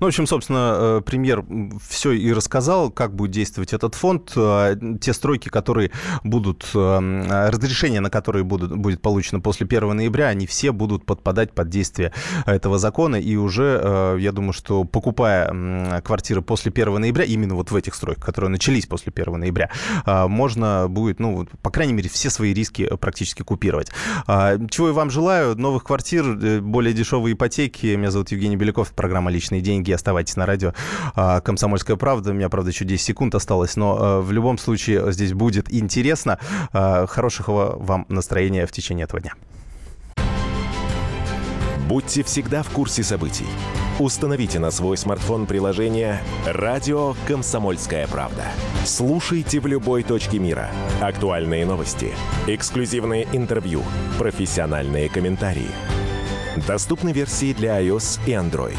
Ну, 0.00 0.06
в 0.06 0.08
общем, 0.08 0.26
собственно, 0.26 0.98
э, 0.98 1.02
премьер 1.04 1.44
все 1.86 2.12
и 2.12 2.32
рассказал, 2.32 2.90
как 2.90 3.14
будет 3.14 3.30
действовать 3.30 3.72
этот 3.72 3.94
фонд. 3.94 4.32
Э, 4.36 4.76
те 5.00 5.12
стройки, 5.12 5.48
которые 5.48 5.90
будут, 6.24 6.70
э, 6.74 7.48
разрешения 7.48 8.00
на 8.00 8.10
которые 8.10 8.44
будут, 8.44 8.76
будет 8.76 9.02
получено 9.02 9.40
после 9.40 9.66
1 9.66 9.96
ноября, 9.96 10.28
они 10.28 10.46
все 10.46 10.72
будут 10.72 11.04
подпадать 11.04 11.52
под 11.52 11.68
действие 11.68 12.12
этого 12.46 12.78
закона. 12.78 13.16
И 13.16 13.36
уже, 13.36 14.16
я 14.18 14.32
думаю, 14.32 14.52
что 14.52 14.84
покупая 14.84 16.00
квартиры 16.02 16.42
после 16.42 16.70
1 16.70 17.00
ноября, 17.00 17.24
именно 17.24 17.54
вот 17.54 17.70
в 17.70 17.76
этих 17.76 17.94
стройках, 17.94 18.24
которые 18.24 18.50
начались 18.50 18.86
после 18.86 19.12
1 19.14 19.38
ноября, 19.38 19.70
можно 20.06 20.86
будет, 20.88 21.20
ну, 21.20 21.46
по 21.62 21.70
крайней 21.70 21.92
мере, 21.92 22.08
все 22.08 22.30
свои 22.30 22.52
риски 22.52 22.88
практически 22.96 23.42
купировать. 23.42 23.90
Чего 24.26 24.88
я 24.88 24.92
вам 24.92 25.10
желаю. 25.10 25.56
Новых 25.56 25.84
квартир, 25.84 26.60
более 26.60 26.92
дешевые 26.92 27.34
ипотеки. 27.34 27.94
Меня 27.94 28.10
зовут 28.10 28.30
Евгений 28.30 28.56
Беляков, 28.56 28.92
программа 28.92 29.30
«Личные 29.30 29.60
деньги» 29.60 29.77
деньги. 29.78 29.92
Оставайтесь 29.92 30.36
на 30.36 30.46
радио 30.46 30.72
а, 31.14 31.40
«Комсомольская 31.40 31.96
правда». 31.96 32.30
У 32.30 32.34
меня, 32.34 32.48
правда, 32.48 32.70
еще 32.70 32.84
10 32.84 33.04
секунд 33.04 33.34
осталось, 33.34 33.76
но 33.76 33.98
а, 33.98 34.20
в 34.20 34.32
любом 34.32 34.58
случае 34.58 35.12
здесь 35.12 35.32
будет 35.32 35.72
интересно. 35.72 36.38
А, 36.72 37.06
хорошего 37.06 37.76
вам 37.78 38.06
настроения 38.08 38.66
в 38.66 38.72
течение 38.72 39.04
этого 39.04 39.20
дня. 39.20 39.34
Будьте 41.88 42.22
всегда 42.22 42.62
в 42.62 42.68
курсе 42.68 43.02
событий. 43.02 43.46
Установите 43.98 44.58
на 44.58 44.70
свой 44.70 44.96
смартфон 44.96 45.46
приложение 45.46 46.20
«Радио 46.46 47.14
Комсомольская 47.26 48.06
правда». 48.06 48.44
Слушайте 48.84 49.58
в 49.58 49.66
любой 49.66 50.02
точке 50.02 50.38
мира. 50.38 50.70
Актуальные 51.00 51.64
новости, 51.66 52.12
эксклюзивные 52.46 53.26
интервью, 53.32 53.82
профессиональные 54.18 55.08
комментарии. 55.08 55.70
Доступны 56.66 57.12
версии 57.12 57.52
для 57.52 57.80
iOS 57.80 58.20
и 58.26 58.32
Android. 58.32 58.78